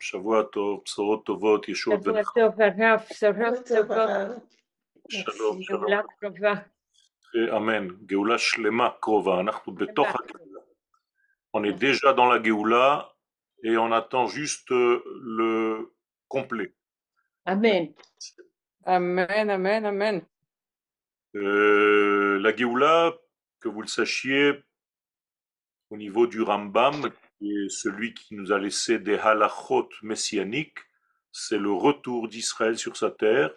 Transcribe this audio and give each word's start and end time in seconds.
שבוע 0.00 0.42
טוב, 0.42 0.80
בשורות 0.84 1.26
טובות, 1.26 1.68
ישועות 1.68 2.02
שבוע 2.02 2.14
ונחמה. 2.14 2.32
טוב 2.34 2.60
הרב, 2.60 3.00
בשורות 3.10 3.68
טובות, 3.68 4.48
שלום, 5.08 5.62
שלום. 5.62 5.80
גאולה 5.80 6.00
קרובה. 6.20 6.52
אמן. 7.56 7.88
גאולה 8.06 8.38
שלמה 8.38 8.88
קרובה, 9.00 9.40
אנחנו 9.40 9.74
בתוך 9.74 10.06
שלמה. 10.08 10.20
הגאולה. 10.24 10.60
On 11.56 11.64
est 11.64 11.78
déjà 11.86 12.12
dans 12.12 12.28
la 12.32 12.42
Géoula 12.42 13.14
et 13.64 13.76
on 13.78 13.90
attend 13.90 14.26
juste 14.26 14.70
euh, 14.70 15.02
le 15.38 15.90
complet. 16.28 16.70
אמן. 17.48 17.84
Amen, 18.86 19.50
amen, 19.50 19.86
amen. 19.86 20.20
Euh, 21.34 22.38
la 22.38 22.54
Géoula, 22.56 23.14
que 23.60 23.68
vous 23.68 23.82
le 23.82 23.88
sachiez, 23.88 24.52
au 25.90 25.96
niveau 25.96 26.26
du 26.26 26.42
Rambam, 26.42 27.10
est 27.40 27.68
celui 27.68 28.14
qui 28.14 28.34
nous 28.34 28.52
a 28.52 28.58
laissé 28.58 28.98
des 28.98 29.16
halachot 29.16 29.88
messianiques, 30.02 30.78
c'est 31.32 31.58
le 31.58 31.72
retour 31.72 32.28
d'Israël 32.28 32.78
sur 32.78 32.96
sa 32.96 33.10
terre, 33.10 33.52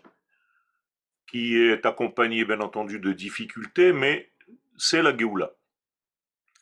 qui 1.27 1.55
est 1.57 1.85
accompagné 1.85 2.45
bien 2.45 2.59
entendu 2.59 2.99
de 2.99 3.13
difficultés, 3.13 3.93
mais 3.93 4.31
c'est 4.77 5.01
la 5.01 5.15
Géoula. 5.15 5.51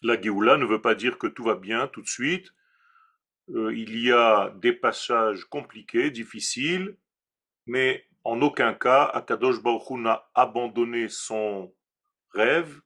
La 0.02 0.22
Géoula 0.22 0.58
ne 0.58 0.66
veut 0.66 0.82
pas 0.82 0.96
dire 0.96 1.18
que 1.18 1.28
tout 1.28 1.44
va 1.44 1.56
bien 1.56 1.88
tout 1.88 2.02
de 2.02 2.08
suite. 2.08 2.54
Euh, 3.50 3.74
il 3.76 4.00
y 4.00 4.12
a 4.12 4.54
des 4.58 4.74
passages 4.74 5.44
compliqués, 5.46 6.12
difficiles, 6.12 6.96
mais 7.66 8.06
en 8.24 8.42
aucun 8.42 8.74
cas, 8.74 9.06
Akadosh 9.06 9.62
Baruch 9.62 9.92
n'a 9.92 10.30
abandonné 10.36 11.10
son 11.10 11.74
rêve, 12.32 12.80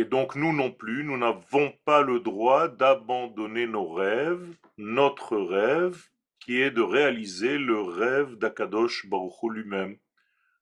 et 0.00 0.06
donc 0.06 0.34
nous 0.34 0.54
non 0.54 0.72
plus, 0.72 1.04
nous 1.04 1.18
n'avons 1.18 1.74
pas 1.84 2.00
le 2.00 2.20
droit 2.20 2.68
d'abandonner 2.68 3.66
nos 3.66 3.92
rêves, 3.92 4.48
notre 4.78 5.36
rêve, 5.36 6.08
qui 6.38 6.58
est 6.58 6.70
de 6.70 6.80
réaliser 6.80 7.58
le 7.58 7.82
rêve 7.82 8.36
d'Akadosh 8.36 9.06
Baruch 9.10 9.34
lui-même. 9.42 9.98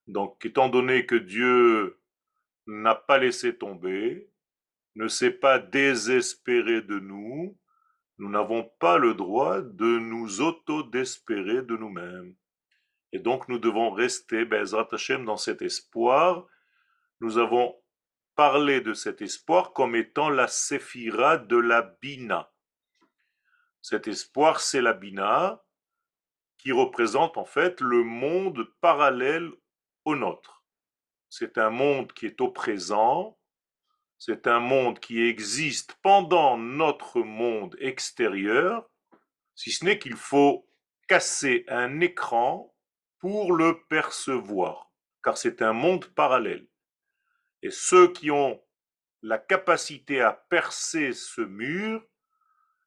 Donc, 0.09 0.45
étant 0.45 0.69
donné 0.69 1.07
que 1.07 1.15
Dieu 1.15 2.01
n'a 2.67 2.97
pas 2.97 3.19
laissé 3.19 3.57
tomber, 3.57 4.29
ne 4.97 5.07
s'est 5.07 5.31
pas 5.31 5.61
désespéré 5.61 6.83
de 6.83 6.99
nous, 6.99 7.57
nous 8.19 8.29
n'avons 8.29 8.69
pas 8.81 8.99
le 8.99 9.15
droit 9.15 9.61
de 9.61 10.01
nous 10.01 10.41
auto-despérer 10.41 11.63
de 11.63 11.77
nous-mêmes. 11.77 12.35
Et 13.13 13.21
donc, 13.21 13.49
nous 13.49 13.61
devons 13.61 13.93
rester, 13.93 14.45
Bezrat 14.45 14.89
Hashem, 14.91 15.25
dans 15.25 15.37
cet 15.37 15.63
espoir. 15.63 16.45
Nous 17.21 17.39
avons 17.39 17.77
parlé 18.39 18.81
de 18.81 18.95
cet 18.95 19.21
espoir 19.21 19.73
comme 19.73 19.97
étant 19.97 20.29
la 20.31 20.47
séphira 20.47 21.39
de 21.39 21.57
la 21.57 21.83
Bina. 21.83 22.53
Cet 23.83 24.07
espoir, 24.07 24.61
c'est 24.61 24.81
la 24.81 24.93
Bina 24.93 25.61
qui 26.57 26.71
représente 26.71 27.37
en 27.37 27.45
fait 27.45 27.81
le 27.81 28.05
monde 28.05 28.73
parallèle 28.81 29.51
au 30.05 30.15
nôtre. 30.15 30.65
C'est 31.29 31.59
un 31.59 31.71
monde 31.71 32.13
qui 32.13 32.27
est 32.27 32.41
au 32.41 32.53
présent, 32.53 33.37
c'est 34.19 34.47
un 34.47 34.61
monde 34.61 35.01
qui 35.01 35.21
existe 35.21 35.99
pendant 36.01 36.57
notre 36.57 37.23
monde 37.23 37.75
extérieur, 37.81 38.89
si 39.57 39.73
ce 39.73 39.85
n'est 39.85 39.99
qu'il 39.99 40.15
faut 40.15 40.65
casser 41.09 41.65
un 41.67 41.99
écran 41.99 42.73
pour 43.19 43.53
le 43.53 43.83
percevoir, 43.89 44.93
car 45.25 45.37
c'est 45.37 45.61
un 45.61 45.73
monde 45.73 46.07
parallèle. 46.15 46.69
Et 47.63 47.71
ceux 47.71 48.13
qui 48.13 48.31
ont 48.31 48.63
la 49.23 49.39
capacité 49.39 50.21
à 50.21 50.33
percer 50.33 51.13
ce 51.13 51.41
mur, 51.41 52.05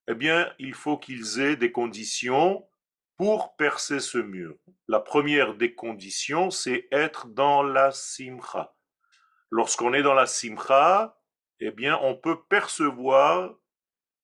eh 0.08 0.16
bien, 0.16 0.54
il 0.60 0.74
faut 0.74 0.98
qu'ils 0.98 1.40
aient 1.40 1.56
des 1.56 1.72
conditions 1.72 2.68
pour 3.18 3.56
percer 3.56 4.00
ce 4.00 4.18
mur. 4.18 4.56
La 4.88 5.00
première 5.00 5.56
des 5.56 5.76
conditions, 5.76 6.50
c'est 6.50 6.88
être 6.92 7.28
dans 7.28 7.64
la 7.64 7.92
simcha. 7.92 8.74
Lorsqu'on 9.52 9.94
est 9.94 10.02
dans 10.02 10.14
la 10.14 10.26
simcha, 10.26 11.18
eh 11.60 11.72
bien, 11.72 12.00
on 12.02 12.16
peut 12.16 12.42
percevoir 12.50 13.54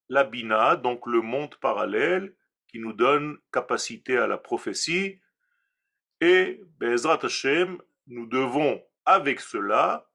la 0.10 0.24
bina, 0.24 0.78
donc 0.78 1.06
le 1.06 1.22
monde 1.22 1.56
parallèle, 1.58 2.36
qui 2.68 2.80
nous 2.80 2.94
donne 2.94 3.38
capacité 3.52 4.18
à 4.18 4.28
la 4.28 4.38
prophétie. 4.38 5.22
Et, 6.22 6.62
Bezrat 6.80 7.20
Hashem, 7.24 7.82
nous 8.08 8.26
devons, 8.26 8.82
avec 9.06 9.40
cela, 9.42 10.10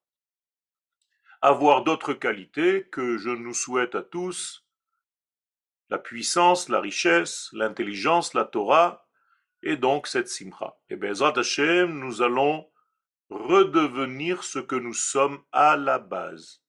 avoir 1.42 1.82
d'autres 1.82 2.14
qualités 2.14 2.88
que 2.90 3.18
je 3.18 3.30
nous 3.30 3.52
souhaite 3.52 3.96
à 3.96 4.02
tous, 4.02 4.64
la 5.90 5.98
puissance, 5.98 6.68
la 6.68 6.80
richesse, 6.80 7.50
l'intelligence, 7.52 8.32
la 8.32 8.44
Torah, 8.44 9.06
et 9.62 9.76
donc 9.76 10.06
cette 10.06 10.28
simcha. 10.28 10.76
Et 10.88 10.96
Bezrat 10.96 11.36
Hashem, 11.36 11.98
nous 11.98 12.22
allons 12.22 12.70
redevenir 13.28 14.44
ce 14.44 14.60
que 14.60 14.76
nous 14.76 14.94
sommes 14.94 15.42
à 15.50 15.76
la 15.76 15.98
base. 15.98 16.62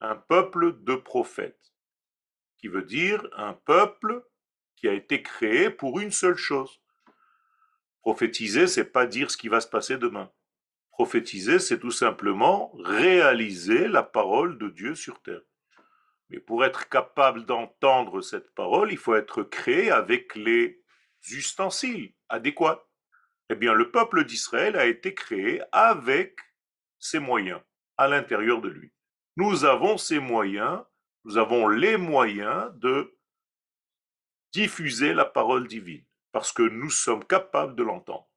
Un 0.00 0.16
peuple 0.16 0.82
de 0.82 0.94
prophètes, 0.94 1.74
qui 2.58 2.68
veut 2.68 2.84
dire 2.84 3.26
un 3.36 3.52
peuple 3.52 4.26
qui 4.76 4.88
a 4.88 4.92
été 4.92 5.22
créé 5.22 5.70
pour 5.70 6.00
une 6.00 6.10
seule 6.10 6.36
chose. 6.36 6.80
Prophétiser, 8.00 8.66
c'est 8.66 8.92
pas 8.92 9.06
dire 9.06 9.30
ce 9.30 9.36
qui 9.36 9.48
va 9.48 9.60
se 9.60 9.68
passer 9.68 9.98
demain. 9.98 10.30
Prophétiser, 10.96 11.58
c'est 11.58 11.78
tout 11.78 11.90
simplement 11.90 12.72
réaliser 12.82 13.86
la 13.86 14.02
parole 14.02 14.56
de 14.56 14.70
Dieu 14.70 14.94
sur 14.94 15.20
terre. 15.20 15.42
Mais 16.30 16.40
pour 16.40 16.64
être 16.64 16.88
capable 16.88 17.44
d'entendre 17.44 18.22
cette 18.22 18.54
parole, 18.54 18.90
il 18.90 18.96
faut 18.96 19.14
être 19.14 19.42
créé 19.42 19.90
avec 19.90 20.34
les 20.34 20.82
ustensiles 21.30 22.14
adéquats. 22.30 22.82
Eh 23.50 23.56
bien, 23.56 23.74
le 23.74 23.90
peuple 23.90 24.24
d'Israël 24.24 24.74
a 24.74 24.86
été 24.86 25.12
créé 25.12 25.60
avec 25.70 26.38
ses 26.98 27.18
moyens 27.18 27.60
à 27.98 28.08
l'intérieur 28.08 28.62
de 28.62 28.70
lui. 28.70 28.90
Nous 29.36 29.66
avons 29.66 29.98
ces 29.98 30.18
moyens, 30.18 30.82
nous 31.24 31.36
avons 31.36 31.68
les 31.68 31.98
moyens 31.98 32.72
de 32.76 33.14
diffuser 34.50 35.12
la 35.12 35.26
parole 35.26 35.68
divine, 35.68 36.06
parce 36.32 36.52
que 36.52 36.62
nous 36.62 36.88
sommes 36.88 37.26
capables 37.26 37.76
de 37.76 37.82
l'entendre. 37.82 38.30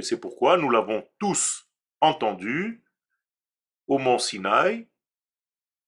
Et 0.00 0.02
c'est 0.02 0.18
pourquoi 0.18 0.56
nous 0.56 0.70
l'avons 0.70 1.06
tous 1.18 1.68
entendu 2.00 2.82
au 3.86 3.98
mont 3.98 4.16
Sinaï, 4.16 4.88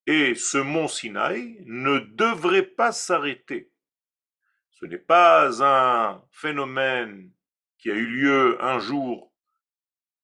et 0.07 0.35
ce 0.35 0.59
mont 0.59 0.87
Sinaï 0.87 1.63
ne 1.65 1.99
devrait 1.99 2.67
pas 2.67 2.93
s'arrêter. 2.93 3.73
Ce 4.69 4.85
n'est 4.85 4.99
pas 4.99 5.65
un 5.65 6.23
phénomène 6.31 7.33
qui 7.79 7.91
a 7.91 7.95
eu 7.95 8.05
lieu 8.05 8.63
un 8.63 8.81
jour 8.81 9.33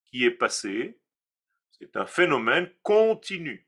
qui 0.04 0.27
est 0.27 0.32
passé, 0.32 1.00
c'est 1.71 1.97
un 1.97 2.04
phénomène 2.04 2.71
continu. 2.82 3.66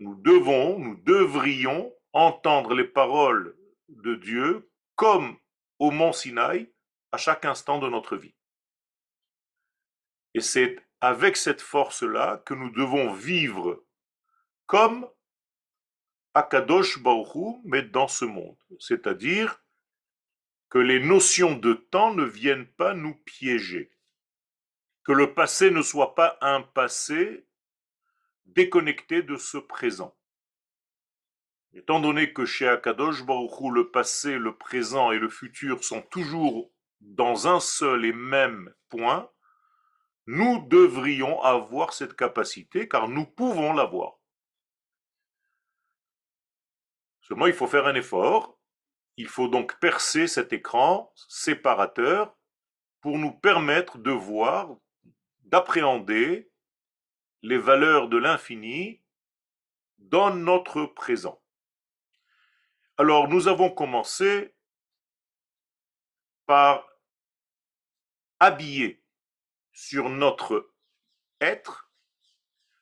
Nous 0.00 0.16
devons, 0.16 0.80
nous 0.80 0.96
devrions 1.04 1.94
entendre 2.12 2.74
les 2.74 2.88
paroles 2.88 3.56
de 3.90 4.16
Dieu 4.16 4.68
comme 4.96 5.38
au 5.78 5.92
mont 5.92 6.12
Sinaï 6.12 6.68
à 7.12 7.16
chaque 7.16 7.44
instant 7.44 7.78
de 7.78 7.88
notre 7.88 8.16
vie. 8.16 8.35
Et 10.36 10.42
c'est 10.42 10.76
avec 11.00 11.34
cette 11.38 11.62
force-là 11.62 12.42
que 12.44 12.52
nous 12.52 12.68
devons 12.68 13.10
vivre 13.10 13.82
comme 14.66 15.08
Akadosh 16.34 17.02
Baruch 17.02 17.56
mais 17.64 17.80
dans 17.80 18.06
ce 18.06 18.26
monde. 18.26 18.58
C'est-à-dire 18.78 19.64
que 20.68 20.78
les 20.78 21.00
notions 21.00 21.54
de 21.54 21.72
temps 21.72 22.12
ne 22.12 22.24
viennent 22.24 22.66
pas 22.66 22.92
nous 22.92 23.14
piéger. 23.14 23.90
Que 25.04 25.12
le 25.12 25.32
passé 25.32 25.70
ne 25.70 25.80
soit 25.80 26.14
pas 26.14 26.36
un 26.42 26.60
passé 26.60 27.48
déconnecté 28.44 29.22
de 29.22 29.38
ce 29.38 29.56
présent. 29.56 30.14
Étant 31.72 31.98
donné 31.98 32.34
que 32.34 32.44
chez 32.44 32.68
Akadosh 32.68 33.24
Baruch 33.24 33.72
le 33.72 33.90
passé, 33.90 34.36
le 34.36 34.54
présent 34.54 35.12
et 35.12 35.18
le 35.18 35.30
futur 35.30 35.82
sont 35.82 36.02
toujours 36.02 36.70
dans 37.00 37.48
un 37.48 37.58
seul 37.58 38.04
et 38.04 38.12
même 38.12 38.74
point, 38.90 39.30
nous 40.26 40.66
devrions 40.66 41.40
avoir 41.42 41.92
cette 41.92 42.14
capacité 42.14 42.88
car 42.88 43.08
nous 43.08 43.26
pouvons 43.26 43.72
l'avoir. 43.72 44.18
Seulement, 47.20 47.46
il 47.46 47.54
faut 47.54 47.66
faire 47.66 47.86
un 47.86 47.94
effort. 47.94 48.58
Il 49.16 49.28
faut 49.28 49.48
donc 49.48 49.78
percer 49.80 50.26
cet 50.26 50.52
écran 50.52 51.12
séparateur 51.28 52.36
pour 53.00 53.18
nous 53.18 53.32
permettre 53.32 53.98
de 53.98 54.10
voir, 54.10 54.76
d'appréhender 55.40 56.50
les 57.42 57.58
valeurs 57.58 58.08
de 58.08 58.16
l'infini 58.16 59.02
dans 59.98 60.34
notre 60.34 60.84
présent. 60.84 61.40
Alors, 62.98 63.28
nous 63.28 63.48
avons 63.48 63.70
commencé 63.70 64.54
par 66.46 66.88
habiller 68.38 69.05
sur 69.76 70.08
notre 70.08 70.72
être 71.38 71.92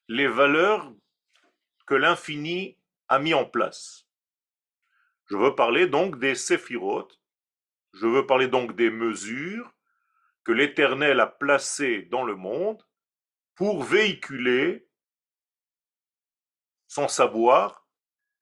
les 0.06 0.29
valeurs 0.29 0.94
que 1.88 1.94
l'infini 1.94 2.79
a 3.08 3.19
mis 3.19 3.35
en 3.35 3.44
place. 3.44 4.06
Je 5.26 5.37
veux 5.37 5.56
parler 5.56 5.88
donc 5.88 6.20
des 6.20 6.37
séphirotes, 6.37 7.20
je 7.94 8.06
veux 8.06 8.26
parler 8.26 8.46
donc 8.46 8.76
des 8.76 8.91
mesures 8.91 9.75
que 10.44 10.52
l'Éternel 10.52 11.19
a 11.19 11.26
placées 11.26 12.02
dans 12.02 12.23
le 12.23 12.37
monde 12.37 12.81
pour 13.56 13.82
véhiculer 13.82 14.88
son 16.87 17.08
savoir, 17.08 17.88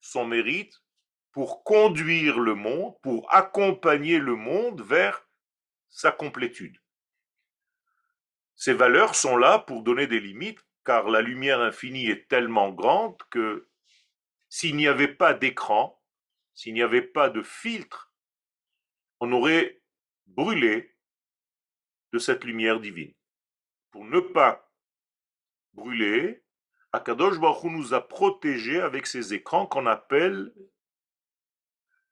son 0.01 0.27
mérite, 0.27 0.83
pour 1.31 1.65
conduire 1.65 2.39
le 2.39 2.55
monde, 2.55 3.01
pour 3.01 3.33
accompagner 3.33 4.19
le 4.19 4.37
monde 4.37 4.83
vers 4.83 5.27
sa 5.89 6.13
complétude. 6.13 6.82
Ces 8.55 8.75
valeurs 8.75 9.15
sont 9.15 9.37
là 9.37 9.59
pour 9.59 9.83
donner 9.83 10.07
des 10.07 10.21
limites, 10.21 10.65
car 10.85 11.09
la 11.09 11.21
lumière 11.21 11.61
infinie 11.61 12.09
est 12.09 12.29
tellement 12.29 12.71
grande 12.71 13.17
que 13.31 13.69
s'il 14.49 14.77
n'y 14.77 14.87
avait 14.87 15.15
pas 15.15 15.35
d'écran, 15.35 16.03
s'il 16.55 16.75
n'y 16.75 16.83
avait 16.83 17.03
pas 17.03 17.31
de 17.31 17.43
filtre, 17.43 18.13
on 19.21 19.33
aurait 19.33 19.81
brûlé 20.27 20.95
de 22.13 22.19
cette 22.19 22.45
lumière 22.45 22.81
divine. 22.81 23.15
Pour 23.91 24.05
ne 24.05 24.21
pas 24.21 24.71
brûler, 25.73 26.45
Akadosh 26.93 27.39
Baruch 27.39 27.65
nous 27.65 27.95
a 27.95 28.07
protégés 28.07 28.81
avec 28.81 29.07
ces 29.07 29.33
écrans 29.33 29.67
qu'on 29.67 29.87
appelle 29.87 30.53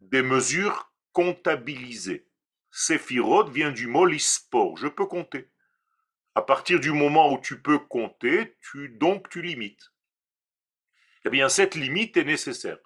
des 0.01 0.23
mesures 0.23 0.93
comptabilisées. 1.13 2.27
Séphirot 2.71 3.51
vient 3.51 3.73
du 3.73 3.87
mot 3.87 4.07
lispor, 4.07 4.77
je 4.77 4.89
peux 4.89 5.07
compter. 5.07 5.51
À 6.35 6.43
partir 6.43 6.81
du 6.81 6.93
moment 6.93 7.33
où 7.33 7.41
tu 7.41 7.61
peux 7.61 7.79
compter, 7.79 8.57
tu, 8.61 8.89
donc 8.89 9.29
tu 9.29 9.43
limites. 9.43 9.93
Eh 11.25 11.31
bien, 11.31 11.49
cette 11.49 11.75
limite 11.75 12.17
est 12.17 12.25
nécessaire 12.25 12.79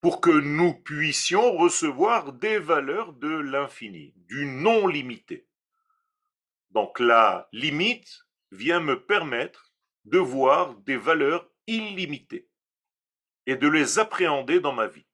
pour 0.00 0.20
que 0.20 0.30
nous 0.30 0.74
puissions 0.74 1.56
recevoir 1.56 2.32
des 2.32 2.58
valeurs 2.58 3.12
de 3.14 3.28
l'infini, 3.28 4.14
du 4.16 4.46
non 4.46 4.86
limité. 4.86 5.48
Donc 6.70 7.00
la 7.00 7.48
limite 7.52 8.26
vient 8.52 8.80
me 8.80 9.04
permettre 9.04 9.72
de 10.04 10.18
voir 10.18 10.74
des 10.76 10.96
valeurs 10.96 11.50
illimitées 11.66 12.48
et 13.46 13.56
de 13.56 13.68
les 13.68 13.98
appréhender 13.98 14.60
dans 14.60 14.72
ma 14.72 14.86
vie. 14.86 15.06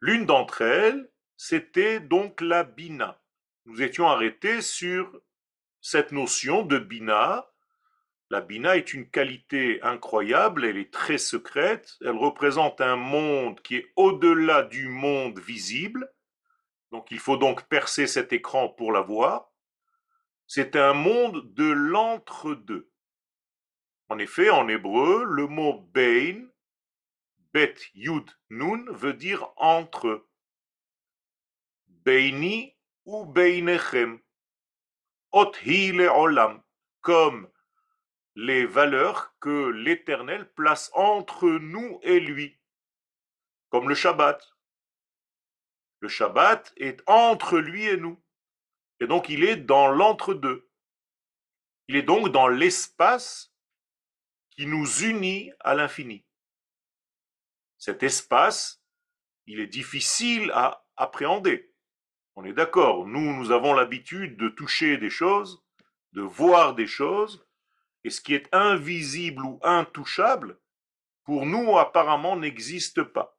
L'une 0.00 0.26
d'entre 0.26 0.62
elles, 0.62 1.10
c'était 1.36 2.00
donc 2.00 2.40
la 2.40 2.64
bina. 2.64 3.22
Nous 3.66 3.80
étions 3.82 4.08
arrêtés 4.08 4.60
sur 4.60 5.20
cette 5.82 6.12
notion 6.12 6.62
de 6.62 6.78
bina 6.78 7.46
la 8.32 8.40
Bina 8.40 8.78
est 8.78 8.94
une 8.94 9.10
qualité 9.10 9.82
incroyable, 9.82 10.64
elle 10.64 10.78
est 10.78 10.90
très 10.90 11.18
secrète, 11.18 11.98
elle 12.00 12.16
représente 12.16 12.80
un 12.80 12.96
monde 12.96 13.60
qui 13.60 13.76
est 13.76 13.92
au-delà 13.94 14.62
du 14.62 14.88
monde 14.88 15.38
visible, 15.38 16.10
donc 16.92 17.10
il 17.10 17.18
faut 17.18 17.36
donc 17.36 17.68
percer 17.68 18.06
cet 18.06 18.32
écran 18.32 18.70
pour 18.70 18.90
la 18.90 19.02
voir. 19.02 19.52
C'est 20.46 20.76
un 20.76 20.94
monde 20.94 21.52
de 21.52 21.70
l'entre-deux. 21.72 22.90
En 24.08 24.18
effet, 24.18 24.48
en 24.48 24.66
hébreu, 24.66 25.24
le 25.24 25.46
mot 25.46 25.82
Bein, 25.92 26.48
Bet 27.52 27.74
Yud 27.92 28.30
Nun, 28.48 28.90
veut 28.92 29.12
dire 29.12 29.52
entre. 29.56 30.26
Beini 31.86 32.74
ou 33.04 33.26
Beinechem. 33.26 34.20
Comme 37.00 37.50
les 38.34 38.66
valeurs 38.66 39.34
que 39.40 39.68
l'Éternel 39.70 40.50
place 40.52 40.90
entre 40.94 41.48
nous 41.48 42.00
et 42.02 42.20
lui, 42.20 42.58
comme 43.68 43.88
le 43.88 43.94
Shabbat. 43.94 44.54
Le 46.00 46.08
Shabbat 46.08 46.72
est 46.76 47.02
entre 47.06 47.58
lui 47.58 47.86
et 47.86 47.96
nous. 47.96 48.22
Et 49.00 49.06
donc 49.06 49.28
il 49.28 49.44
est 49.44 49.56
dans 49.56 49.88
l'entre-deux. 49.88 50.70
Il 51.88 51.96
est 51.96 52.02
donc 52.02 52.30
dans 52.30 52.48
l'espace 52.48 53.52
qui 54.50 54.66
nous 54.66 54.86
unit 55.02 55.52
à 55.60 55.74
l'infini. 55.74 56.24
Cet 57.78 58.02
espace, 58.02 58.82
il 59.46 59.60
est 59.60 59.66
difficile 59.66 60.50
à 60.54 60.86
appréhender. 60.96 61.71
On 62.34 62.44
est 62.44 62.52
d'accord, 62.52 63.06
nous, 63.06 63.34
nous 63.34 63.50
avons 63.50 63.74
l'habitude 63.74 64.36
de 64.36 64.48
toucher 64.48 64.96
des 64.96 65.10
choses, 65.10 65.62
de 66.12 66.22
voir 66.22 66.74
des 66.74 66.86
choses, 66.86 67.46
et 68.04 68.10
ce 68.10 68.20
qui 68.20 68.34
est 68.34 68.48
invisible 68.52 69.44
ou 69.44 69.60
intouchable, 69.62 70.58
pour 71.24 71.46
nous 71.46 71.78
apparemment 71.78 72.36
n'existe 72.36 73.02
pas. 73.02 73.38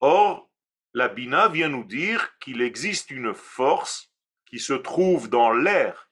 Or, 0.00 0.50
la 0.94 1.08
Bina 1.08 1.48
vient 1.48 1.68
nous 1.68 1.84
dire 1.84 2.38
qu'il 2.38 2.62
existe 2.62 3.10
une 3.10 3.34
force 3.34 4.12
qui 4.46 4.58
se 4.58 4.72
trouve 4.72 5.28
dans 5.28 5.52
l'air 5.52 6.10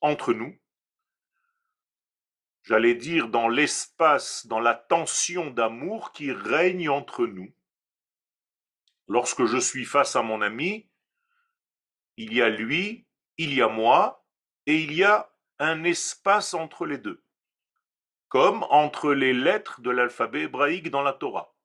entre 0.00 0.32
nous, 0.32 0.58
j'allais 2.62 2.94
dire 2.94 3.28
dans 3.28 3.48
l'espace, 3.48 4.46
dans 4.46 4.60
la 4.60 4.74
tension 4.74 5.50
d'amour 5.50 6.12
qui 6.12 6.32
règne 6.32 6.88
entre 6.88 7.26
nous. 7.26 7.52
Lorsque 9.10 9.44
je 9.46 9.58
suis 9.58 9.84
face 9.84 10.14
à 10.14 10.22
mon 10.22 10.40
ami, 10.40 10.88
il 12.16 12.32
y 12.32 12.42
a 12.42 12.48
lui, 12.48 13.08
il 13.38 13.52
y 13.52 13.60
a 13.60 13.66
moi, 13.66 14.24
et 14.66 14.76
il 14.76 14.92
y 14.92 15.02
a 15.02 15.34
un 15.58 15.82
espace 15.82 16.54
entre 16.54 16.86
les 16.86 16.98
deux, 16.98 17.24
comme 18.28 18.62
entre 18.70 19.12
les 19.12 19.32
lettres 19.32 19.80
de 19.80 19.90
l'alphabet 19.90 20.42
hébraïque 20.42 20.90
dans 20.90 21.02
la 21.02 21.12
Torah. 21.12 21.56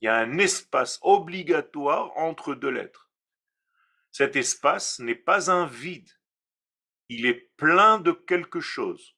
Il 0.00 0.06
y 0.06 0.08
a 0.08 0.16
un 0.16 0.38
espace 0.38 0.98
obligatoire 1.02 2.10
entre 2.16 2.56
deux 2.56 2.70
lettres. 2.70 3.12
Cet 4.10 4.34
espace 4.34 4.98
n'est 4.98 5.14
pas 5.14 5.52
un 5.52 5.66
vide, 5.66 6.10
il 7.08 7.26
est 7.26 7.52
plein 7.56 8.00
de 8.00 8.10
quelque 8.10 8.58
chose. 8.58 9.16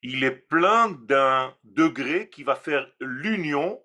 Il 0.00 0.22
est 0.22 0.46
plein 0.46 0.92
d'un 0.92 1.58
degré 1.64 2.30
qui 2.30 2.44
va 2.44 2.54
faire 2.54 2.88
l'union 3.00 3.84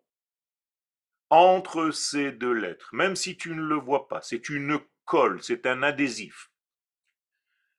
entre 1.31 1.89
ces 1.89 2.31
deux 2.31 2.53
lettres, 2.53 2.89
même 2.93 3.15
si 3.15 3.35
tu 3.37 3.55
ne 3.55 3.63
le 3.63 3.75
vois 3.75 4.07
pas. 4.07 4.21
C'est 4.21 4.49
une 4.49 4.79
colle, 5.05 5.41
c'est 5.41 5.65
un 5.65 5.81
adhésif 5.81 6.51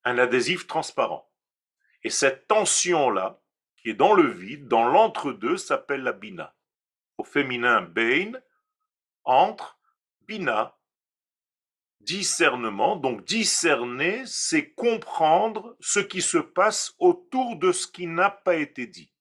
un 0.04 0.19
adhésif 0.19 0.66
transparent. 0.66 1.31
Et 2.02 2.10
cette 2.10 2.49
tension-là, 2.49 3.40
qui 3.76 3.90
est 3.90 3.94
dans 3.94 4.14
le 4.14 4.28
vide, 4.28 4.69
dans 4.69 4.84
l'entre-deux, 4.84 5.56
s'appelle 5.56 6.02
la 6.02 6.12
bina. 6.12 6.54
Au 7.19 7.25
féminin, 7.25 7.82
bain, 7.82 8.32
entre, 9.25 9.78
bina, 10.22 10.76
discernement. 12.00 12.96
Donc 12.96 13.24
discerner, 13.24 14.24
c'est 14.27 14.72
comprendre 14.72 15.77
ce 15.81 16.00
qui 16.00 16.22
se 16.22 16.38
passe 16.38 16.94
autour 16.98 17.56
de 17.56 17.70
ce 17.70 17.86
qui 17.86 18.06
n'a 18.06 18.31
pas 18.31 18.56
été 18.56 18.86
dit. 18.86 19.12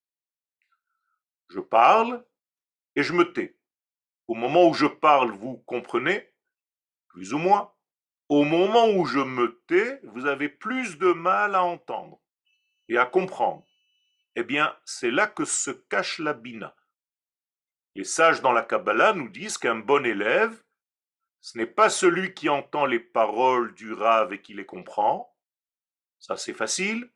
Je 1.50 1.60
parle 1.60 2.26
et 2.96 3.04
je 3.04 3.14
me 3.14 3.32
tais. 3.32 3.58
Au 4.32 4.34
moment 4.34 4.70
où 4.70 4.74
je 4.74 4.86
parle, 4.86 5.32
vous 5.32 5.58
comprenez, 5.66 6.34
plus 7.10 7.34
ou 7.34 7.38
moins. 7.38 7.74
Au 8.30 8.46
moment 8.46 8.88
où 8.88 9.06
je 9.06 9.20
me 9.20 9.62
tais, 9.68 10.00
vous 10.04 10.26
avez 10.26 10.48
plus 10.48 10.98
de 10.98 11.12
mal 11.12 11.54
à 11.54 11.66
entendre 11.66 12.22
et 12.88 12.98
à 12.98 13.06
comprendre. 13.06 13.68
Eh 14.38 14.44
bien, 14.46 14.74
c'est 14.86 15.12
là 15.12 15.28
que 15.28 15.44
se 15.44 15.72
cache 15.72 16.18
la 16.20 16.32
bina. 16.32 16.74
Les 17.96 18.06
sages 18.06 18.40
dans 18.40 18.54
la 18.54 18.64
Kabbalah 18.64 19.12
nous 19.12 19.28
disent 19.28 19.58
qu'un 19.58 19.76
bon 19.76 20.06
élève, 20.06 20.64
ce 21.42 21.58
n'est 21.58 21.66
pas 21.66 21.90
celui 21.90 22.34
qui 22.34 22.48
entend 22.48 22.86
les 22.86 23.02
paroles 23.02 23.74
du 23.74 23.92
Rav 23.92 24.32
et 24.32 24.42
qui 24.42 24.54
les 24.54 24.66
comprend. 24.66 25.36
Ça, 26.20 26.38
c'est 26.38 26.54
facile. 26.54 27.12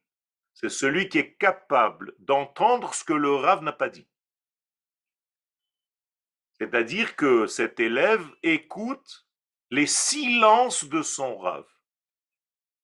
C'est 0.54 0.68
celui 0.68 1.08
qui 1.08 1.20
est 1.20 1.36
capable 1.38 2.14
d'entendre 2.20 2.94
ce 2.94 3.06
que 3.06 3.14
le 3.14 3.34
Rav 3.34 3.64
n'a 3.64 3.72
pas 3.72 3.88
dit. 3.88 4.10
C'est-à-dire 6.60 7.16
que 7.16 7.48
cet 7.48 7.80
élève 7.80 8.26
écoute 8.44 9.28
les 9.72 9.88
silences 9.88 10.86
de 10.86 11.02
son 11.02 11.38
rave. 11.38 11.68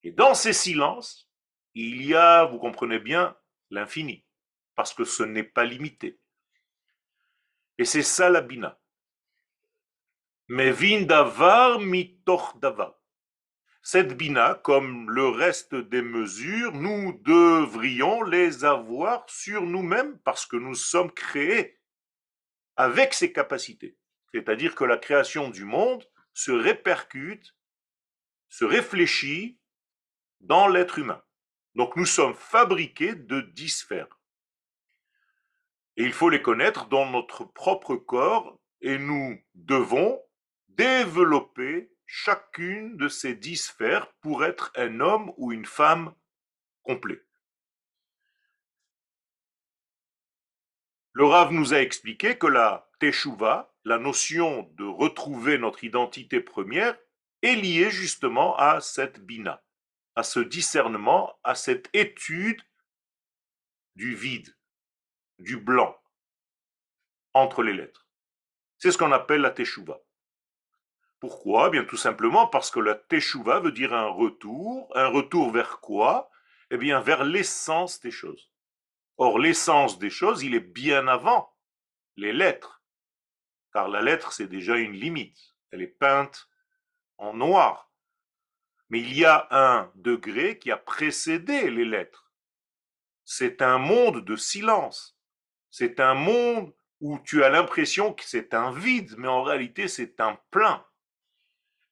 Et 0.03 0.11
dans 0.11 0.33
ces 0.33 0.53
silences, 0.53 1.31
il 1.73 2.05
y 2.05 2.15
a, 2.15 2.45
vous 2.45 2.59
comprenez 2.59 2.99
bien, 2.99 3.37
l'infini, 3.69 4.25
parce 4.75 4.93
que 4.93 5.03
ce 5.03 5.23
n'est 5.23 5.43
pas 5.43 5.63
limité. 5.63 6.19
Et 7.77 7.85
c'est 7.85 8.03
ça 8.03 8.29
la 8.29 8.41
bina. 8.41 8.79
Mais 10.49 10.71
vin 10.71 11.03
davar 11.03 11.79
mitoch. 11.79 12.57
Cette 13.83 14.15
bina, 14.17 14.55
comme 14.63 15.09
le 15.09 15.29
reste 15.29 15.73
des 15.75 16.01
mesures, 16.01 16.73
nous 16.73 17.13
devrions 17.23 18.21
les 18.21 18.65
avoir 18.65 19.27
sur 19.29 19.61
nous-mêmes 19.61 20.19
parce 20.19 20.45
que 20.45 20.57
nous 20.57 20.75
sommes 20.75 21.11
créés 21.11 21.80
avec 22.75 23.13
ces 23.13 23.31
capacités. 23.31 23.97
C'est-à-dire 24.33 24.75
que 24.75 24.83
la 24.83 24.97
création 24.97 25.49
du 25.49 25.65
monde 25.65 26.07
se 26.33 26.51
répercute, 26.51 27.55
se 28.49 28.65
réfléchit 28.65 29.59
dans 30.39 30.67
l'être 30.67 30.99
humain. 30.99 31.21
Donc 31.75 31.95
nous 31.95 32.05
sommes 32.05 32.35
fabriqués 32.35 33.15
de 33.15 33.41
dix 33.41 33.69
sphères. 33.69 34.19
Et 35.97 36.03
il 36.03 36.13
faut 36.13 36.29
les 36.29 36.41
connaître 36.41 36.87
dans 36.87 37.09
notre 37.09 37.43
propre 37.43 37.95
corps 37.95 38.59
et 38.81 38.97
nous 38.97 39.39
devons 39.55 40.21
développer 40.69 41.91
chacune 42.05 42.97
de 42.97 43.07
ces 43.07 43.35
dix 43.35 43.57
sphères 43.57 44.11
pour 44.21 44.43
être 44.43 44.71
un 44.75 44.99
homme 44.99 45.33
ou 45.37 45.51
une 45.51 45.65
femme 45.65 46.13
complet. 46.83 47.23
Le 51.13 51.25
Rav 51.25 51.51
nous 51.51 51.73
a 51.73 51.81
expliqué 51.81 52.37
que 52.37 52.47
la 52.47 52.89
Teshuvah, 52.99 53.73
la 53.83 53.97
notion 53.97 54.71
de 54.77 54.85
retrouver 54.85 55.57
notre 55.57 55.83
identité 55.83 56.39
première, 56.39 56.97
est 57.41 57.55
liée 57.55 57.89
justement 57.89 58.55
à 58.57 58.79
cette 58.79 59.19
bina, 59.19 59.61
à 60.15 60.23
ce 60.23 60.39
discernement, 60.39 61.37
à 61.43 61.55
cette 61.55 61.89
étude 61.93 62.61
du 63.95 64.15
vide, 64.15 64.55
du 65.39 65.57
blanc 65.57 65.97
entre 67.33 67.63
les 67.63 67.73
lettres. 67.73 68.07
C'est 68.77 68.91
ce 68.91 68.97
qu'on 68.97 69.11
appelle 69.11 69.41
la 69.41 69.51
Teshuvah. 69.51 70.01
Pourquoi? 71.19 71.67
Eh 71.67 71.71
Bien 71.71 71.83
tout 71.83 71.97
simplement 71.97 72.47
parce 72.47 72.71
que 72.71 72.79
la 72.79 72.95
Teshuvah 72.95 73.59
veut 73.59 73.71
dire 73.71 73.93
un 73.93 74.07
retour. 74.07 74.91
Un 74.95 75.07
retour 75.07 75.51
vers 75.51 75.79
quoi? 75.79 76.31
Eh 76.69 76.77
bien 76.77 76.99
vers 77.01 77.23
l'essence 77.23 77.99
des 77.99 78.11
choses. 78.11 78.50
Or, 79.23 79.37
l'essence 79.37 79.99
des 79.99 80.09
choses, 80.09 80.41
il 80.41 80.55
est 80.55 80.59
bien 80.59 81.07
avant 81.07 81.55
les 82.15 82.33
lettres. 82.33 82.81
Car 83.71 83.87
la 83.87 84.01
lettre, 84.01 84.33
c'est 84.33 84.47
déjà 84.47 84.77
une 84.77 84.93
limite. 84.93 85.37
Elle 85.69 85.83
est 85.83 85.95
peinte 85.99 86.49
en 87.19 87.35
noir. 87.35 87.91
Mais 88.89 88.99
il 88.99 89.15
y 89.15 89.23
a 89.23 89.47
un 89.51 89.91
degré 89.93 90.57
qui 90.57 90.71
a 90.71 90.77
précédé 90.77 91.69
les 91.69 91.85
lettres. 91.85 92.31
C'est 93.23 93.61
un 93.61 93.77
monde 93.77 94.25
de 94.25 94.35
silence. 94.35 95.15
C'est 95.69 95.99
un 95.99 96.15
monde 96.15 96.73
où 96.99 97.19
tu 97.19 97.43
as 97.43 97.49
l'impression 97.49 98.15
que 98.15 98.23
c'est 98.23 98.55
un 98.55 98.71
vide, 98.71 99.13
mais 99.19 99.27
en 99.27 99.43
réalité 99.43 99.87
c'est 99.87 100.19
un 100.19 100.39
plein. 100.49 100.83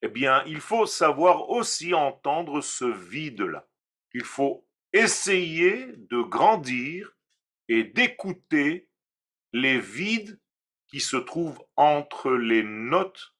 Eh 0.01 0.07
bien, 0.07 0.43
il 0.47 0.61
faut 0.61 0.87
savoir 0.87 1.51
aussi 1.51 1.93
entendre 1.93 2.61
ce 2.61 2.85
vide-là. 2.85 3.67
Il 4.15 4.23
faut 4.23 4.67
essayer 4.93 5.93
de 5.95 6.23
grandir 6.23 7.15
et 7.69 7.83
d'écouter 7.83 8.89
les 9.53 9.79
vides 9.79 10.39
qui 10.87 10.99
se 10.99 11.17
trouvent 11.17 11.63
entre 11.75 12.31
les 12.31 12.63
notes 12.63 13.35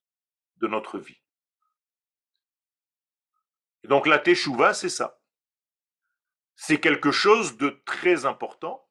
de 0.58 0.68
notre 0.68 1.00
vie. 1.00 1.22
donc 3.84 4.06
la 4.06 4.20
teshuva, 4.20 4.74
c'est 4.74 4.90
ça. 4.90 5.20
C'est 6.56 6.80
quelque 6.80 7.12
chose 7.12 7.58
de 7.58 7.82
très 7.86 8.26
important 8.26 8.88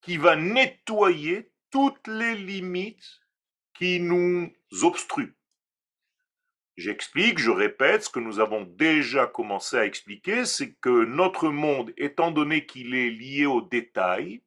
qui 0.00 0.16
va 0.16 0.34
nettoyer 0.34 1.52
toutes 1.70 2.08
les 2.08 2.34
limites 2.34 3.20
qui 3.74 4.00
nous 4.00 4.52
obstruent. 4.82 5.36
J'explique, 6.82 7.38
je 7.38 7.52
répète 7.52 8.02
ce 8.02 8.10
que 8.10 8.18
nous 8.18 8.40
avons 8.40 8.62
déjà 8.62 9.28
commencé 9.28 9.76
à 9.76 9.86
expliquer, 9.86 10.44
c'est 10.44 10.72
que 10.80 11.04
notre 11.04 11.48
monde, 11.48 11.92
étant 11.96 12.32
donné 12.32 12.66
qu'il 12.66 12.96
est 12.96 13.08
lié 13.08 13.46
aux 13.46 13.62
détails, 13.62 14.42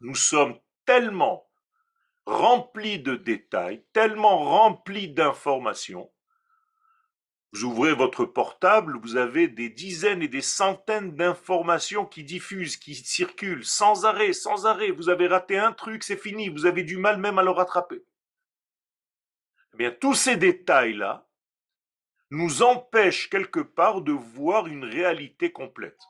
nous 0.00 0.16
sommes 0.16 0.58
tellement 0.84 1.48
remplis 2.26 2.98
de 2.98 3.14
détails, 3.14 3.84
tellement 3.92 4.36
remplis 4.40 5.10
d'informations. 5.10 6.10
Vous 7.52 7.62
ouvrez 7.66 7.94
votre 7.94 8.24
portable, 8.24 8.98
vous 9.00 9.14
avez 9.14 9.46
des 9.46 9.68
dizaines 9.68 10.22
et 10.22 10.28
des 10.28 10.42
centaines 10.42 11.14
d'informations 11.14 12.04
qui 12.04 12.24
diffusent, 12.24 12.76
qui 12.76 12.96
circulent 12.96 13.64
sans 13.64 14.06
arrêt, 14.06 14.32
sans 14.32 14.66
arrêt. 14.66 14.90
Vous 14.90 15.08
avez 15.08 15.28
raté 15.28 15.56
un 15.56 15.70
truc, 15.70 16.02
c'est 16.02 16.20
fini, 16.20 16.48
vous 16.48 16.66
avez 16.66 16.82
du 16.82 16.96
mal 16.96 17.18
même 17.18 17.38
à 17.38 17.44
le 17.44 17.50
rattraper. 17.50 18.02
Eh 19.74 19.76
bien, 19.76 19.90
tous 19.90 20.14
ces 20.14 20.36
détails-là 20.36 21.28
nous 22.30 22.62
empêchent 22.62 23.28
quelque 23.28 23.60
part 23.60 24.02
de 24.02 24.12
voir 24.12 24.66
une 24.66 24.84
réalité 24.84 25.52
complète, 25.52 26.00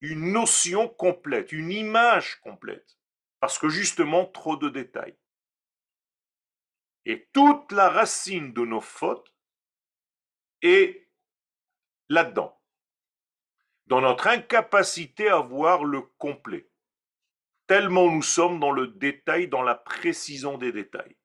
une 0.00 0.32
notion 0.32 0.88
complète, 0.88 1.52
une 1.52 1.70
image 1.70 2.40
complète, 2.40 2.98
parce 3.40 3.58
que 3.58 3.68
justement 3.68 4.26
trop 4.26 4.56
de 4.56 4.68
détails. 4.68 5.16
Et 7.04 7.28
toute 7.32 7.70
la 7.72 7.88
racine 7.88 8.52
de 8.52 8.62
nos 8.62 8.80
fautes 8.80 9.32
est 10.62 11.08
là-dedans, 12.08 12.60
dans 13.86 14.00
notre 14.00 14.26
incapacité 14.26 15.28
à 15.28 15.38
voir 15.38 15.84
le 15.84 16.02
complet, 16.02 16.68
tellement 17.68 18.10
nous 18.10 18.22
sommes 18.22 18.58
dans 18.58 18.72
le 18.72 18.88
détail, 18.88 19.48
dans 19.48 19.62
la 19.62 19.76
précision 19.76 20.58
des 20.58 20.72
détails. 20.72 21.16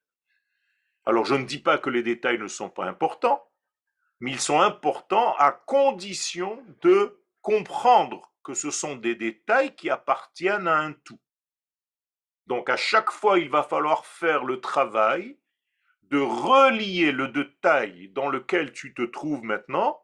Alors 1.06 1.26
je 1.26 1.36
ne 1.36 1.46
dis 1.46 1.60
pas 1.60 1.78
que 1.78 1.90
les 1.90 2.04
détails 2.04 2.40
ne 2.40 2.48
sont 2.48 2.70
pas 2.70 2.86
importants, 2.86 3.50
mais 4.20 4.32
ils 4.32 4.40
sont 4.40 4.62
importants 4.62 5.36
à 5.38 5.52
condition 5.52 6.64
de 6.82 7.24
comprendre 7.42 8.34
que 8.44 8.54
ce 8.54 8.72
sont 8.72 8.96
des 8.96 9.16
détails 9.16 9.76
qui 9.76 9.90
appartiennent 9.90 10.68
à 10.68 10.78
un 10.78 10.94
tout. 10.94 11.20
Donc 12.48 12.70
à 12.70 12.78
chaque 12.78 13.12
fois, 13.12 13.40
il 13.40 13.50
va 13.50 13.64
falloir 13.64 14.06
faire 14.06 14.44
le 14.44 14.62
travail 14.62 15.40
de 16.04 16.20
relier 16.20 17.12
le 17.12 17.30
détail 17.30 18.10
dans 18.10 18.30
lequel 18.30 18.74
tu 18.74 18.94
te 18.94 19.04
trouves 19.04 19.44
maintenant 19.44 20.04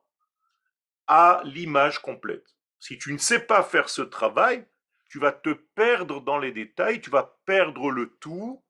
à 1.07 1.41
l'image 1.43 1.99
complète. 1.99 2.55
Si 2.79 2.97
tu 2.97 3.11
ne 3.11 3.17
sais 3.17 3.41
pas 3.41 3.63
faire 3.63 3.89
ce 3.89 4.01
travail, 4.01 4.65
tu 5.09 5.19
vas 5.19 5.31
te 5.31 5.49
perdre 5.49 6.21
dans 6.21 6.37
les 6.37 6.51
détails, 6.51 7.01
tu 7.01 7.09
vas 7.09 7.37
perdre 7.45 7.91
le 7.91 8.15
tout, 8.17 8.63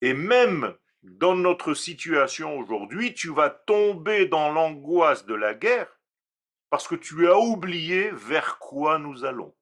et 0.00 0.14
même 0.14 0.76
dans 1.08 1.34
notre 1.34 1.74
situation 1.74 2.58
aujourd'hui, 2.58 3.14
tu 3.14 3.32
vas 3.32 3.50
tomber 3.50 4.26
dans 4.26 4.50
l'angoisse 4.52 5.26
de 5.26 5.34
la 5.34 5.54
guerre 5.54 5.98
parce 6.70 6.86
que 6.86 6.94
tu 6.94 7.28
as 7.28 7.38
oublié 7.38 8.10
vers 8.10 8.58
quoi 8.58 8.98
nous 8.98 9.24
allons. 9.24 9.54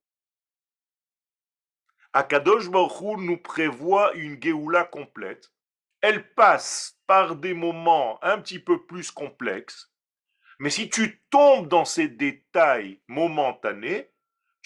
Akadosh 2.13 2.71
Baruch 2.71 3.19
nous 3.19 3.37
prévoit 3.37 4.15
une 4.15 4.43
Géoula 4.43 4.85
complète. 4.85 5.53
Elle 6.01 6.33
passe 6.35 6.99
par 7.07 7.37
des 7.37 7.55
moments 7.55 8.19
un 8.23 8.41
petit 8.41 8.59
peu 8.59 8.87
plus 8.87 9.11
complexes, 9.11 9.93
mais 10.59 10.71
si 10.71 10.89
tu 10.89 11.23
tombes 11.31 11.69
dans 11.69 11.85
ces 11.85 12.09
détails 12.09 13.03
momentanés, 13.09 14.11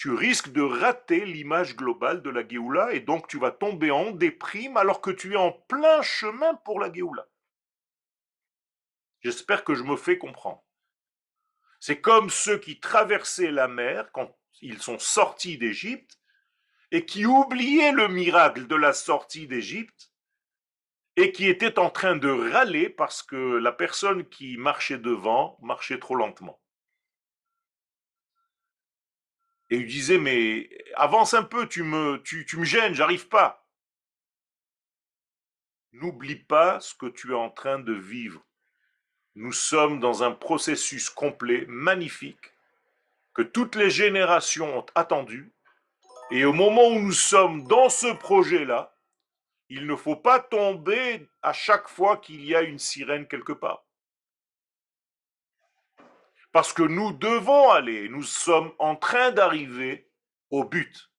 tu 0.01 0.15
risques 0.15 0.51
de 0.51 0.63
rater 0.63 1.25
l'image 1.25 1.75
globale 1.75 2.23
de 2.23 2.31
la 2.31 2.47
Géoula 2.47 2.91
et 2.91 3.01
donc 3.01 3.27
tu 3.27 3.37
vas 3.37 3.51
tomber 3.51 3.91
en 3.91 4.09
déprime 4.09 4.75
alors 4.75 4.99
que 4.99 5.11
tu 5.11 5.33
es 5.33 5.37
en 5.37 5.51
plein 5.51 6.01
chemin 6.01 6.55
pour 6.55 6.79
la 6.79 6.91
Géoula. 6.91 7.27
J'espère 9.19 9.63
que 9.63 9.75
je 9.75 9.83
me 9.83 9.95
fais 9.95 10.17
comprendre. 10.17 10.63
C'est 11.79 12.01
comme 12.01 12.31
ceux 12.31 12.57
qui 12.57 12.79
traversaient 12.79 13.51
la 13.51 13.67
mer 13.67 14.11
quand 14.11 14.35
ils 14.61 14.81
sont 14.81 14.97
sortis 14.97 15.59
d'Égypte 15.59 16.19
et 16.89 17.05
qui 17.05 17.27
oubliaient 17.27 17.91
le 17.91 18.07
miracle 18.07 18.65
de 18.65 18.75
la 18.75 18.93
sortie 18.93 19.45
d'Égypte 19.45 20.11
et 21.15 21.31
qui 21.31 21.47
étaient 21.47 21.77
en 21.77 21.91
train 21.91 22.15
de 22.15 22.51
râler 22.51 22.89
parce 22.89 23.21
que 23.21 23.35
la 23.35 23.71
personne 23.71 24.27
qui 24.27 24.57
marchait 24.57 24.97
devant 24.97 25.59
marchait 25.61 25.99
trop 25.99 26.15
lentement. 26.15 26.59
Et 29.71 29.77
il 29.77 29.87
disait, 29.87 30.17
mais 30.17 30.69
avance 30.95 31.33
un 31.33 31.43
peu, 31.43 31.65
tu 31.65 31.83
me, 31.83 32.21
tu, 32.23 32.45
tu 32.45 32.57
me 32.57 32.65
gênes, 32.65 32.93
j'arrive 32.93 33.29
pas. 33.29 33.65
N'oublie 35.93 36.35
pas 36.35 36.81
ce 36.81 36.93
que 36.93 37.05
tu 37.05 37.31
es 37.31 37.35
en 37.35 37.49
train 37.49 37.79
de 37.79 37.93
vivre. 37.93 38.45
Nous 39.35 39.53
sommes 39.53 40.01
dans 40.01 40.23
un 40.23 40.33
processus 40.33 41.09
complet, 41.09 41.65
magnifique, 41.69 42.51
que 43.33 43.41
toutes 43.41 43.75
les 43.75 43.89
générations 43.89 44.79
ont 44.79 44.85
attendu. 44.93 45.53
Et 46.31 46.43
au 46.43 46.51
moment 46.51 46.89
où 46.89 46.99
nous 46.99 47.13
sommes 47.13 47.65
dans 47.65 47.87
ce 47.87 48.07
projet-là, 48.07 48.93
il 49.69 49.87
ne 49.87 49.95
faut 49.95 50.17
pas 50.17 50.41
tomber 50.41 51.29
à 51.41 51.53
chaque 51.53 51.87
fois 51.87 52.17
qu'il 52.17 52.43
y 52.43 52.53
a 52.55 52.61
une 52.61 52.79
sirène 52.79 53.25
quelque 53.25 53.53
part. 53.53 53.85
Parce 56.51 56.73
que 56.73 56.83
nous 56.83 57.13
devons 57.13 57.69
aller, 57.71 58.09
nous 58.09 58.23
sommes 58.23 58.73
en 58.77 58.95
train 58.95 59.31
d'arriver 59.31 60.11
au 60.49 60.65
but. 60.65 61.11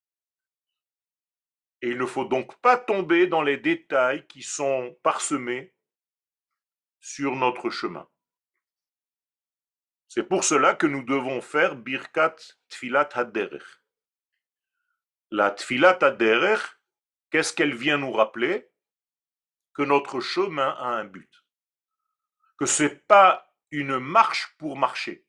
Et 1.81 1.89
il 1.89 1.99
ne 1.99 2.07
faut 2.07 2.27
donc 2.27 2.61
pas 2.61 2.77
tomber 2.77 3.27
dans 3.27 3.43
les 3.43 3.57
détails 3.57 4.27
qui 4.27 4.43
sont 4.43 4.97
parsemés 5.03 5.75
sur 7.01 7.35
notre 7.35 7.71
chemin. 7.71 8.09
C'est 10.09 10.23
pour 10.23 10.45
cela 10.45 10.75
que 10.75 10.87
nous 10.87 11.03
devons 11.03 11.41
faire 11.41 11.75
Birkat 11.75 12.37
Tfilat 12.69 13.09
Haderech. 13.15 13.65
La 15.31 15.51
Tfilat 15.51 15.99
Haderech, 16.03 16.61
qu'est-ce 17.31 17.55
qu'elle 17.55 17.75
vient 17.75 17.97
nous 17.97 18.12
rappeler? 18.12 18.71
Que 19.73 19.83
notre 19.83 20.21
chemin 20.21 20.69
a 20.69 20.89
un 20.89 21.05
but. 21.05 21.47
Que 22.59 22.67
ce 22.67 22.83
n'est 22.83 22.97
pas 22.97 23.51
une 23.73 23.99
marche 23.99 24.55
pour 24.59 24.76
marcher. 24.76 25.26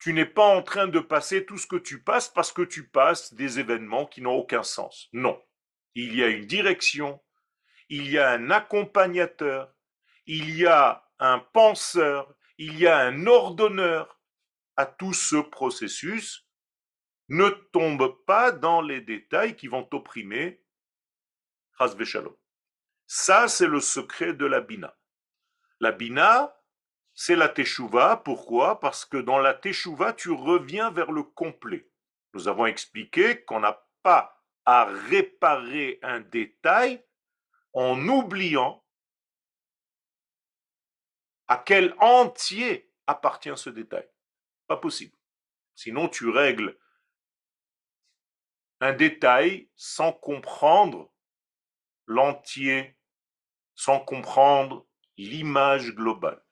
Tu 0.00 0.12
n'es 0.12 0.26
pas 0.26 0.46
en 0.46 0.62
train 0.62 0.88
de 0.88 0.98
passer 0.98 1.46
tout 1.46 1.56
ce 1.56 1.66
que 1.66 1.76
tu 1.76 2.02
passes 2.02 2.28
parce 2.28 2.52
que 2.52 2.62
tu 2.62 2.88
passes 2.88 3.32
des 3.34 3.60
événements 3.60 4.06
qui 4.06 4.20
n'ont 4.20 4.34
aucun 4.34 4.62
sens. 4.62 5.08
Non. 5.12 5.40
Il 5.94 6.14
y 6.14 6.22
a 6.22 6.28
une 6.28 6.46
direction, 6.46 7.22
il 7.88 8.10
y 8.10 8.18
a 8.18 8.30
un 8.30 8.50
accompagnateur, 8.50 9.72
il 10.26 10.56
y 10.56 10.66
a 10.66 11.08
un 11.18 11.38
penseur, 11.38 12.34
il 12.58 12.78
y 12.78 12.86
a 12.86 12.98
un 12.98 13.26
ordonneur 13.26 14.20
à 14.76 14.86
tout 14.86 15.12
ce 15.12 15.36
processus. 15.36 16.46
Ne 17.28 17.50
tombe 17.72 18.24
pas 18.24 18.50
dans 18.52 18.80
les 18.80 19.00
détails 19.00 19.54
qui 19.54 19.68
vont 19.68 19.84
t'opprimer. 19.84 20.62
Ça, 23.06 23.48
c'est 23.48 23.66
le 23.66 23.80
secret 23.80 24.34
de 24.34 24.46
la 24.46 24.60
bina. 24.60 24.96
La 25.80 25.92
bina, 25.92 26.54
c'est 27.14 27.36
la 27.36 27.48
teshuva. 27.48 28.18
Pourquoi? 28.18 28.80
Parce 28.80 29.04
que 29.04 29.16
dans 29.16 29.38
la 29.38 29.54
teshuva, 29.54 30.12
tu 30.12 30.30
reviens 30.30 30.90
vers 30.90 31.10
le 31.10 31.22
complet. 31.22 31.90
Nous 32.34 32.48
avons 32.48 32.66
expliqué 32.66 33.44
qu'on 33.44 33.60
n'a 33.60 33.86
pas 34.02 34.40
à 34.64 34.84
réparer 34.84 35.98
un 36.02 36.20
détail 36.20 37.04
en 37.72 37.98
oubliant 38.08 38.84
à 41.48 41.56
quel 41.56 41.94
entier 41.98 42.92
appartient 43.06 43.56
ce 43.56 43.70
détail. 43.70 44.08
Pas 44.66 44.76
possible. 44.76 45.16
Sinon, 45.74 46.08
tu 46.08 46.28
règles 46.28 46.78
un 48.80 48.92
détail 48.92 49.70
sans 49.76 50.12
comprendre 50.12 51.12
l'entier, 52.06 52.96
sans 53.74 53.98
comprendre 54.00 54.86
l'image 55.16 55.94
globale. 55.94 56.42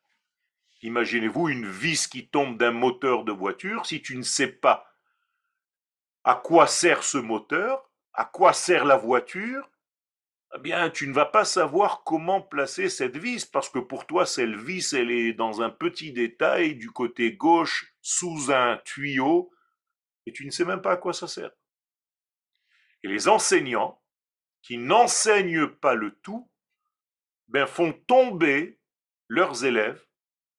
Imaginez-vous 0.83 1.49
une 1.49 1.69
vis 1.69 2.07
qui 2.07 2.29
tombe 2.29 2.57
d'un 2.57 2.71
moteur 2.71 3.25
de 3.25 3.33
voiture, 3.33 3.87
si 3.87 4.01
tu 4.03 4.17
ne 4.17 4.23
sais 4.23 4.49
pas 4.49 4.89
à 6.25 6.35
quoi 6.35 6.67
sert 6.67 7.05
ce 7.05 7.17
moteur, 7.17 7.91
à 8.13 8.27
quoi 8.27 8.53
sert 8.53 8.85
la 8.85 8.99
voiture, 8.99 9.71
eh 10.55 10.59
bien, 10.59 10.91
tu 10.91 11.07
ne 11.09 11.15
vas 11.15 11.25
pas 11.25 11.45
savoir 11.45 12.05
comment 12.05 12.43
placer 12.43 12.89
cette 12.89 13.17
vis, 13.17 13.47
parce 13.47 13.69
que 13.69 13.79
pour 13.79 14.07
toi, 14.07 14.27
cette 14.27 14.55
vis, 14.55 14.93
elle 14.93 15.11
est 15.11 15.33
dans 15.33 15.63
un 15.63 15.71
petit 15.71 16.13
détail 16.13 16.75
du 16.75 16.91
côté 16.91 17.33
gauche, 17.33 17.95
sous 18.03 18.51
un 18.51 18.79
tuyau, 18.85 19.51
et 20.27 20.33
tu 20.33 20.45
ne 20.45 20.51
sais 20.51 20.65
même 20.65 20.83
pas 20.83 20.93
à 20.93 20.97
quoi 20.97 21.13
ça 21.13 21.29
sert. 21.29 21.51
Et 23.03 23.09
les 23.09 23.29
enseignants, 23.29 24.03
qui 24.63 24.77
n'enseignent 24.77 25.69
pas 25.69 25.95
le 25.95 26.11
tout, 26.21 26.48
ben, 27.49 27.67
font 27.67 27.93
tomber 27.93 28.79
leurs 29.29 29.65
élèves 29.65 30.05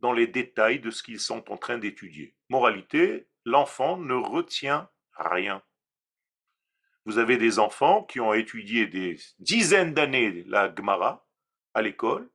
dans 0.02 0.14
les 0.14 0.28
détails 0.28 0.80
de 0.80 0.92
ce 0.92 1.04
qu'ils 1.04 1.20
sont 1.20 1.52
en 1.52 1.58
train 1.58 1.78
d'étudier. 1.78 2.36
Moralité, 2.50 3.28
l'enfant 3.46 3.98
ne 3.98 4.14
retient 4.14 4.90
rien. 5.16 5.62
Vous 7.06 7.18
avez 7.18 7.38
des 7.38 7.60
enfants 7.60 8.04
qui 8.04 8.20
ont 8.20 8.34
étudié 8.34 8.88
des 8.88 9.18
dizaines 9.40 9.94
d'années 9.94 10.44
la 10.44 10.74
Gemara 10.74 11.28
à 11.74 11.82
l'école, 11.82 12.30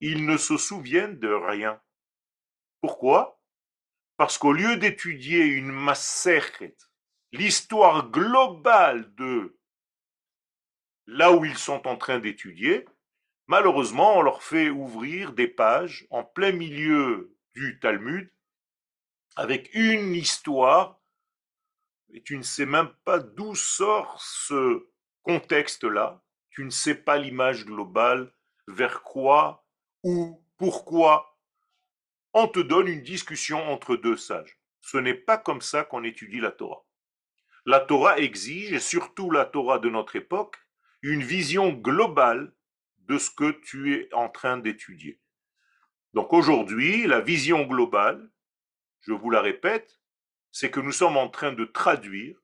ils 0.00 0.26
ne 0.26 0.36
se 0.36 0.56
souviennent 0.56 1.18
de 1.18 1.28
rien. 1.28 1.80
Pourquoi? 2.80 3.40
Parce 4.16 4.38
qu'au 4.38 4.52
lieu 4.52 4.76
d'étudier 4.76 5.44
une 5.44 5.70
massechet, 5.70 6.76
l'histoire 7.32 8.10
globale 8.10 9.14
de 9.14 9.58
là 11.06 11.32
où 11.32 11.44
ils 11.44 11.58
sont 11.58 11.86
en 11.86 11.96
train 11.96 12.18
d'étudier, 12.18 12.86
malheureusement, 13.46 14.18
on 14.18 14.22
leur 14.22 14.42
fait 14.42 14.70
ouvrir 14.70 15.32
des 15.32 15.48
pages 15.48 16.06
en 16.10 16.24
plein 16.24 16.52
milieu 16.52 17.36
du 17.54 17.78
Talmud 17.80 18.30
avec 19.36 19.70
une 19.74 20.14
histoire, 20.14 20.98
et 22.12 22.22
tu 22.22 22.36
ne 22.38 22.42
sais 22.42 22.66
même 22.66 22.90
pas 23.04 23.18
d'où 23.18 23.54
sort 23.54 24.20
ce 24.20 24.86
contexte-là, 25.22 26.22
tu 26.50 26.64
ne 26.64 26.70
sais 26.70 26.94
pas 26.94 27.18
l'image 27.18 27.66
globale, 27.66 28.32
vers 28.66 29.02
quoi, 29.02 29.66
où, 30.02 30.42
pourquoi. 30.56 31.38
On 32.32 32.48
te 32.48 32.60
donne 32.60 32.88
une 32.88 33.02
discussion 33.02 33.58
entre 33.70 33.96
deux 33.96 34.16
sages. 34.16 34.58
Ce 34.80 34.96
n'est 34.96 35.14
pas 35.14 35.36
comme 35.36 35.60
ça 35.60 35.84
qu'on 35.84 36.04
étudie 36.04 36.40
la 36.40 36.52
Torah. 36.52 36.84
La 37.66 37.80
Torah 37.80 38.18
exige, 38.18 38.72
et 38.72 38.80
surtout 38.80 39.30
la 39.30 39.44
Torah 39.44 39.78
de 39.78 39.90
notre 39.90 40.16
époque, 40.16 40.56
une 41.02 41.22
vision 41.22 41.70
globale 41.70 42.52
de 43.06 43.18
ce 43.18 43.30
que 43.30 43.50
tu 43.50 43.94
es 43.94 44.12
en 44.14 44.28
train 44.28 44.58
d'étudier. 44.58 45.20
Donc 46.14 46.32
aujourd'hui, 46.32 47.06
la 47.06 47.20
vision 47.20 47.64
globale, 47.64 48.30
je 49.00 49.12
vous 49.12 49.30
la 49.30 49.40
répète, 49.40 50.00
c'est 50.50 50.70
que 50.70 50.80
nous 50.80 50.92
sommes 50.92 51.16
en 51.16 51.28
train 51.28 51.52
de 51.52 51.64
traduire 51.64 52.40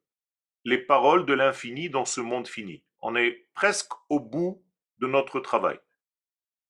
les 0.64 0.78
paroles 0.78 1.26
de 1.26 1.32
l'infini 1.32 1.90
dans 1.90 2.04
ce 2.04 2.20
monde 2.20 2.46
fini. 2.46 2.84
On 3.00 3.16
est 3.16 3.48
presque 3.54 3.92
au 4.08 4.20
bout 4.20 4.64
de 4.98 5.06
notre 5.06 5.40
travail. 5.40 5.80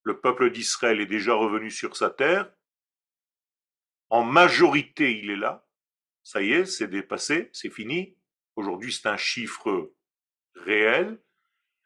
Le 0.05 0.21
peuple 0.21 0.51
d'Israël 0.51 1.01
est 1.01 1.07
déjà 1.07 1.35
revenu 1.35 1.71
sur 1.71 1.97
sa 1.97 2.11
terre. 2.11 2.53
En 4.09 4.25
majorité, 4.25 5.19
il 5.19 5.31
est 5.31 5.37
là. 5.37 5.67
Ça 6.23 6.43
y 6.43 6.53
est, 6.53 6.65
c'est 6.65 6.89
dépassé, 6.89 7.51
c'est 7.53 7.71
fini. 7.71 8.17
Aujourd'hui, 8.57 8.93
c'est 8.93 9.09
un 9.09 9.17
chiffre 9.17 9.93
réel. 10.55 11.21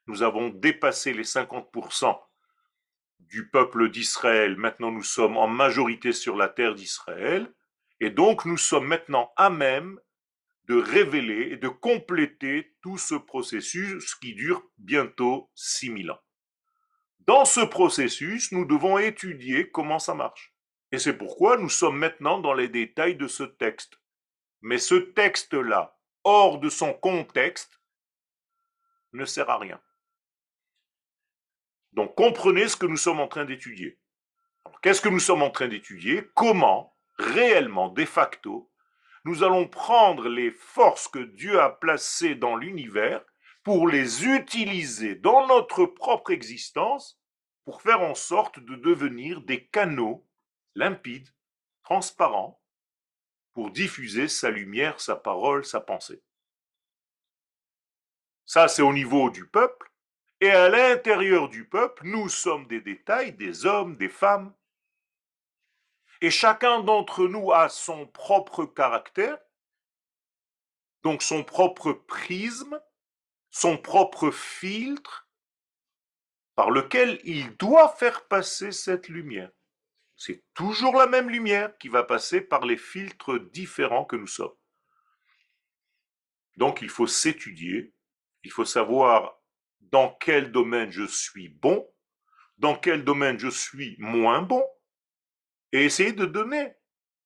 Nous 0.06 0.22
avons 0.22 0.48
dépassé 0.48 1.12
les 1.12 1.24
50% 1.24 2.18
du 3.20 3.48
peuple 3.48 3.90
d'Israël. 3.90 4.56
Maintenant, 4.56 4.92
nous 4.92 5.02
sommes 5.02 5.36
en 5.36 5.48
majorité 5.48 6.12
sur 6.12 6.36
la 6.36 6.48
terre 6.48 6.74
d'Israël. 6.74 7.52
Et 8.00 8.10
donc, 8.10 8.44
nous 8.44 8.58
sommes 8.58 8.86
maintenant 8.86 9.32
à 9.36 9.50
même 9.50 9.98
de 10.66 10.76
révéler 10.76 11.52
et 11.52 11.56
de 11.56 11.68
compléter 11.68 12.76
tout 12.82 12.98
ce 12.98 13.14
processus 13.14 14.14
qui 14.16 14.34
dure 14.34 14.62
bientôt 14.78 15.50
6000 15.54 16.10
ans. 16.10 16.20
Dans 17.20 17.44
ce 17.44 17.60
processus, 17.60 18.52
nous 18.52 18.64
devons 18.64 18.98
étudier 18.98 19.70
comment 19.70 19.98
ça 19.98 20.14
marche. 20.14 20.54
Et 20.92 20.98
c'est 20.98 21.16
pourquoi 21.16 21.56
nous 21.56 21.68
sommes 21.68 21.98
maintenant 21.98 22.38
dans 22.38 22.54
les 22.54 22.68
détails 22.68 23.16
de 23.16 23.26
ce 23.26 23.42
texte. 23.42 23.98
Mais 24.60 24.78
ce 24.78 24.94
texte-là, 24.94 25.98
hors 26.24 26.60
de 26.60 26.68
son 26.68 26.92
contexte, 26.92 27.80
ne 29.12 29.24
sert 29.24 29.50
à 29.50 29.58
rien. 29.58 29.80
Donc 31.96 32.14
comprenez 32.14 32.68
ce 32.68 32.76
que 32.76 32.86
nous 32.86 32.98
sommes 32.98 33.20
en 33.20 33.26
train 33.26 33.46
d'étudier. 33.46 33.98
Qu'est-ce 34.82 35.00
que 35.00 35.08
nous 35.08 35.18
sommes 35.18 35.42
en 35.42 35.50
train 35.50 35.66
d'étudier? 35.66 36.28
Comment, 36.34 36.94
réellement, 37.18 37.88
de 37.88 38.04
facto, 38.04 38.70
nous 39.24 39.42
allons 39.42 39.66
prendre 39.66 40.28
les 40.28 40.50
forces 40.50 41.08
que 41.08 41.18
Dieu 41.18 41.58
a 41.58 41.70
placées 41.70 42.34
dans 42.34 42.54
l'univers 42.54 43.24
pour 43.64 43.88
les 43.88 44.26
utiliser 44.26 45.16
dans 45.16 45.46
notre 45.46 45.86
propre 45.86 46.30
existence 46.30 47.18
pour 47.64 47.82
faire 47.82 48.02
en 48.02 48.14
sorte 48.14 48.60
de 48.60 48.76
devenir 48.76 49.40
des 49.40 49.66
canaux 49.66 50.24
limpides, 50.76 51.34
transparents, 51.82 52.62
pour 53.54 53.70
diffuser 53.70 54.28
sa 54.28 54.50
lumière, 54.50 55.00
sa 55.00 55.16
parole, 55.16 55.64
sa 55.64 55.80
pensée. 55.80 56.22
Ça, 58.44 58.68
c'est 58.68 58.82
au 58.82 58.92
niveau 58.92 59.30
du 59.30 59.48
peuple. 59.48 59.90
Et 60.40 60.50
à 60.50 60.68
l'intérieur 60.68 61.48
du 61.48 61.66
peuple, 61.66 62.06
nous 62.06 62.28
sommes 62.28 62.66
des 62.66 62.80
détails, 62.80 63.32
des 63.32 63.64
hommes, 63.64 63.96
des 63.96 64.10
femmes. 64.10 64.54
Et 66.20 66.30
chacun 66.30 66.80
d'entre 66.80 67.26
nous 67.26 67.52
a 67.52 67.68
son 67.68 68.06
propre 68.06 68.66
caractère, 68.66 69.38
donc 71.02 71.22
son 71.22 71.44
propre 71.44 71.92
prisme, 71.92 72.80
son 73.50 73.78
propre 73.78 74.30
filtre, 74.30 75.28
par 76.54 76.70
lequel 76.70 77.20
il 77.24 77.56
doit 77.56 77.88
faire 77.88 78.26
passer 78.28 78.72
cette 78.72 79.08
lumière. 79.08 79.50
C'est 80.16 80.42
toujours 80.54 80.96
la 80.96 81.06
même 81.06 81.28
lumière 81.28 81.76
qui 81.78 81.88
va 81.88 82.02
passer 82.02 82.40
par 82.40 82.64
les 82.64 82.78
filtres 82.78 83.38
différents 83.38 84.06
que 84.06 84.16
nous 84.16 84.26
sommes. 84.26 84.56
Donc 86.56 86.80
il 86.80 86.88
faut 86.88 87.06
s'étudier, 87.06 87.92
il 88.42 88.50
faut 88.50 88.64
savoir 88.64 89.38
dans 89.80 90.10
quel 90.20 90.52
domaine 90.52 90.90
je 90.90 91.04
suis 91.04 91.48
bon, 91.48 91.88
dans 92.58 92.76
quel 92.76 93.04
domaine 93.04 93.38
je 93.38 93.48
suis 93.48 93.96
moins 93.98 94.42
bon, 94.42 94.64
et 95.72 95.84
essayer 95.84 96.12
de 96.12 96.26
donner 96.26 96.74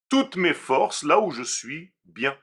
toutes 0.08 0.36
mes 0.36 0.54
forces 0.54 1.02
là 1.02 1.20
où 1.20 1.30
je 1.30 1.42
suis 1.42 1.94
bien, 2.04 2.36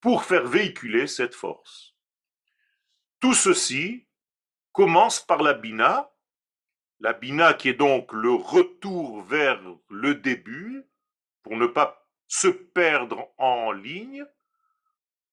pour 0.00 0.24
faire 0.24 0.46
véhiculer 0.46 1.06
cette 1.06 1.34
force. 1.34 1.94
Tout 3.18 3.34
ceci 3.34 4.08
commence 4.72 5.20
par 5.20 5.42
la 5.42 5.52
bina, 5.52 6.10
la 7.00 7.12
bina 7.12 7.54
qui 7.54 7.68
est 7.68 7.74
donc 7.74 8.12
le 8.12 8.32
retour 8.32 9.22
vers 9.22 9.60
le 9.88 10.14
début, 10.14 10.84
pour 11.42 11.56
ne 11.56 11.66
pas 11.66 12.06
se 12.28 12.48
perdre 12.48 13.32
en 13.38 13.72
ligne, 13.72 14.24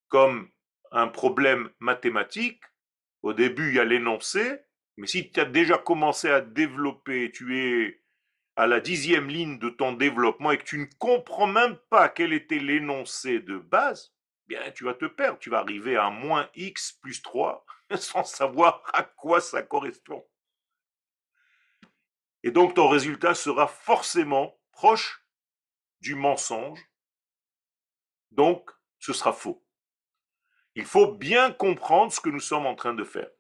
comme 0.08 0.50
un 0.92 1.08
problème 1.08 1.70
mathématique, 1.80 2.64
au 3.28 3.34
début, 3.34 3.70
il 3.70 3.76
y 3.76 3.80
a 3.80 3.84
l'énoncé, 3.84 4.62
mais 4.96 5.06
si 5.06 5.30
tu 5.30 5.40
as 5.42 5.46
déjà 5.46 5.78
commencé 5.78 6.30
à 6.30 6.40
développer, 6.40 7.30
tu 7.32 7.60
es 7.60 8.02
à 8.56 8.68
la 8.68 8.80
dixième 8.80 9.28
ligne 9.28 9.60
de 9.60 9.70
ton 9.70 9.92
développement 9.92 10.52
et 10.52 10.58
que 10.58 10.64
tu 10.64 10.78
ne 10.80 10.86
comprends 10.98 11.46
même 11.46 11.78
pas 11.90 12.08
quel 12.08 12.32
était 12.32 12.58
l'énoncé 12.58 13.40
de 13.40 13.58
base, 13.58 14.16
bien 14.48 14.72
tu 14.72 14.86
vas 14.86 14.94
te 14.94 15.06
perdre. 15.06 15.40
Tu 15.40 15.50
vas 15.50 15.60
arriver 15.60 15.98
à 15.98 16.10
moins 16.10 16.50
x 16.56 16.94
plus 16.94 17.22
3 17.22 17.66
sans 17.98 18.24
savoir 18.24 18.82
à 18.94 19.04
quoi 19.04 19.42
ça 19.42 19.62
correspond. 19.62 20.26
Et 22.44 22.52
donc 22.52 22.76
ton 22.76 22.88
résultat 22.88 23.36
sera 23.36 23.68
forcément 23.68 24.58
proche 24.72 25.22
du 26.00 26.16
mensonge. 26.16 26.80
Donc 28.32 28.72
ce 29.00 29.12
sera 29.12 29.34
faux. 29.34 29.67
Il 30.78 30.86
faut 30.86 31.12
bien 31.12 31.52
comprendre 31.52 32.14
ce 32.14 32.20
que 32.20 32.30
nous 32.30 32.40
sommes 32.40 32.68
en 32.68 32.76
train 32.76 32.94
de 32.94 33.04
faire. 33.04 33.32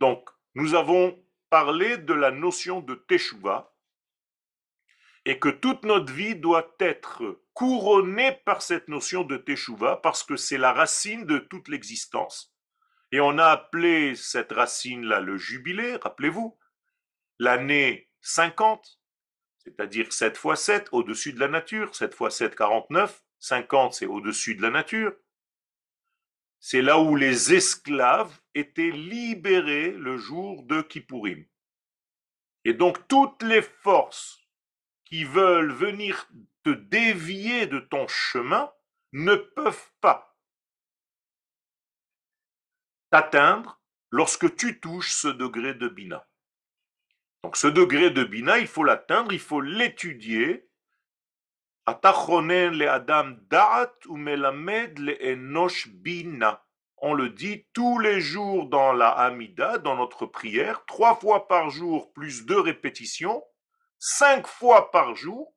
Donc, 0.00 0.26
nous 0.54 0.74
avons 0.74 1.22
parlé 1.50 1.98
de 1.98 2.14
la 2.14 2.30
notion 2.30 2.80
de 2.80 2.94
Teshuvah 2.94 3.76
et 5.26 5.38
que 5.38 5.50
toute 5.50 5.84
notre 5.84 6.10
vie 6.10 6.34
doit 6.34 6.74
être 6.80 7.42
couronnée 7.52 8.32
par 8.46 8.62
cette 8.62 8.88
notion 8.88 9.22
de 9.22 9.36
Teshuvah 9.36 9.96
parce 9.96 10.24
que 10.24 10.36
c'est 10.36 10.56
la 10.56 10.72
racine 10.72 11.26
de 11.26 11.36
toute 11.36 11.68
l'existence. 11.68 12.56
Et 13.12 13.20
on 13.20 13.36
a 13.36 13.48
appelé 13.48 14.14
cette 14.14 14.52
racine-là 14.52 15.20
le 15.20 15.36
jubilé, 15.36 15.96
rappelez-vous, 15.96 16.58
l'année 17.38 18.08
50, 18.22 18.98
c'est-à-dire 19.58 20.10
7 20.10 20.38
fois 20.38 20.56
7 20.56 20.88
au-dessus 20.92 21.34
de 21.34 21.40
la 21.40 21.48
nature, 21.48 21.94
7 21.94 22.14
fois 22.14 22.30
7, 22.30 22.56
49, 22.56 23.22
50 23.40 23.92
c'est 23.92 24.06
au-dessus 24.06 24.54
de 24.54 24.62
la 24.62 24.70
nature, 24.70 25.12
c'est 26.64 26.80
là 26.80 27.00
où 27.00 27.16
les 27.16 27.52
esclaves 27.52 28.40
étaient 28.54 28.92
libérés 28.92 29.90
le 29.90 30.16
jour 30.16 30.62
de 30.62 30.80
Kippourim. 30.80 31.44
Et 32.64 32.72
donc 32.72 33.08
toutes 33.08 33.42
les 33.42 33.62
forces 33.62 34.38
qui 35.04 35.24
veulent 35.24 35.72
venir 35.72 36.30
te 36.62 36.70
dévier 36.70 37.66
de 37.66 37.80
ton 37.80 38.06
chemin 38.06 38.72
ne 39.10 39.34
peuvent 39.34 39.90
pas 40.00 40.38
t'atteindre 43.10 43.82
lorsque 44.12 44.54
tu 44.54 44.78
touches 44.78 45.12
ce 45.12 45.28
degré 45.28 45.74
de 45.74 45.88
Bina. 45.88 46.28
Donc 47.42 47.56
ce 47.56 47.66
degré 47.66 48.10
de 48.10 48.22
Bina, 48.22 48.58
il 48.58 48.68
faut 48.68 48.84
l'atteindre, 48.84 49.32
il 49.32 49.40
faut 49.40 49.60
l'étudier 49.60 50.70
on 51.84 51.94
le 57.14 57.28
dit 57.30 57.66
tous 57.72 57.98
les 57.98 58.20
jours 58.20 58.68
dans 58.68 58.92
la 58.92 59.08
Hamida, 59.08 59.78
dans 59.78 59.96
notre 59.96 60.26
prière, 60.26 60.84
trois 60.86 61.16
fois 61.16 61.48
par 61.48 61.70
jour 61.70 62.12
plus 62.12 62.46
deux 62.46 62.60
répétitions, 62.60 63.42
cinq 63.98 64.46
fois 64.46 64.92
par 64.92 65.16
jour. 65.16 65.52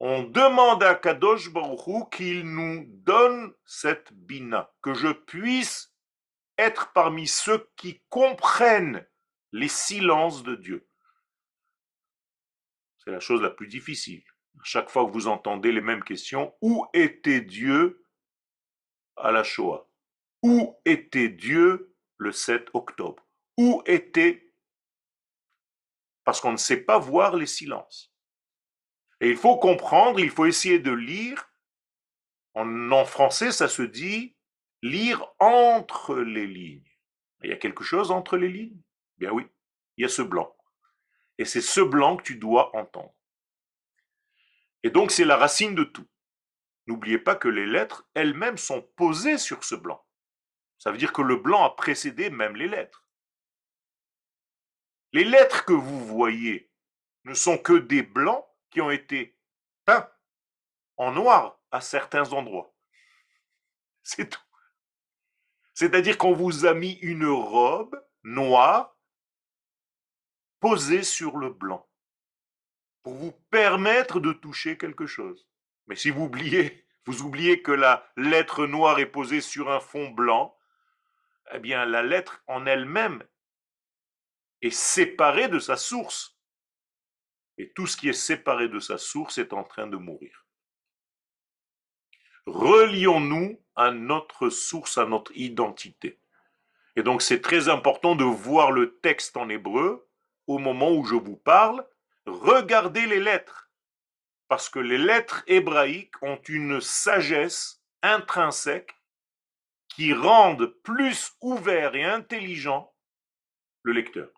On 0.00 0.22
demande 0.22 0.82
à 0.82 0.94
Kadosh 0.94 1.52
Baruch 1.52 2.08
qu'il 2.10 2.48
nous 2.48 2.86
donne 2.88 3.52
cette 3.66 4.14
bina, 4.14 4.72
que 4.80 4.94
je 4.94 5.08
puisse 5.08 5.92
être 6.56 6.90
parmi 6.94 7.26
ceux 7.26 7.70
qui 7.76 8.02
comprennent 8.08 9.06
les 9.52 9.68
silences 9.68 10.42
de 10.42 10.54
Dieu. 10.54 10.88
C'est 12.96 13.10
la 13.10 13.20
chose 13.20 13.42
la 13.42 13.50
plus 13.50 13.66
difficile 13.66 14.24
chaque 14.64 14.90
fois 14.90 15.06
que 15.06 15.12
vous 15.12 15.28
entendez 15.28 15.72
les 15.72 15.80
mêmes 15.80 16.04
questions, 16.04 16.54
où 16.60 16.86
était 16.92 17.40
Dieu 17.40 18.04
à 19.16 19.30
la 19.30 19.42
Shoah? 19.42 19.88
Où 20.42 20.76
était 20.84 21.28
Dieu 21.28 21.94
le 22.16 22.32
7 22.32 22.68
octobre? 22.74 23.26
Où 23.56 23.82
était 23.86 24.52
Parce 26.24 26.40
qu'on 26.40 26.52
ne 26.52 26.56
sait 26.56 26.82
pas 26.82 26.98
voir 26.98 27.36
les 27.36 27.46
silences. 27.46 28.12
Et 29.20 29.30
il 29.30 29.36
faut 29.36 29.56
comprendre, 29.58 30.20
il 30.20 30.30
faut 30.30 30.46
essayer 30.46 30.78
de 30.78 30.92
lire. 30.92 31.50
En, 32.54 32.92
en 32.92 33.04
français, 33.04 33.52
ça 33.52 33.68
se 33.68 33.82
dit 33.82 34.36
lire 34.82 35.26
entre 35.38 36.16
les 36.16 36.46
lignes. 36.46 36.90
Il 37.42 37.50
y 37.50 37.52
a 37.52 37.56
quelque 37.56 37.84
chose 37.84 38.10
entre 38.10 38.36
les 38.36 38.48
lignes? 38.48 38.80
Bien 39.16 39.30
oui, 39.30 39.46
il 39.96 40.02
y 40.02 40.04
a 40.04 40.08
ce 40.08 40.22
blanc. 40.22 40.54
Et 41.38 41.44
c'est 41.44 41.60
ce 41.60 41.80
blanc 41.80 42.16
que 42.16 42.22
tu 42.22 42.36
dois 42.36 42.74
entendre. 42.76 43.14
Et 44.82 44.90
donc 44.90 45.10
c'est 45.10 45.24
la 45.24 45.36
racine 45.36 45.74
de 45.74 45.84
tout. 45.84 46.06
N'oubliez 46.86 47.18
pas 47.18 47.36
que 47.36 47.48
les 47.48 47.66
lettres 47.66 48.08
elles-mêmes 48.14 48.58
sont 48.58 48.82
posées 48.82 49.38
sur 49.38 49.64
ce 49.64 49.74
blanc. 49.74 50.04
Ça 50.78 50.92
veut 50.92 50.98
dire 50.98 51.12
que 51.12 51.22
le 51.22 51.36
blanc 51.36 51.64
a 51.64 51.74
précédé 51.74 52.30
même 52.30 52.56
les 52.56 52.68
lettres. 52.68 53.04
Les 55.12 55.24
lettres 55.24 55.64
que 55.64 55.72
vous 55.72 56.06
voyez 56.06 56.70
ne 57.24 57.34
sont 57.34 57.58
que 57.58 57.72
des 57.72 58.02
blancs 58.02 58.44
qui 58.70 58.80
ont 58.80 58.90
été 58.90 59.36
peints 59.84 60.10
en 60.96 61.12
noir 61.12 61.60
à 61.70 61.80
certains 61.80 62.32
endroits. 62.32 62.74
C'est 64.02 64.28
tout. 64.28 64.40
C'est-à-dire 65.74 66.18
qu'on 66.18 66.32
vous 66.32 66.66
a 66.66 66.74
mis 66.74 66.92
une 67.02 67.26
robe 67.26 68.00
noire 68.22 68.96
posée 70.60 71.02
sur 71.02 71.36
le 71.36 71.50
blanc 71.50 71.87
pour 73.08 73.16
vous 73.16 73.32
permettre 73.50 74.20
de 74.20 74.34
toucher 74.34 74.76
quelque 74.76 75.06
chose. 75.06 75.48
Mais 75.86 75.96
si 75.96 76.10
vous 76.10 76.24
oubliez, 76.24 76.84
vous 77.06 77.22
oubliez 77.22 77.62
que 77.62 77.72
la 77.72 78.06
lettre 78.18 78.66
noire 78.66 78.98
est 78.98 79.06
posée 79.06 79.40
sur 79.40 79.70
un 79.70 79.80
fond 79.80 80.10
blanc, 80.10 80.54
eh 81.54 81.58
bien 81.58 81.86
la 81.86 82.02
lettre 82.02 82.42
en 82.46 82.66
elle-même 82.66 83.24
est 84.60 84.76
séparée 84.76 85.48
de 85.48 85.58
sa 85.58 85.78
source. 85.78 86.38
Et 87.56 87.72
tout 87.72 87.86
ce 87.86 87.96
qui 87.96 88.10
est 88.10 88.12
séparé 88.12 88.68
de 88.68 88.78
sa 88.78 88.98
source 88.98 89.38
est 89.38 89.54
en 89.54 89.64
train 89.64 89.86
de 89.86 89.96
mourir. 89.96 90.44
Relions-nous 92.44 93.58
à 93.74 93.90
notre 93.90 94.50
source, 94.50 94.98
à 94.98 95.06
notre 95.06 95.34
identité. 95.34 96.20
Et 96.94 97.02
donc 97.02 97.22
c'est 97.22 97.40
très 97.40 97.70
important 97.70 98.16
de 98.16 98.24
voir 98.24 98.70
le 98.70 98.98
texte 98.98 99.38
en 99.38 99.48
hébreu 99.48 100.06
au 100.46 100.58
moment 100.58 100.92
où 100.92 101.06
je 101.06 101.14
vous 101.14 101.38
parle 101.38 101.86
regardez 102.28 103.06
les 103.06 103.20
lettres, 103.20 103.70
parce 104.48 104.68
que 104.68 104.78
les 104.78 104.98
lettres 104.98 105.42
hébraïques 105.46 106.22
ont 106.22 106.40
une 106.48 106.80
sagesse 106.80 107.82
intrinsèque 108.02 108.94
qui 109.88 110.14
rendent 110.14 110.66
plus 110.82 111.32
ouvert 111.40 111.94
et 111.94 112.04
intelligent 112.04 112.94
le 113.82 113.92
lecteur. 113.92 114.30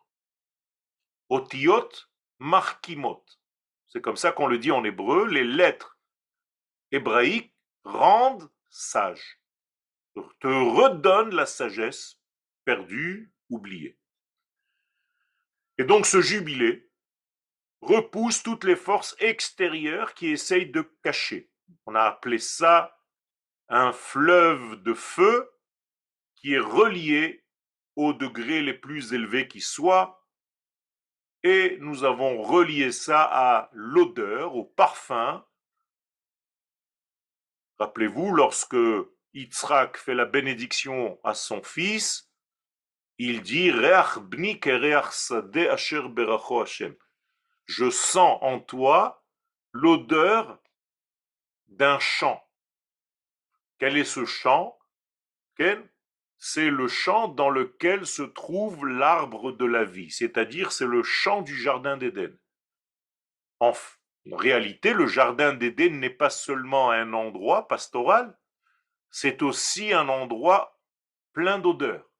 Otiot 1.28 1.90
markimot. 2.38 3.24
C'est 3.88 4.00
comme 4.00 4.16
ça 4.16 4.32
qu'on 4.32 4.46
le 4.46 4.58
dit 4.58 4.70
en 4.70 4.84
hébreu, 4.84 5.26
les 5.26 5.44
lettres 5.44 5.98
hébraïques 6.92 7.54
rendent 7.84 8.50
sage, 8.68 9.40
te 10.14 10.46
redonnent 10.46 11.34
la 11.34 11.46
sagesse 11.46 12.20
perdue, 12.64 13.32
oubliée. 13.48 13.98
Et 15.78 15.84
donc 15.84 16.06
ce 16.06 16.20
jubilé, 16.20 16.89
repousse 17.80 18.42
toutes 18.42 18.64
les 18.64 18.76
forces 18.76 19.16
extérieures 19.18 20.14
qui 20.14 20.28
essayent 20.28 20.70
de 20.70 20.82
cacher. 21.02 21.50
On 21.86 21.94
a 21.94 22.02
appelé 22.02 22.38
ça 22.38 22.96
un 23.68 23.92
fleuve 23.92 24.82
de 24.82 24.94
feu 24.94 25.50
qui 26.36 26.54
est 26.54 26.58
relié 26.58 27.44
aux 27.96 28.12
degrés 28.12 28.62
les 28.62 28.74
plus 28.74 29.12
élevés 29.12 29.46
qui 29.46 29.60
soient, 29.60 30.26
et 31.42 31.78
nous 31.80 32.04
avons 32.04 32.42
relié 32.42 32.92
ça 32.92 33.22
à 33.22 33.70
l'odeur, 33.72 34.56
au 34.56 34.64
parfum. 34.64 35.44
Rappelez-vous, 37.78 38.34
lorsque 38.34 38.76
Yitzhak 39.32 39.96
fait 39.96 40.14
la 40.14 40.26
bénédiction 40.26 41.18
à 41.24 41.34
son 41.34 41.62
fils, 41.62 42.30
il 43.16 43.42
dit 43.42 43.70
Reach 43.70 44.18
bni 44.18 44.60
asher 45.70 46.08
beracho 46.08 46.62
Hashem 46.62 46.94
je 47.70 47.88
sens 47.88 48.36
en 48.42 48.58
toi 48.58 49.24
l'odeur 49.70 50.58
d'un 51.68 52.00
champ. 52.00 52.42
Quel 53.78 53.96
est 53.96 54.04
ce 54.04 54.24
champ 54.24 54.76
C'est 56.36 56.68
le 56.68 56.88
champ 56.88 57.28
dans 57.28 57.48
lequel 57.48 58.06
se 58.06 58.22
trouve 58.22 58.88
l'arbre 58.88 59.52
de 59.52 59.64
la 59.64 59.84
vie, 59.84 60.10
c'est-à-dire 60.10 60.72
c'est 60.72 60.86
le 60.86 61.04
champ 61.04 61.42
du 61.42 61.54
jardin 61.56 61.96
d'Éden. 61.96 62.36
En 63.60 63.72
réalité, 64.32 64.92
le 64.92 65.06
jardin 65.06 65.52
d'Éden 65.52 66.00
n'est 66.00 66.10
pas 66.10 66.30
seulement 66.30 66.90
un 66.90 67.12
endroit 67.12 67.68
pastoral, 67.68 68.36
c'est 69.10 69.42
aussi 69.42 69.92
un 69.92 70.08
endroit 70.08 70.80
plein 71.32 71.60
d'odeurs. 71.60 72.10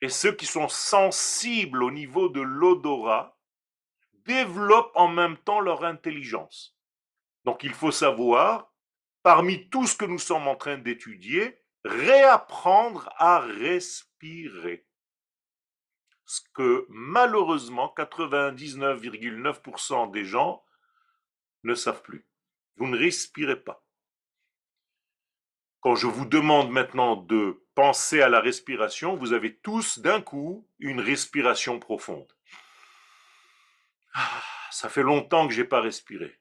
Et 0.00 0.08
ceux 0.08 0.32
qui 0.32 0.46
sont 0.46 0.68
sensibles 0.68 1.84
au 1.84 1.92
niveau 1.92 2.28
de 2.28 2.40
l'odorat, 2.40 3.39
développent 4.24 4.92
en 4.94 5.08
même 5.08 5.36
temps 5.38 5.60
leur 5.60 5.84
intelligence. 5.84 6.76
Donc 7.44 7.64
il 7.64 7.72
faut 7.72 7.90
savoir, 7.90 8.70
parmi 9.22 9.70
tout 9.70 9.86
ce 9.86 9.96
que 9.96 10.04
nous 10.04 10.18
sommes 10.18 10.48
en 10.48 10.56
train 10.56 10.76
d'étudier, 10.78 11.58
réapprendre 11.84 13.10
à 13.16 13.40
respirer. 13.40 14.86
ce 16.26 16.40
que 16.54 16.86
malheureusement 16.88 17.92
99,9% 17.96 20.12
des 20.12 20.24
gens 20.24 20.64
ne 21.64 21.74
savent 21.74 22.02
plus. 22.02 22.28
Vous 22.76 22.86
ne 22.86 22.96
respirez 22.96 23.60
pas. 23.60 23.82
Quand 25.80 25.96
je 25.96 26.06
vous 26.06 26.26
demande 26.26 26.70
maintenant 26.70 27.16
de 27.16 27.64
penser 27.74 28.20
à 28.20 28.28
la 28.28 28.40
respiration, 28.40 29.16
vous 29.16 29.32
avez 29.32 29.56
tous 29.56 29.98
d'un 29.98 30.20
coup 30.20 30.68
une 30.78 31.00
respiration 31.00 31.80
profonde. 31.80 32.32
Ah, 34.14 34.42
ça 34.70 34.88
fait 34.88 35.02
longtemps 35.02 35.46
que 35.46 35.54
j'ai 35.54 35.64
pas 35.64 35.80
respiré. 35.80 36.40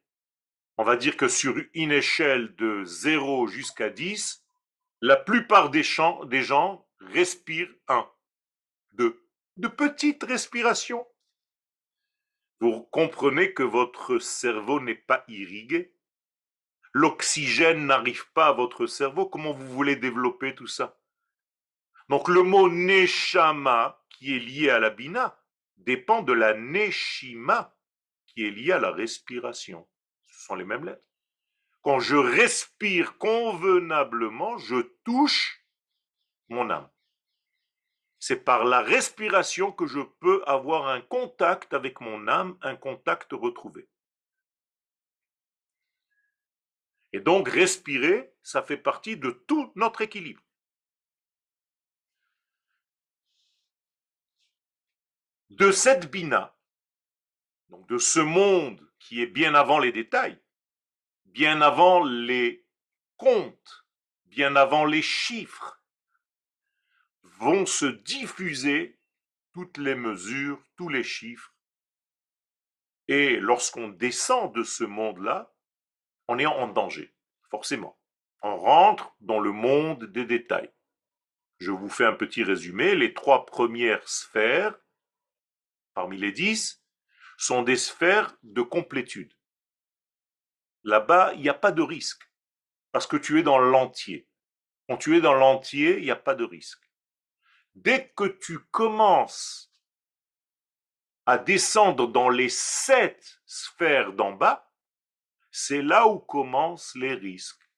On 0.77 0.83
va 0.83 0.95
dire 0.95 1.17
que 1.17 1.27
sur 1.27 1.55
une 1.73 1.91
échelle 1.91 2.55
de 2.55 2.83
0 2.85 3.47
jusqu'à 3.47 3.89
10, 3.89 4.43
la 5.01 5.17
plupart 5.17 5.69
des, 5.69 5.83
des 6.27 6.43
gens 6.43 6.87
respirent 6.99 7.73
1, 7.87 8.09
2, 8.93 9.25
de 9.57 9.67
petites 9.67 10.23
respirations. 10.23 11.05
Vous 12.61 12.83
comprenez 12.91 13.53
que 13.53 13.63
votre 13.63 14.19
cerveau 14.19 14.79
n'est 14.81 14.95
pas 14.95 15.23
irrigué? 15.27 15.93
L'oxygène 16.91 17.85
n'arrive 17.85 18.31
pas 18.33 18.47
à 18.47 18.53
votre 18.53 18.85
cerveau? 18.85 19.27
Comment 19.27 19.53
vous 19.53 19.69
voulez 19.69 19.95
développer 19.95 20.55
tout 20.55 20.67
ça? 20.67 20.99
Donc 22.09 22.27
le 22.27 22.41
mot 22.41 22.69
neshama, 22.69 24.03
qui 24.09 24.35
est 24.35 24.39
lié 24.39 24.69
à 24.71 24.79
la 24.79 24.89
bina, 24.89 25.38
dépend 25.79 26.21
de 26.21 26.33
la 26.33 26.53
neshima, 26.53 27.75
qui 28.27 28.45
est 28.45 28.51
liée 28.51 28.73
à 28.73 28.79
la 28.79 28.91
respiration. 28.91 29.87
Ce 30.27 30.45
sont 30.45 30.55
les 30.55 30.65
mêmes 30.65 30.85
lettres. 30.85 31.03
Quand 31.81 31.99
je 31.99 32.15
respire 32.15 33.17
convenablement, 33.17 34.57
je 34.57 34.81
touche 35.03 35.65
mon 36.49 36.69
âme. 36.69 36.89
C'est 38.19 38.43
par 38.43 38.65
la 38.65 38.81
respiration 38.81 39.71
que 39.71 39.87
je 39.87 40.01
peux 40.19 40.43
avoir 40.45 40.87
un 40.87 40.99
contact 41.01 41.73
avec 41.73 42.01
mon 42.01 42.27
âme, 42.27 42.57
un 42.61 42.75
contact 42.75 43.31
retrouvé. 43.31 43.87
Et 47.13 47.21
donc 47.21 47.47
respirer, 47.47 48.33
ça 48.43 48.61
fait 48.61 48.77
partie 48.77 49.17
de 49.17 49.31
tout 49.31 49.71
notre 49.75 50.01
équilibre. 50.01 50.43
De 55.49 55.71
cette 55.71 56.11
bina, 56.11 56.55
donc 57.69 57.87
de 57.89 57.97
ce 57.97 58.19
monde 58.19 58.87
qui 58.99 59.21
est 59.21 59.27
bien 59.27 59.55
avant 59.55 59.79
les 59.79 59.91
détails, 59.91 60.39
bien 61.25 61.61
avant 61.61 62.03
les 62.03 62.65
comptes, 63.17 63.85
bien 64.25 64.55
avant 64.55 64.85
les 64.85 65.01
chiffres, 65.01 65.81
vont 67.23 67.65
se 67.65 67.85
diffuser 67.85 68.99
toutes 69.53 69.77
les 69.77 69.95
mesures, 69.95 70.63
tous 70.77 70.89
les 70.89 71.03
chiffres. 71.03 71.55
Et 73.07 73.37
lorsqu'on 73.37 73.87
descend 73.87 74.53
de 74.53 74.63
ce 74.63 74.83
monde-là, 74.83 75.51
on 76.27 76.37
est 76.37 76.45
en 76.45 76.67
danger, 76.67 77.15
forcément. 77.49 77.99
On 78.43 78.55
rentre 78.55 79.15
dans 79.19 79.39
le 79.39 79.51
monde 79.51 80.05
des 80.05 80.25
détails. 80.25 80.71
Je 81.57 81.71
vous 81.71 81.89
fais 81.89 82.05
un 82.05 82.13
petit 82.13 82.43
résumé. 82.43 82.95
Les 82.95 83.13
trois 83.13 83.45
premières 83.45 84.07
sphères, 84.07 84.77
parmi 85.99 86.17
les 86.17 86.31
dix, 86.31 86.81
sont 87.37 87.61
des 87.61 87.75
sphères 87.75 88.33
de 88.41 88.61
complétude. 88.61 89.33
Là-bas, 90.85 91.33
il 91.33 91.41
n'y 91.41 91.49
a 91.49 91.53
pas 91.53 91.73
de 91.73 91.81
risque, 91.81 92.23
parce 92.93 93.05
que 93.05 93.17
tu 93.17 93.37
es 93.37 93.43
dans 93.43 93.59
l'entier. 93.59 94.29
Quand 94.87 94.95
tu 94.95 95.17
es 95.17 95.19
dans 95.19 95.33
l'entier, 95.33 95.97
il 95.97 96.05
n'y 96.05 96.11
a 96.11 96.15
pas 96.15 96.35
de 96.35 96.45
risque. 96.45 96.89
Dès 97.75 98.13
que 98.15 98.23
tu 98.23 98.59
commences 98.71 99.73
à 101.25 101.37
descendre 101.37 102.07
dans 102.07 102.29
les 102.29 102.47
sept 102.47 103.41
sphères 103.45 104.13
d'en 104.13 104.31
bas, 104.31 104.71
c'est 105.51 105.81
là 105.81 106.07
où 106.07 106.17
commencent 106.17 106.95
les 106.95 107.13
risques. 107.13 107.69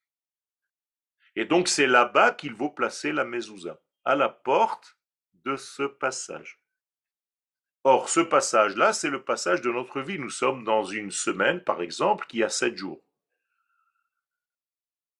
Et 1.34 1.44
donc 1.44 1.66
c'est 1.66 1.88
là-bas 1.88 2.30
qu'il 2.30 2.54
faut 2.54 2.70
placer 2.70 3.10
la 3.10 3.24
mezouza, 3.24 3.82
à 4.04 4.14
la 4.14 4.28
porte 4.28 4.96
de 5.32 5.56
ce 5.56 5.82
passage. 5.82 6.61
Or, 7.84 8.08
ce 8.08 8.20
passage-là, 8.20 8.92
c'est 8.92 9.10
le 9.10 9.22
passage 9.22 9.60
de 9.60 9.70
notre 9.70 10.00
vie. 10.00 10.18
Nous 10.18 10.30
sommes 10.30 10.64
dans 10.64 10.84
une 10.84 11.10
semaine, 11.10 11.62
par 11.62 11.82
exemple, 11.82 12.26
qui 12.28 12.42
a 12.42 12.48
sept 12.48 12.76
jours. 12.76 13.02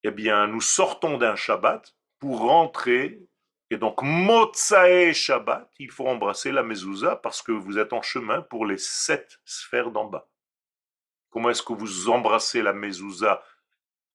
Eh 0.04 0.10
bien, 0.10 0.46
nous 0.46 0.60
sortons 0.60 1.18
d'un 1.18 1.36
Shabbat 1.36 1.96
pour 2.18 2.40
rentrer 2.40 3.26
et 3.72 3.78
donc, 3.78 4.02
Motsae 4.02 5.14
Shabbat, 5.14 5.72
il 5.78 5.90
faut 5.90 6.06
embrasser 6.06 6.52
la 6.52 6.62
mezouza 6.62 7.16
parce 7.16 7.40
que 7.40 7.52
vous 7.52 7.78
êtes 7.78 7.94
en 7.94 8.02
chemin 8.02 8.42
pour 8.42 8.66
les 8.66 8.76
sept 8.76 9.40
sphères 9.46 9.90
d'en 9.90 10.04
bas. 10.04 10.28
Comment 11.30 11.48
est-ce 11.48 11.62
que 11.62 11.72
vous 11.72 12.10
embrassez 12.10 12.60
la 12.60 12.74
mezouza 12.74 13.42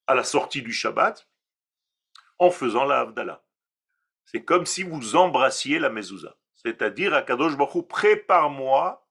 à 0.05 0.13
la 0.13 0.23
sortie 0.23 0.61
du 0.61 0.71
Shabbat? 0.71 1.27
En 2.37 2.51
faisant 2.51 2.85
la 2.85 2.99
Havdalah. 2.99 3.43
C'est 4.25 4.43
comme 4.43 4.67
si 4.67 4.83
vous 4.83 5.15
embrassiez 5.15 5.79
la 5.79 5.89
mezouza. 5.89 6.37
C'est-à-dire, 6.57 7.13
à 7.13 7.21
Kadosh 7.21 7.55
Baruch 7.55 7.87
prépare-moi 7.87 9.07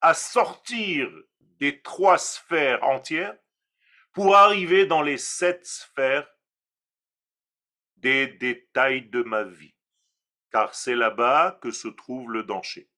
à 0.00 0.14
sortir 0.14 1.10
des 1.58 1.80
trois 1.82 2.18
sphères 2.18 2.82
entières 2.84 3.36
pour 4.12 4.36
arriver 4.36 4.86
dans 4.86 5.02
les 5.02 5.18
sept 5.18 5.66
sphères 5.66 6.28
des 7.96 8.28
détails 8.28 9.08
de 9.08 9.22
ma 9.22 9.42
vie 9.42 9.74
car 10.50 10.74
c'est 10.74 10.94
là-bas 10.94 11.58
que 11.60 11.70
se 11.70 11.88
trouve 11.88 12.32
le 12.32 12.42
danger. 12.42 12.90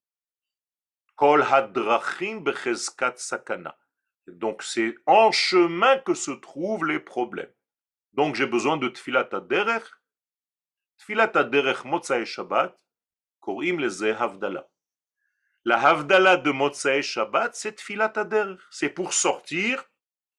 Kol 1.17 1.43
hadrachim 1.43 2.45
sakana. 3.17 3.77
Donc 4.27 4.63
c'est 4.63 4.95
en 5.07 5.33
chemin 5.33 5.99
que 5.99 6.15
se 6.15 6.31
trouvent 6.31 6.85
les 6.85 7.01
problèmes. 7.01 7.53
Donc 8.13 8.35
j'ai 8.35 8.47
besoin 8.47 8.77
de 8.77 8.89
tfilat 8.89 9.29
derech. 9.49 9.85
Tfilat 10.99 11.45
derech 11.45 11.85
motzai 11.85 12.25
Shabbat, 12.25 12.77
La 15.65 15.87
havdala 15.87 16.37
de 16.37 16.51
motzai 16.51 17.03
Shabbat, 17.03 17.55
c'est. 17.55 17.77
C'est 18.71 18.91
pour 18.91 19.13
sortir, 19.13 19.85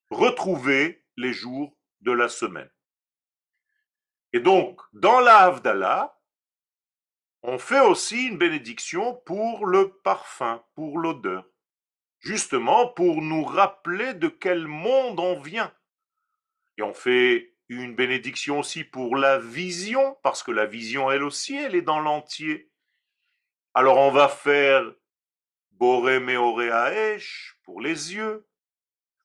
retrouver 0.09 1.05
les 1.17 1.33
jours 1.33 1.77
de 2.01 2.11
la 2.11 2.29
semaine. 2.29 2.69
Et 4.33 4.39
donc, 4.39 4.81
dans 4.93 5.19
la 5.19 5.39
havdala, 5.39 6.17
on 7.43 7.57
fait 7.57 7.79
aussi 7.79 8.27
une 8.27 8.37
bénédiction 8.37 9.15
pour 9.25 9.65
le 9.65 9.97
parfum, 10.03 10.63
pour 10.75 10.99
l'odeur, 10.99 11.45
justement 12.19 12.87
pour 12.87 13.21
nous 13.21 13.43
rappeler 13.43 14.13
de 14.13 14.27
quel 14.27 14.67
monde 14.67 15.19
on 15.19 15.39
vient. 15.39 15.73
Et 16.77 16.83
on 16.83 16.93
fait 16.93 17.55
une 17.67 17.95
bénédiction 17.95 18.59
aussi 18.59 18.83
pour 18.83 19.15
la 19.15 19.37
vision, 19.39 20.17
parce 20.23 20.43
que 20.43 20.51
la 20.51 20.65
vision, 20.65 21.09
elle 21.09 21.23
aussi, 21.23 21.55
elle 21.55 21.75
est 21.75 21.81
dans 21.81 21.99
l'entier. 21.99 22.70
Alors 23.73 23.97
on 23.97 24.11
va 24.11 24.27
faire 24.27 24.83
Boré 25.71 26.19
pour 27.63 27.81
les 27.81 28.13
yeux. 28.13 28.47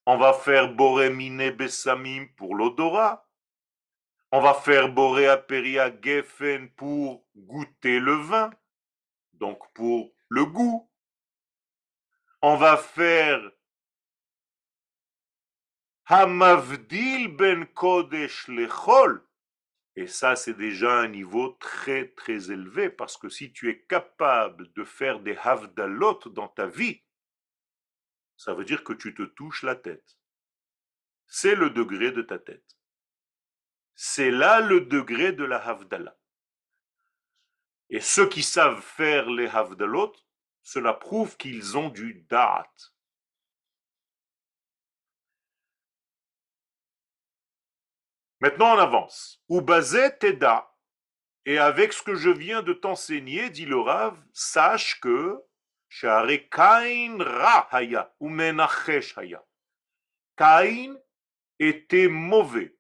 On 0.07 0.17
va 0.17 0.33
faire 0.33 0.73
Boré 0.73 1.11
Mine 1.11 1.51
Bessamim 1.51 2.29
pour 2.37 2.55
l'odorat. 2.55 3.27
On 4.31 4.41
va 4.41 4.55
faire 4.55 4.89
Borea 4.89 5.37
Peria 5.37 5.91
Geffen 6.01 6.71
pour 6.71 7.25
goûter 7.35 8.01
le 8.01 8.15
vin, 8.15 8.51
donc 9.35 9.59
pour 9.73 10.13
le 10.29 10.45
goût. 10.45 10.91
On 12.43 12.57
va 12.57 12.77
faire 12.77 13.41
Hamavdil 16.07 17.29
ben 17.37 17.67
Kodesh 17.67 18.47
lechol. 18.49 19.26
Et 19.97 20.07
ça, 20.07 20.37
c'est 20.37 20.55
déjà 20.55 21.01
un 21.01 21.09
niveau 21.09 21.57
très 21.59 22.09
très 22.09 22.51
élevé 22.51 22.91
parce 22.91 23.17
que 23.17 23.31
si 23.31 23.53
tu 23.53 23.71
es 23.71 23.81
capable 23.83 24.71
de 24.75 24.85
faire 24.85 25.21
des 25.21 25.37
havdalot 25.37 26.21
dans 26.27 26.49
ta 26.49 26.67
vie, 26.67 27.03
ça 28.37 28.53
veut 28.53 28.67
dire 28.67 28.85
que 28.85 28.93
tu 28.93 29.15
te 29.15 29.23
touches 29.23 29.63
la 29.63 29.75
tête. 29.75 30.19
C'est 31.27 31.55
le 31.55 31.71
degré 31.71 32.13
de 32.13 32.21
ta 32.21 32.39
tête. 32.39 32.77
C'est 33.95 34.31
là 34.31 34.61
le 34.61 34.83
degré 34.83 35.33
de 35.33 35.45
la 35.45 35.57
Havdalah. 35.57 36.17
Et 37.89 38.01
ceux 38.01 38.29
qui 38.29 38.43
savent 38.43 38.83
faire 38.83 39.31
les 39.31 39.47
Havdalot, 39.47 40.13
cela 40.63 40.93
prouve 40.93 41.39
qu'ils 41.39 41.79
ont 41.79 41.89
du 41.89 42.27
Da'at. 42.29 42.71
Maintenant, 48.47 48.77
on 48.77 48.79
avance. 48.79 49.43
Ubazet 49.51 50.19
Teda. 50.19 50.73
Et 51.47 51.59
avec 51.59 51.93
ce 51.93 52.01
que 52.01 52.15
je 52.15 52.31
viens 52.31 52.63
de 52.63 52.75
t'enseigner, 52.75 53.51
dit 53.51 53.67
le 53.67 53.81
Rav, 53.81 54.17
sache 54.33 55.01
que 55.01 55.43
Kain 55.91 57.19
Ra 57.19 57.67
Haya, 57.73 58.15
ou 58.21 58.31
Haya. 58.31 59.45
Kain 60.37 60.97
était 61.59 62.07
mauvais 62.07 62.79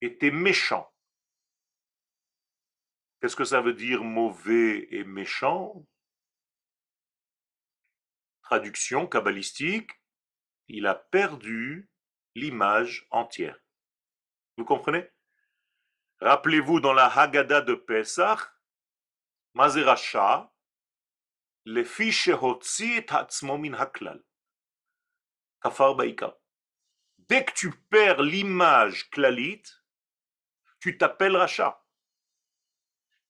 était 0.00 0.32
méchant. 0.32 0.92
Qu'est-ce 3.20 3.36
que 3.36 3.44
ça 3.44 3.60
veut 3.60 3.74
dire 3.74 4.02
mauvais 4.02 4.88
et 4.90 5.04
méchant? 5.04 5.86
Traduction 8.42 9.06
kabbalistique, 9.06 9.92
il 10.66 10.88
a 10.88 10.96
perdu 10.96 11.88
l'image 12.34 13.06
entière. 13.12 13.63
Vous 14.56 14.64
comprenez? 14.64 15.10
Rappelez-vous 16.20 16.80
dans 16.80 16.92
la 16.92 17.06
Haggadah 17.06 17.62
de 17.62 17.74
Pesach, 17.74 18.40
Mazeracha, 19.54 20.52
le 21.64 21.84
fiche 21.84 22.28
et 22.28 22.36
min 23.58 23.74
haklal. 23.74 24.22
Kafar 25.62 25.94
baika. 25.94 26.36
Dès 27.18 27.44
que 27.44 27.52
tu 27.52 27.70
perds 27.70 28.22
l'image 28.22 29.08
klalite, 29.10 29.82
tu 30.80 30.98
t'appelles 30.98 31.36
Racha. 31.36 31.82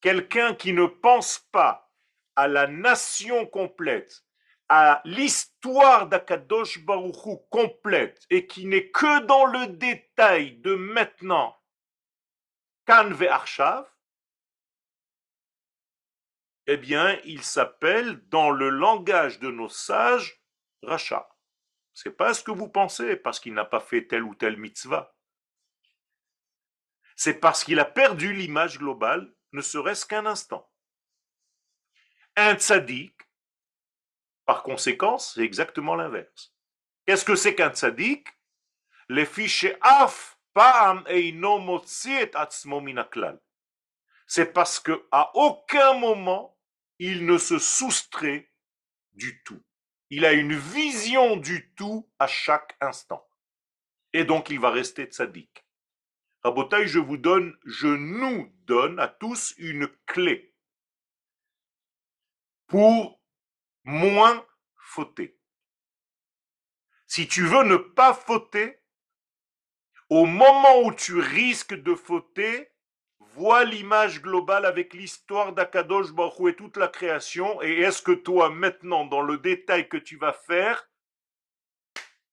Quelqu'un 0.01 0.53
qui 0.53 0.73
ne 0.73 0.85
pense 0.85 1.39
pas 1.39 1.89
à 2.35 2.49
la 2.49 2.67
nation 2.67 3.45
complète, 3.45 4.24
à 4.69 5.01
l'histoire 5.05 6.07
d'Akadosh 6.07 6.79
Baruchou 6.79 7.37
complète 7.49 8.25
et 8.29 8.47
qui 8.47 8.65
n'est 8.65 8.89
que 8.89 9.21
dans 9.25 9.45
le 9.45 9.67
détail 9.67 10.57
de 10.57 10.75
maintenant, 10.75 11.55
Kan 12.85 13.11
Arshav, 13.29 13.85
eh 16.67 16.77
bien, 16.77 17.19
il 17.25 17.43
s'appelle 17.43 18.27
dans 18.29 18.49
le 18.49 18.69
langage 18.69 19.39
de 19.39 19.49
nos 19.49 19.69
sages 19.69 20.41
Racha. 20.81 21.29
C'est 21.93 22.11
pas 22.11 22.33
ce 22.33 22.43
que 22.43 22.51
vous 22.51 22.67
pensez 22.67 23.15
parce 23.15 23.39
qu'il 23.39 23.53
n'a 23.53 23.65
pas 23.65 23.79
fait 23.79 24.05
telle 24.07 24.23
ou 24.23 24.35
telle 24.35 24.57
mitzvah. 24.57 25.15
C'est 27.15 27.35
parce 27.35 27.63
qu'il 27.63 27.79
a 27.79 27.85
perdu 27.85 28.33
l'image 28.33 28.77
globale, 28.77 29.33
ne 29.53 29.61
serait-ce 29.61 30.05
qu'un 30.05 30.25
instant. 30.25 30.69
Un 32.35 32.55
tzaddik, 32.55 33.14
par 34.45 34.63
conséquent, 34.63 35.17
c'est 35.17 35.41
exactement 35.41 35.95
l'inverse. 35.95 36.53
Qu'est-ce 37.05 37.25
que 37.25 37.35
c'est 37.35 37.55
qu'un 37.55 37.71
tzaddik 37.71 38.27
Les 39.09 39.25
fichiers 39.25 39.75
af 39.81 40.35
c'est 44.27 44.53
parce 44.53 44.79
que 44.79 45.05
à 45.11 45.35
aucun 45.35 45.93
moment 45.99 46.57
il 46.99 47.25
ne 47.25 47.37
se 47.37 47.59
soustrait 47.59 48.49
du 49.13 49.43
tout. 49.43 49.61
Il 50.09 50.23
a 50.23 50.31
une 50.31 50.55
vision 50.55 51.35
du 51.35 51.73
tout 51.75 52.09
à 52.19 52.27
chaque 52.27 52.77
instant. 52.79 53.27
Et 54.13 54.23
donc 54.23 54.49
il 54.49 54.59
va 54.59 54.69
rester 54.69 55.03
tzaddik. 55.03 55.65
Rabotaï, 56.43 56.87
je 56.87 56.99
vous 56.99 57.17
donne, 57.17 57.57
je 57.65 57.87
nous 57.87 58.53
donne 58.65 58.99
à 58.99 59.07
tous 59.07 59.55
une 59.57 59.87
clé 60.05 60.53
pour 62.67 63.14
moins 63.85 64.45
fauter. 64.75 65.39
Si 67.07 67.27
tu 67.27 67.45
veux 67.45 67.63
ne 67.63 67.77
pas 67.77 68.13
fauter, 68.13 68.81
au 70.09 70.25
moment 70.25 70.81
où 70.83 70.93
tu 70.93 71.19
risques 71.19 71.75
de 71.75 71.95
fauter, 71.95 72.71
vois 73.19 73.63
l'image 73.63 74.21
globale 74.21 74.65
avec 74.65 74.93
l'histoire 74.93 75.53
d'Akadosh 75.53 76.11
Baruch 76.11 76.53
et 76.53 76.55
toute 76.55 76.77
la 76.77 76.87
création, 76.87 77.61
et 77.61 77.79
est-ce 77.79 78.01
que 78.01 78.11
toi, 78.11 78.49
maintenant, 78.49 79.05
dans 79.05 79.21
le 79.21 79.37
détail 79.37 79.87
que 79.87 79.97
tu 79.97 80.17
vas 80.17 80.33
faire, 80.33 80.89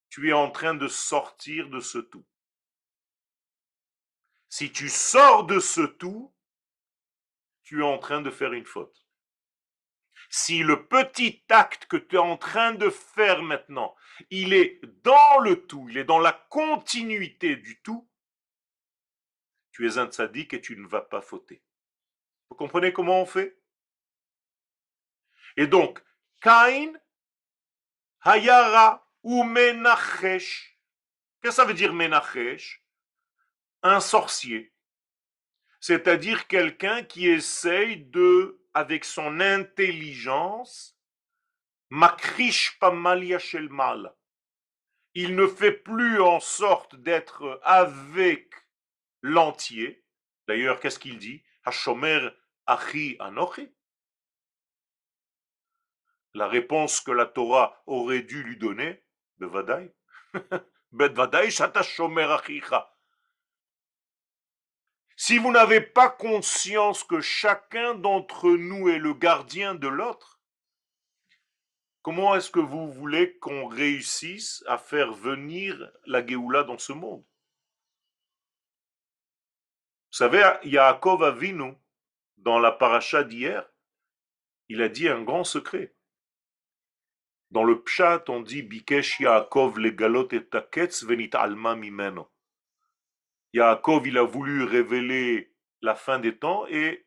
tu 0.09 0.29
es 0.29 0.33
en 0.33 0.51
train 0.51 0.75
de 0.75 0.89
sortir 0.89 1.69
de 1.69 1.81
ce 1.81 1.99
tout? 1.99 2.27
Si 4.49 4.71
tu 4.71 4.89
sors 4.89 5.45
de 5.45 5.61
ce 5.61 5.81
tout, 5.81 6.35
tu 7.63 7.81
es 7.81 7.85
en 7.85 7.99
train 7.99 8.21
de 8.21 8.31
faire 8.31 8.53
une 8.53 8.67
faute. 8.67 9.02
Si 10.35 10.63
le 10.63 10.87
petit 10.87 11.45
acte 11.51 11.85
que 11.85 11.99
tu 11.99 12.17
es 12.17 12.19
en 12.19 12.39
train 12.39 12.73
de 12.73 12.89
faire 12.89 13.43
maintenant, 13.43 13.95
il 14.31 14.55
est 14.55 14.81
dans 15.03 15.39
le 15.41 15.67
tout, 15.67 15.91
il 15.91 15.99
est 15.99 16.05
dans 16.05 16.21
la 16.21 16.33
continuité 16.33 17.55
du 17.57 17.83
tout, 17.83 18.09
tu 19.73 19.87
es 19.87 19.99
un 19.99 20.07
tzaddik 20.07 20.55
et 20.55 20.63
tu 20.63 20.75
ne 20.79 20.89
vas 20.89 21.03
pas 21.03 21.21
fauter. 21.21 21.63
Vous 22.49 22.57
comprenez 22.57 22.95
comment 22.95 23.21
on 23.21 23.27
fait? 23.27 23.61
Et 25.59 25.67
donc, 25.67 26.03
Kain, 26.41 26.95
Hayara 28.23 29.07
ou 29.23 29.43
Menachesh. 29.43 30.79
Qu'est-ce 31.43 31.57
que 31.57 31.63
ça 31.63 31.67
veut 31.67 31.75
dire 31.75 31.93
Menachesh 31.93 32.83
Un 33.83 34.01
sorcier. 34.01 34.73
C'est-à-dire 35.79 36.47
quelqu'un 36.47 37.03
qui 37.03 37.29
essaye 37.29 37.99
de, 38.07 38.62
avec 38.75 39.05
son 39.05 39.41
intelligence, 39.41 40.99
Makrish 41.91 42.79
Pamalia 42.79 43.39
mal. 43.71 44.15
Il 45.15 45.37
ne 45.37 45.47
fait 45.47 45.73
plus 45.73 46.21
en 46.21 46.41
sorte 46.41 46.97
d'être 46.97 47.61
avec 47.65 48.55
l'entier. 49.21 50.05
D'ailleurs, 50.49 50.81
qu'est-ce 50.81 50.99
qu'il 50.99 51.19
dit? 51.19 51.43
Hashomer 51.65 52.31
Achi 52.67 53.17
Anochi 53.21 53.69
La 56.35 56.49
réponse 56.49 57.01
que 57.01 57.11
la 57.11 57.27
Torah 57.27 57.83
aurait 57.87 58.23
dû 58.23 58.43
lui 58.43 58.57
donner, 58.57 59.05
Bevadai. 59.37 59.95
Bevadai 60.93 61.51
Shomer 61.51 62.23
Achicha. 62.23 62.92
Si 65.25 65.39
vous 65.39 65.53
n'avez 65.53 65.81
pas 65.81 66.11
conscience 66.11 67.05
que 67.05 67.21
chacun 67.21 67.95
d'entre 67.95 68.51
nous 68.51 68.89
est 68.89 68.99
le 68.99 69.15
gardien 69.15 69.77
de 69.77 69.87
l'autre, 69.87 70.41
comment 72.03 72.35
est-ce 72.35 72.51
que 72.51 72.59
vous 72.59 72.91
voulez 72.91 73.39
qu'on 73.39 73.69
réussisse 73.69 74.65
à 74.67 74.79
faire 74.79 75.13
venir 75.13 75.93
la 76.07 76.27
Géoula 76.27 76.65
dans 76.65 76.77
ce 76.77 76.93
monde? 76.93 77.25
Vous 80.11 80.17
savez, 80.17 80.43
Yaakov 80.65 81.23
Avinu, 81.23 81.75
dans 82.39 82.59
la 82.59 82.73
paracha 82.73 83.23
d'hier, 83.23 83.65
il 84.69 84.83
a 84.83 84.89
dit 84.89 85.09
un 85.09 85.23
grand 85.23 85.45
secret. 85.45 85.95
Dans 87.53 87.63
le 87.63 87.81
pshat, 87.81 88.25
on 88.27 88.41
dit 88.41 88.63
Bikesh 88.63 89.21
Yaakov 89.21 89.79
legalot 89.79 90.27
et 90.33 90.45
taketz 90.49 91.05
venit 91.05 91.31
alma 91.35 91.77
mimeno. 91.77 92.32
Yaakov, 93.53 94.07
il 94.07 94.17
a 94.17 94.23
voulu 94.23 94.65
révéler 94.65 95.55
la 95.83 95.95
fin 95.95 96.19
des 96.19 96.39
temps 96.39 96.67
et 96.69 97.07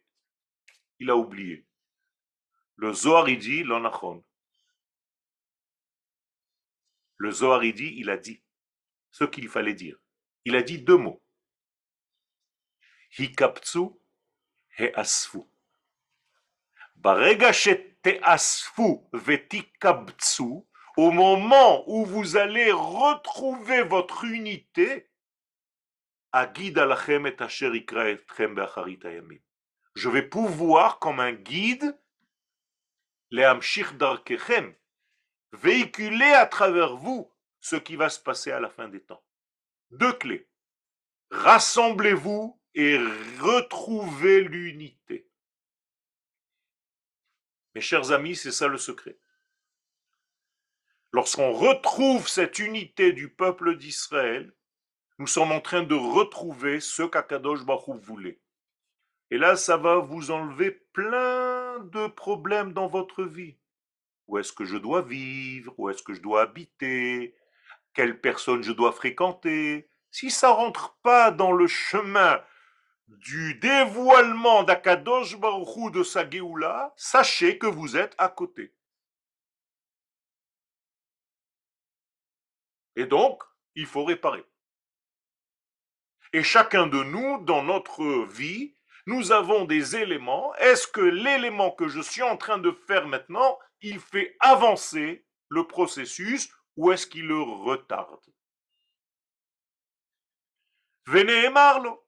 il 0.99 1.09
a 1.09 1.15
oublié. 1.15 1.65
Le 2.75 2.93
Zohar, 2.93 3.27
il 3.29 3.39
dit 3.39 3.63
l'onachon. 3.63 4.23
Le 7.17 7.31
Zohar, 7.31 7.63
il 7.63 7.73
dit, 7.73 7.95
il 7.97 8.09
a 8.09 8.17
dit 8.17 8.43
ce 9.11 9.23
qu'il 9.23 9.47
fallait 9.49 9.73
dire. 9.73 9.97
Il 10.43 10.55
a 10.55 10.61
dit 10.61 10.79
deux 10.79 10.97
mots. 10.97 11.23
Hikaptsu 13.17 13.89
he 14.77 14.91
asfu. 14.93 15.39
asfu 18.21 18.99
vetikabtsu, 19.13 20.43
au 20.97 21.11
moment 21.11 21.89
où 21.89 22.05
vous 22.05 22.35
allez 22.35 22.71
retrouver 22.71 23.83
votre 23.83 24.25
unité, 24.25 25.09
je 29.95 30.09
vais 30.09 30.23
pouvoir, 30.23 30.99
comme 30.99 31.21
un 31.21 31.31
guide, 31.31 31.97
véhiculer 35.53 36.33
à 36.33 36.45
travers 36.45 36.97
vous 36.97 37.31
ce 37.61 37.77
qui 37.77 37.95
va 37.95 38.09
se 38.09 38.19
passer 38.19 38.51
à 38.51 38.59
la 38.59 38.69
fin 38.69 38.89
des 38.89 39.01
temps. 39.01 39.23
Deux 39.91 40.11
clés. 40.11 40.49
Rassemblez-vous 41.31 42.59
et 42.73 42.97
retrouver 43.39 44.41
l'unité. 44.41 45.29
Mes 47.75 47.81
chers 47.81 48.11
amis, 48.11 48.35
c'est 48.35 48.51
ça 48.51 48.67
le 48.67 48.77
secret. 48.77 49.17
Lorsqu'on 51.13 51.53
retrouve 51.53 52.27
cette 52.27 52.59
unité 52.59 53.13
du 53.13 53.29
peuple 53.29 53.77
d'Israël, 53.77 54.53
nous 55.17 55.27
sommes 55.27 55.51
en 55.51 55.61
train 55.61 55.83
de 55.83 55.95
retrouver 55.95 56.79
ce 56.79 57.03
qu'Akadosh 57.03 57.63
Baruch 57.63 58.01
voulait. 58.01 58.39
Et 59.31 59.37
là, 59.37 59.55
ça 59.55 59.77
va 59.77 59.97
vous 59.97 60.31
enlever 60.31 60.71
plein 60.71 61.79
de 61.79 62.07
problèmes 62.07 62.73
dans 62.73 62.87
votre 62.87 63.23
vie. 63.23 63.57
Où 64.27 64.37
est-ce 64.37 64.53
que 64.53 64.65
je 64.65 64.77
dois 64.77 65.01
vivre? 65.01 65.73
Où 65.77 65.89
est-ce 65.89 66.03
que 66.03 66.13
je 66.13 66.21
dois 66.21 66.41
habiter? 66.41 67.35
Quelle 67.93 68.19
personne 68.19 68.61
je 68.61 68.71
dois 68.71 68.91
fréquenter? 68.91 69.89
Si 70.11 70.29
ça 70.29 70.51
rentre 70.51 70.97
pas 71.01 71.31
dans 71.31 71.51
le 71.51 71.67
chemin 71.67 72.41
du 73.07 73.55
dévoilement 73.55 74.63
d'Akadosh 74.63 75.37
Baruchou 75.37 75.91
de 75.91 76.03
sa 76.03 76.29
Géoula, 76.29 76.93
sachez 76.97 77.57
que 77.57 77.67
vous 77.67 77.95
êtes 77.95 78.15
à 78.17 78.29
côté. 78.29 78.73
Et 82.95 83.05
donc, 83.05 83.43
il 83.75 83.85
faut 83.85 84.05
réparer. 84.05 84.45
Et 86.35 86.43
chacun 86.43 86.85
de 86.85 87.01
nous, 87.01 87.45
dans 87.45 87.63
notre 87.63 88.25
vie, 88.25 88.75
nous 89.05 89.31
avons 89.31 89.63
des 89.63 89.95
éléments. 89.95 90.53
Est-ce 90.55 90.85
que 90.85 90.99
l'élément 90.99 91.71
que 91.71 91.87
je 91.87 92.01
suis 92.01 92.23
en 92.23 92.35
train 92.35 92.57
de 92.57 92.73
faire 92.73 93.07
maintenant, 93.07 93.57
il 93.79 94.01
fait 94.01 94.35
avancer 94.41 95.25
le 95.47 95.65
processus 95.65 96.53
ou 96.75 96.91
est-ce 96.91 97.07
qu'il 97.07 97.27
le 97.27 97.41
retarde? 97.41 98.19
Venez 101.05 101.49
Marlo. 101.51 102.05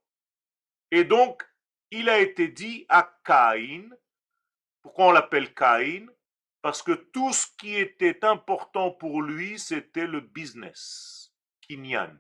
Et 0.92 1.06
donc, 1.06 1.50
il 1.90 2.10
a 2.10 2.20
été 2.20 2.50
dit 2.50 2.86
à 2.90 3.10
Caïn, 3.24 3.90
pourquoi 4.82 5.06
on 5.06 5.12
l'appelle 5.14 5.54
Caïn? 5.54 6.06
Parce 6.62 6.84
que 6.84 6.92
tout 6.92 7.32
ce 7.32 7.48
qui 7.58 7.78
était 7.78 8.26
important 8.26 8.92
pour 8.92 9.22
lui, 9.22 9.58
c'était 9.58 10.06
le 10.06 10.20
business. 10.20 11.32
Kinyan. 11.62 12.20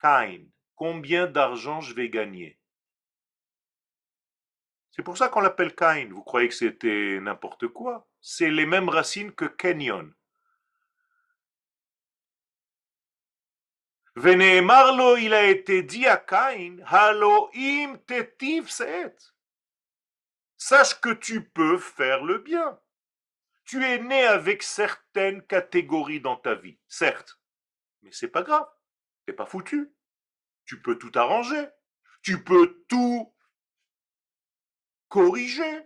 Caïn. 0.00 0.53
Combien 0.76 1.26
d'argent 1.26 1.80
je 1.80 1.94
vais 1.94 2.08
gagner 2.08 2.58
C'est 4.90 5.02
pour 5.02 5.16
ça 5.16 5.28
qu'on 5.28 5.40
l'appelle 5.40 5.74
Caïn. 5.74 6.08
Vous 6.12 6.22
croyez 6.22 6.48
que 6.48 6.54
c'était 6.54 7.18
n'importe 7.20 7.68
quoi 7.68 8.08
C'est 8.20 8.50
les 8.50 8.66
mêmes 8.66 8.88
racines 8.88 9.32
que 9.32 9.44
Kenyon. 9.44 10.12
Marlo, 14.16 15.16
il 15.16 15.34
a 15.34 15.44
été 15.44 15.82
dit 15.82 16.06
à 16.06 16.16
Caïn, 16.16 16.78
Haloim 16.86 17.98
tetiv. 18.06 18.70
Sache 20.56 21.00
que 21.00 21.12
tu 21.12 21.44
peux 21.44 21.78
faire 21.78 22.24
le 22.24 22.38
bien. 22.38 22.78
Tu 23.64 23.84
es 23.84 23.98
né 23.98 24.24
avec 24.24 24.62
certaines 24.62 25.42
catégories 25.42 26.20
dans 26.20 26.36
ta 26.36 26.54
vie, 26.54 26.78
certes, 26.86 27.40
mais 28.02 28.12
c'est 28.12 28.28
pas 28.28 28.42
grave. 28.42 28.68
T'es 29.26 29.32
pas 29.32 29.46
foutu. 29.46 29.93
Tu 30.66 30.80
peux 30.80 30.98
tout 30.98 31.12
arranger. 31.14 31.68
Tu 32.22 32.42
peux 32.42 32.84
tout 32.88 33.34
corriger. 35.08 35.82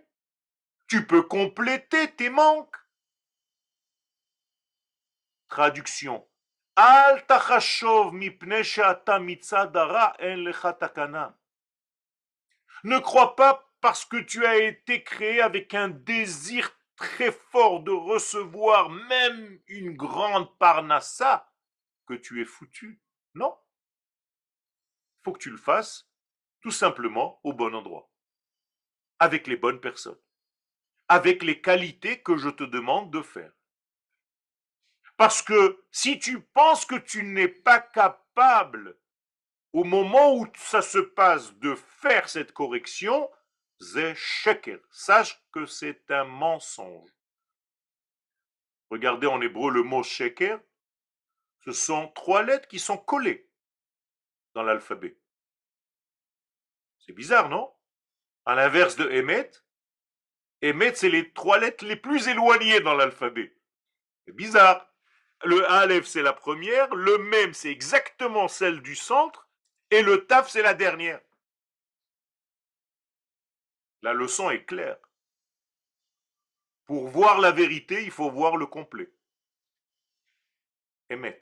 Tu 0.87 1.05
peux 1.05 1.23
compléter 1.23 2.15
tes 2.15 2.29
manques. 2.29 2.75
Traduction. 5.47 6.27
Ne 12.83 12.99
crois 12.99 13.35
pas 13.35 13.69
parce 13.81 14.05
que 14.05 14.17
tu 14.17 14.45
as 14.45 14.57
été 14.57 15.03
créé 15.03 15.41
avec 15.41 15.73
un 15.73 15.89
désir 15.89 16.71
très 16.95 17.31
fort 17.31 17.81
de 17.81 17.91
recevoir 17.91 18.89
même 18.89 19.59
une 19.67 19.95
grande 19.95 20.57
parnassa 20.57 21.51
que 22.07 22.13
tu 22.13 22.41
es 22.41 22.45
foutu. 22.45 23.01
Non. 23.35 23.57
Que 25.31 25.39
tu 25.39 25.49
le 25.49 25.57
fasses 25.57 26.09
tout 26.61 26.71
simplement 26.71 27.39
au 27.43 27.53
bon 27.53 27.73
endroit, 27.73 28.11
avec 29.19 29.47
les 29.47 29.55
bonnes 29.55 29.79
personnes, 29.79 30.19
avec 31.07 31.43
les 31.43 31.61
qualités 31.61 32.21
que 32.21 32.37
je 32.37 32.49
te 32.49 32.63
demande 32.63 33.11
de 33.11 33.21
faire. 33.21 33.53
Parce 35.17 35.41
que 35.41 35.83
si 35.91 36.19
tu 36.19 36.41
penses 36.41 36.85
que 36.85 36.95
tu 36.95 37.23
n'es 37.23 37.47
pas 37.47 37.79
capable 37.79 38.97
au 39.73 39.83
moment 39.83 40.35
où 40.35 40.47
ça 40.55 40.81
se 40.81 40.99
passe 40.99 41.53
de 41.55 41.75
faire 41.75 42.27
cette 42.29 42.53
correction, 42.53 43.29
sheker. 44.15 44.79
Sache 44.91 45.41
que 45.51 45.65
c'est 45.65 46.09
un 46.11 46.25
mensonge. 46.25 47.09
Regardez 48.89 49.27
en 49.27 49.41
hébreu 49.41 49.71
le 49.71 49.83
mot 49.83 50.03
sheker. 50.03 50.59
Ce 51.65 51.71
sont 51.71 52.07
trois 52.09 52.43
lettres 52.43 52.67
qui 52.67 52.79
sont 52.79 52.97
collées 52.97 53.49
dans 54.53 54.63
l'alphabet. 54.63 55.18
C'est 57.09 57.15
bizarre, 57.15 57.49
non? 57.49 57.73
À 58.45 58.53
l'inverse 58.53 58.95
de 58.95 59.09
Emet, 59.09 59.49
Emet, 60.61 60.93
c'est 60.93 61.09
les 61.09 61.33
trois 61.33 61.57
lettres 61.57 61.83
les 61.83 61.95
plus 61.95 62.27
éloignées 62.27 62.81
dans 62.81 62.93
l'alphabet. 62.93 63.57
C'est 64.27 64.35
bizarre. 64.35 64.87
Le 65.43 65.67
Aleph, 65.71 66.05
c'est 66.05 66.21
la 66.21 66.33
première. 66.33 66.93
Le 66.93 67.17
Mem, 67.17 67.55
c'est 67.55 67.71
exactement 67.71 68.47
celle 68.47 68.83
du 68.83 68.95
centre. 68.95 69.49
Et 69.89 70.03
le 70.03 70.27
Taf, 70.27 70.49
c'est 70.49 70.61
la 70.61 70.75
dernière. 70.75 71.19
La 74.03 74.13
leçon 74.13 74.51
est 74.51 74.65
claire. 74.65 74.99
Pour 76.85 77.07
voir 77.07 77.39
la 77.39 77.51
vérité, 77.51 78.03
il 78.03 78.11
faut 78.11 78.29
voir 78.29 78.55
le 78.55 78.67
complet. 78.67 79.11
Émet. 81.09 81.39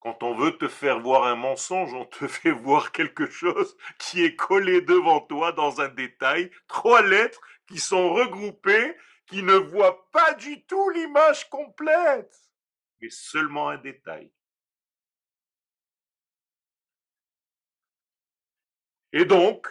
Quand 0.00 0.22
on 0.22 0.34
veut 0.34 0.56
te 0.56 0.68
faire 0.68 1.00
voir 1.00 1.24
un 1.24 1.34
mensonge, 1.34 1.92
on 1.92 2.04
te 2.04 2.28
fait 2.28 2.52
voir 2.52 2.92
quelque 2.92 3.28
chose 3.28 3.76
qui 3.98 4.24
est 4.24 4.36
collé 4.36 4.80
devant 4.80 5.20
toi 5.20 5.52
dans 5.52 5.80
un 5.80 5.88
détail, 5.88 6.50
trois 6.68 7.02
lettres 7.02 7.40
qui 7.66 7.78
sont 7.78 8.12
regroupées, 8.12 8.96
qui 9.26 9.42
ne 9.42 9.54
voient 9.54 10.10
pas 10.10 10.34
du 10.34 10.64
tout 10.64 10.88
l'image 10.90 11.48
complète. 11.50 12.34
Mais 13.00 13.10
seulement 13.10 13.68
un 13.68 13.78
détail. 13.78 14.32
Et 19.12 19.24
donc, 19.24 19.66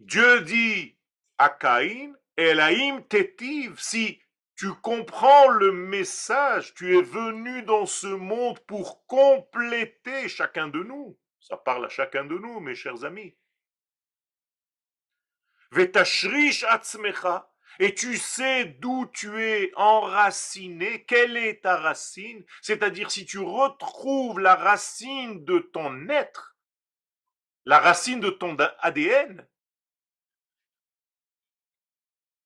Dieu 0.00 0.40
dit 0.42 0.96
à 1.38 1.50
Caïn, 1.50 2.14
Elaim 2.36 3.02
tetiv, 3.02 3.78
si 3.78 4.21
tu 4.62 4.72
comprends 4.74 5.48
le 5.48 5.72
message, 5.72 6.72
tu 6.74 6.96
es 6.96 7.02
venu 7.02 7.64
dans 7.64 7.84
ce 7.84 8.06
monde 8.06 8.60
pour 8.60 9.04
compléter 9.08 10.28
chacun 10.28 10.68
de 10.68 10.84
nous. 10.84 11.18
Ça 11.40 11.56
parle 11.56 11.86
à 11.86 11.88
chacun 11.88 12.24
de 12.24 12.38
nous, 12.38 12.60
mes 12.60 12.76
chers 12.76 13.04
amis. 13.04 13.36
Et 17.80 17.94
tu 17.96 18.16
sais 18.16 18.64
d'où 18.66 19.06
tu 19.12 19.42
es 19.42 19.72
enraciné, 19.74 21.04
quelle 21.06 21.36
est 21.36 21.62
ta 21.62 21.76
racine, 21.78 22.44
c'est-à-dire 22.60 23.10
si 23.10 23.26
tu 23.26 23.40
retrouves 23.40 24.38
la 24.38 24.54
racine 24.54 25.44
de 25.44 25.58
ton 25.58 26.08
être, 26.08 26.56
la 27.64 27.80
racine 27.80 28.20
de 28.20 28.30
ton 28.30 28.56
ADN, 28.78 29.44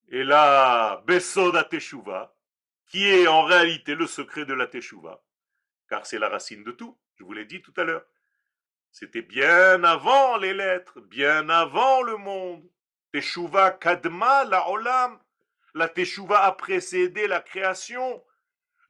et 0.08 0.24
là, 0.24 1.02
Besod 1.06 1.68
Teshuva, 1.68 2.34
qui 2.86 3.06
est 3.06 3.26
en 3.26 3.42
réalité 3.42 3.94
le 3.94 4.06
secret 4.06 4.44
de 4.44 4.54
la 4.54 4.66
Teshuva, 4.66 5.22
car 5.88 6.06
c'est 6.06 6.18
la 6.18 6.28
racine 6.28 6.64
de 6.64 6.72
tout, 6.72 6.98
je 7.16 7.24
vous 7.24 7.32
l'ai 7.32 7.44
dit 7.44 7.62
tout 7.62 7.74
à 7.76 7.84
l'heure. 7.84 8.04
C'était 8.92 9.22
bien 9.22 9.84
avant 9.84 10.36
les 10.36 10.54
lettres, 10.54 11.00
bien 11.00 11.48
avant 11.48 12.02
le 12.02 12.16
monde. 12.16 12.66
Teshuva 13.12 13.72
kadma 13.72 14.44
la 14.44 14.68
olam. 14.70 15.18
La 15.74 15.88
teshuva 15.88 16.44
a 16.44 16.52
précédé 16.52 17.26
la 17.26 17.40
création. 17.40 18.24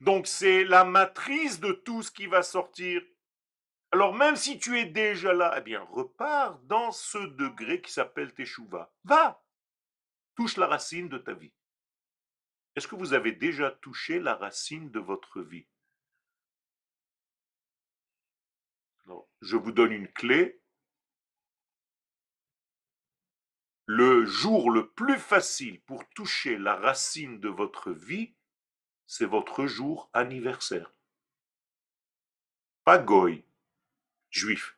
Donc 0.00 0.26
c'est 0.28 0.62
la 0.62 0.84
matrice 0.84 1.58
de 1.58 1.72
tout 1.72 2.02
ce 2.02 2.12
qui 2.12 2.26
va 2.26 2.42
sortir. 2.42 3.02
Alors 3.90 4.14
même 4.14 4.36
si 4.36 4.58
tu 4.58 4.78
es 4.78 4.84
déjà 4.84 5.32
là, 5.32 5.54
eh 5.56 5.60
bien 5.60 5.84
repars 5.90 6.58
dans 6.64 6.92
ce 6.92 7.18
degré 7.18 7.80
qui 7.80 7.90
s'appelle 7.90 8.32
teshuva. 8.34 8.92
Va, 9.04 9.42
touche 10.36 10.56
la 10.56 10.66
racine 10.66 11.08
de 11.08 11.18
ta 11.18 11.34
vie. 11.34 11.52
Est-ce 12.76 12.86
que 12.86 12.94
vous 12.94 13.14
avez 13.14 13.32
déjà 13.32 13.70
touché 13.70 14.20
la 14.20 14.34
racine 14.34 14.90
de 14.90 15.00
votre 15.00 15.40
vie? 15.40 15.66
Je 19.40 19.56
vous 19.56 19.72
donne 19.72 19.92
une 19.92 20.12
clé 20.12 20.60
le 23.86 24.26
jour 24.26 24.70
le 24.70 24.90
plus 24.90 25.18
facile 25.18 25.80
pour 25.82 26.08
toucher 26.10 26.58
la 26.58 26.74
racine 26.74 27.38
de 27.38 27.48
votre 27.48 27.92
vie, 27.92 28.34
c'est 29.06 29.26
votre 29.26 29.66
jour 29.66 30.10
anniversaire. 30.12 30.92
Pas 32.84 32.98
goy, 32.98 33.44
juif. 34.30 34.76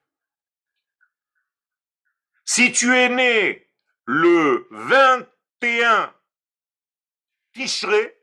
Si 2.45 2.71
tu 2.73 2.95
es 2.95 3.09
né 3.09 3.71
le 4.05 4.69
21 5.61 6.15
Tishré, 7.53 8.23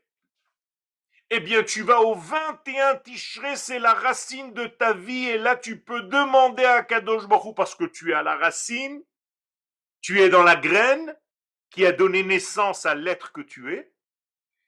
eh 1.30 1.40
bien 1.40 1.62
tu 1.62 1.82
vas 1.82 2.00
au 2.00 2.14
21 2.14 2.96
Tishré, 2.96 3.56
c'est 3.56 3.78
la 3.78 3.92
racine 3.92 4.54
de 4.54 4.66
ta 4.66 4.94
vie, 4.94 5.26
et 5.26 5.38
là 5.38 5.56
tu 5.56 5.80
peux 5.80 6.02
demander 6.02 6.64
à 6.64 6.82
Kadosh 6.82 7.26
Baruch 7.26 7.54
parce 7.54 7.74
que 7.74 7.84
tu 7.84 8.12
es 8.12 8.14
à 8.14 8.22
la 8.22 8.36
racine, 8.36 9.02
tu 10.00 10.20
es 10.20 10.28
dans 10.28 10.42
la 10.42 10.56
graine 10.56 11.14
qui 11.70 11.84
a 11.84 11.92
donné 11.92 12.22
naissance 12.22 12.86
à 12.86 12.94
l'être 12.94 13.32
que 13.32 13.42
tu 13.42 13.74
es, 13.74 13.92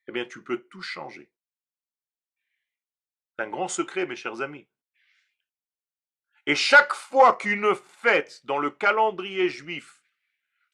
eh 0.08 0.12
bien 0.12 0.26
tu 0.26 0.42
peux 0.42 0.58
tout 0.68 0.82
changer. 0.82 1.30
C'est 3.30 3.44
un 3.44 3.50
grand 3.50 3.68
secret, 3.68 4.04
mes 4.04 4.16
chers 4.16 4.42
amis. 4.42 4.68
Et 6.44 6.54
chaque 6.54 6.94
fois 6.94 7.36
qu'une 7.36 7.74
fête 7.74 8.44
dans 8.44 8.58
le 8.58 8.70
calendrier 8.70 9.48
juif 9.48 10.02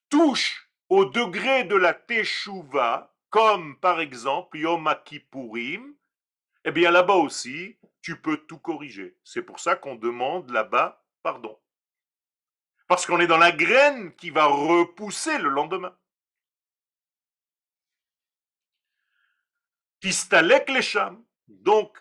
touche 0.08 0.63
au 0.88 1.04
degré 1.04 1.64
de 1.64 1.76
la 1.76 1.94
Teshuvah, 1.94 3.14
comme 3.30 3.78
par 3.80 4.00
exemple 4.00 4.58
Yom 4.58 4.92
Kippourim, 5.04 5.94
eh 6.64 6.72
bien 6.72 6.90
là-bas 6.90 7.14
aussi, 7.14 7.78
tu 8.00 8.20
peux 8.20 8.38
tout 8.46 8.58
corriger. 8.58 9.16
C'est 9.24 9.42
pour 9.42 9.60
ça 9.60 9.76
qu'on 9.76 9.96
demande 9.96 10.50
là-bas 10.50 11.04
pardon. 11.22 11.58
Parce 12.86 13.06
qu'on 13.06 13.18
est 13.18 13.26
dans 13.26 13.38
la 13.38 13.50
graine 13.50 14.14
qui 14.14 14.30
va 14.30 14.44
repousser 14.44 15.38
le 15.38 15.48
lendemain. 15.48 15.96
Tistalek 20.00 20.68
les 20.68 20.82
Donc, 21.48 21.98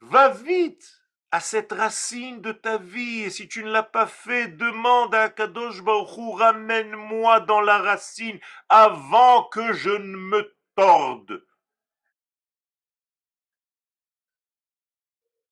va 0.00 0.28
vite 0.30 1.01
à 1.32 1.40
cette 1.40 1.72
racine 1.72 2.42
de 2.42 2.52
ta 2.52 2.76
vie. 2.76 3.22
Et 3.22 3.30
si 3.30 3.48
tu 3.48 3.64
ne 3.64 3.70
l'as 3.70 3.82
pas 3.82 4.06
fait, 4.06 4.48
demande 4.48 5.14
à 5.14 5.30
Kadosh 5.30 5.82
Baruch 5.82 6.16
Hu, 6.18 6.34
ramène-moi 6.34 7.40
dans 7.40 7.62
la 7.62 7.78
racine 7.78 8.38
avant 8.68 9.44
que 9.48 9.72
je 9.72 9.90
ne 9.90 10.16
me 10.16 10.54
torde. 10.76 11.44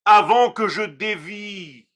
Avant 0.05 0.53
que 0.53 0.69
je 0.69 0.83
dévie. 0.83 1.89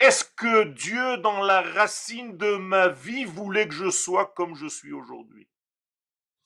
Est-ce 0.00 0.24
que 0.24 0.64
Dieu, 0.64 1.18
dans 1.18 1.42
la 1.42 1.60
racine 1.60 2.36
de 2.36 2.56
ma 2.56 2.88
vie, 2.88 3.24
voulait 3.24 3.68
que 3.68 3.74
je 3.74 3.90
sois 3.90 4.32
comme 4.32 4.54
je 4.54 4.66
suis 4.66 4.92
aujourd'hui? 4.92 5.48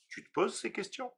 Tu 0.09 0.25
te 0.25 0.31
poses 0.33 0.59
ces 0.59 0.73
questions? 0.73 1.13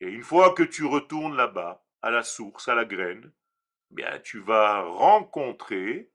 Et 0.00 0.06
une 0.06 0.24
fois 0.24 0.54
que 0.54 0.62
tu 0.62 0.84
retournes 0.84 1.36
là-bas, 1.36 1.85
à 2.06 2.10
la 2.10 2.22
source, 2.22 2.68
à 2.68 2.76
la 2.76 2.84
graine, 2.84 3.32
eh 3.90 3.94
bien 3.94 4.20
tu 4.20 4.38
vas 4.38 4.82
rencontrer 4.82 6.12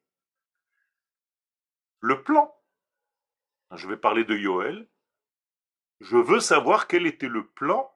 le 1.99 2.23
plan. 2.23 2.55
Je 3.75 3.89
vais 3.89 3.97
parler 3.97 4.23
de 4.23 4.37
Yoel. 4.37 4.87
Je 5.99 6.15
veux 6.15 6.39
savoir 6.39 6.87
quel 6.87 7.05
était 7.05 7.27
le 7.27 7.45
plan 7.45 7.93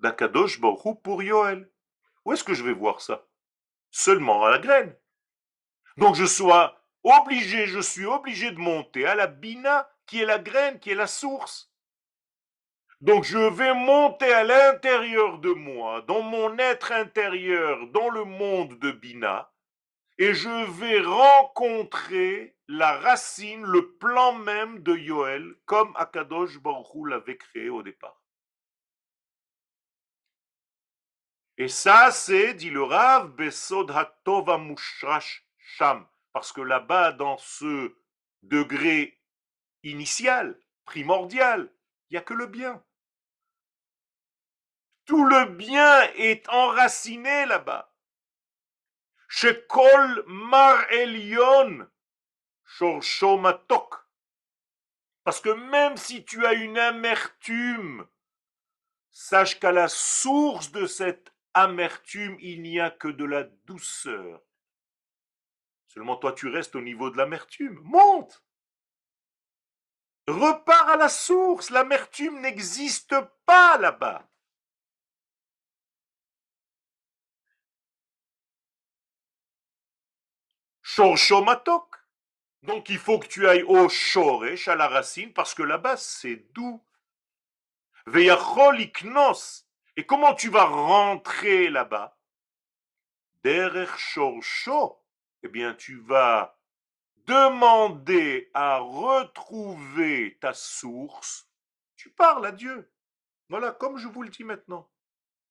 d'Akadosh 0.00 0.60
Baruch 0.60 1.00
pour 1.02 1.22
Yoel. 1.22 1.72
Où 2.26 2.34
est-ce 2.34 2.44
que 2.44 2.52
je 2.52 2.64
vais 2.64 2.74
voir 2.74 3.00
ça? 3.00 3.26
Seulement 3.90 4.44
à 4.44 4.50
la 4.50 4.58
graine. 4.58 4.94
Donc 5.96 6.16
je 6.16 6.26
sois 6.26 6.84
obligé, 7.02 7.66
je 7.66 7.80
suis 7.80 8.04
obligé 8.04 8.50
de 8.50 8.58
monter 8.58 9.06
à 9.06 9.14
la 9.14 9.26
bina 9.26 9.90
qui 10.04 10.20
est 10.20 10.26
la 10.26 10.38
graine, 10.38 10.78
qui 10.80 10.90
est 10.90 10.94
la 10.94 11.06
source. 11.06 11.67
Donc 13.00 13.24
je 13.24 13.38
vais 13.38 13.74
monter 13.74 14.32
à 14.32 14.42
l'intérieur 14.42 15.38
de 15.38 15.52
moi, 15.52 16.02
dans 16.02 16.20
mon 16.20 16.58
être 16.58 16.90
intérieur, 16.90 17.86
dans 17.88 18.08
le 18.08 18.24
monde 18.24 18.76
de 18.80 18.90
Bina, 18.90 19.52
et 20.18 20.34
je 20.34 20.70
vais 20.80 21.00
rencontrer 21.00 22.56
la 22.66 22.98
racine, 22.98 23.62
le 23.62 23.94
plan 23.98 24.32
même 24.32 24.82
de 24.82 24.96
Yoel, 24.96 25.54
comme 25.64 25.92
Akadosh 25.94 26.58
Baruch 26.58 27.08
l'avait 27.08 27.36
créé 27.36 27.70
au 27.70 27.84
départ. 27.84 28.20
Et 31.56 31.68
ça, 31.68 32.10
c'est, 32.10 32.54
dit 32.54 32.70
le 32.70 32.82
Rav, 32.82 33.30
Besod 33.34 33.92
Sham, 35.58 36.06
parce 36.32 36.52
que 36.52 36.60
là-bas, 36.60 37.12
dans 37.12 37.38
ce 37.38 37.96
degré 38.42 39.20
initial, 39.84 40.58
primordial, 40.84 41.72
il 42.10 42.14
n'y 42.14 42.18
a 42.18 42.22
que 42.22 42.34
le 42.34 42.46
bien. 42.46 42.82
Tout 45.08 45.24
le 45.24 45.46
bien 45.46 46.02
est 46.16 46.46
enraciné 46.50 47.46
là-bas. 47.46 47.90
Chez 49.26 49.64
Kol 49.66 50.22
Mar 50.26 50.84
Elion, 50.92 51.88
Matok. 53.38 53.94
Parce 55.24 55.40
que 55.40 55.48
même 55.48 55.96
si 55.96 56.26
tu 56.26 56.44
as 56.44 56.52
une 56.52 56.76
amertume, 56.76 58.06
sache 59.10 59.58
qu'à 59.58 59.72
la 59.72 59.88
source 59.88 60.72
de 60.72 60.84
cette 60.84 61.32
amertume, 61.54 62.36
il 62.40 62.60
n'y 62.60 62.78
a 62.78 62.90
que 62.90 63.08
de 63.08 63.24
la 63.24 63.44
douceur. 63.64 64.42
Seulement 65.86 66.16
toi, 66.16 66.34
tu 66.34 66.48
restes 66.48 66.76
au 66.76 66.82
niveau 66.82 67.08
de 67.08 67.16
l'amertume. 67.16 67.80
Monte 67.82 68.44
Repars 70.26 70.90
à 70.90 70.96
la 70.98 71.08
source. 71.08 71.70
L'amertume 71.70 72.42
n'existe 72.42 73.14
pas 73.46 73.78
là-bas. 73.78 74.28
Donc 82.62 82.88
il 82.88 82.98
faut 82.98 83.20
que 83.20 83.28
tu 83.28 83.46
ailles 83.46 83.62
au 83.62 83.88
Shoresh, 83.88 84.66
à 84.66 84.74
la 84.74 84.88
racine, 84.88 85.32
parce 85.32 85.54
que 85.54 85.62
là-bas 85.62 85.96
c'est 85.96 86.52
doux. 86.52 86.82
Et 89.96 90.06
comment 90.06 90.34
tu 90.34 90.48
vas 90.48 90.64
rentrer 90.64 91.70
là-bas? 91.70 92.18
Derech 93.44 93.96
Shorsho. 93.96 94.98
Eh 95.44 95.48
bien, 95.48 95.74
tu 95.74 96.00
vas 96.00 96.58
demander 97.26 98.50
à 98.54 98.78
retrouver 98.78 100.36
ta 100.40 100.52
source. 100.52 101.48
Tu 101.96 102.10
parles 102.10 102.46
à 102.46 102.52
Dieu. 102.52 102.90
Voilà, 103.48 103.70
comme 103.70 103.98
je 103.98 104.08
vous 104.08 104.22
le 104.22 104.30
dis 104.30 104.42
maintenant. 104.42 104.90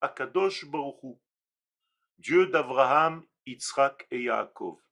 Akadosh 0.02 0.66
Baruch 0.66 1.18
Dieu 2.18 2.48
d'Abraham, 2.48 3.26
Yitzhak 3.46 4.08
et 4.12 4.24
Yaakov 4.24 4.87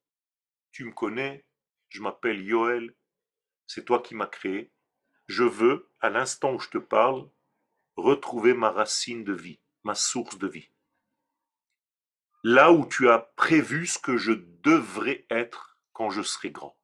tu 0.76 0.84
me 0.84 0.92
connais, 0.92 1.46
je 1.88 2.02
m'appelle 2.02 2.44
Yoel, 2.44 2.94
c'est 3.66 3.86
toi 3.86 4.02
qui 4.02 4.14
m'as 4.14 4.28
créé. 4.28 4.74
Je 5.28 5.46
veux, 5.46 5.90
à 6.02 6.10
l'instant 6.10 6.54
où 6.54 6.60
je 6.60 6.68
te 6.68 6.78
parle, 6.78 7.30
retrouver 7.96 8.54
ma 8.54 8.72
racine 8.72 9.24
de 9.24 9.32
vie, 9.32 9.62
ma 9.86 9.96
source 9.96 10.38
de 10.38 10.50
vie. 10.50 10.70
Là 12.44 12.74
où 12.74 12.86
tu 12.86 13.08
as 13.08 13.20
prévu 13.38 13.88
ce 13.88 13.98
que 14.00 14.18
je 14.18 14.34
devrais 14.34 15.26
être 15.30 15.80
quand 15.94 16.10
je 16.10 16.22
serai 16.22 16.52
grand. 16.52 16.78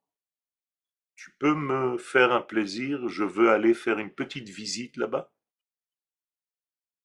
Tu 1.14 1.30
peux 1.38 1.54
me 1.54 1.98
faire 1.98 2.32
un 2.32 2.40
plaisir, 2.40 3.10
je 3.10 3.24
veux 3.24 3.50
aller 3.50 3.74
faire 3.74 3.98
une 3.98 4.14
petite 4.14 4.48
visite 4.48 4.96
là-bas? 4.96 5.30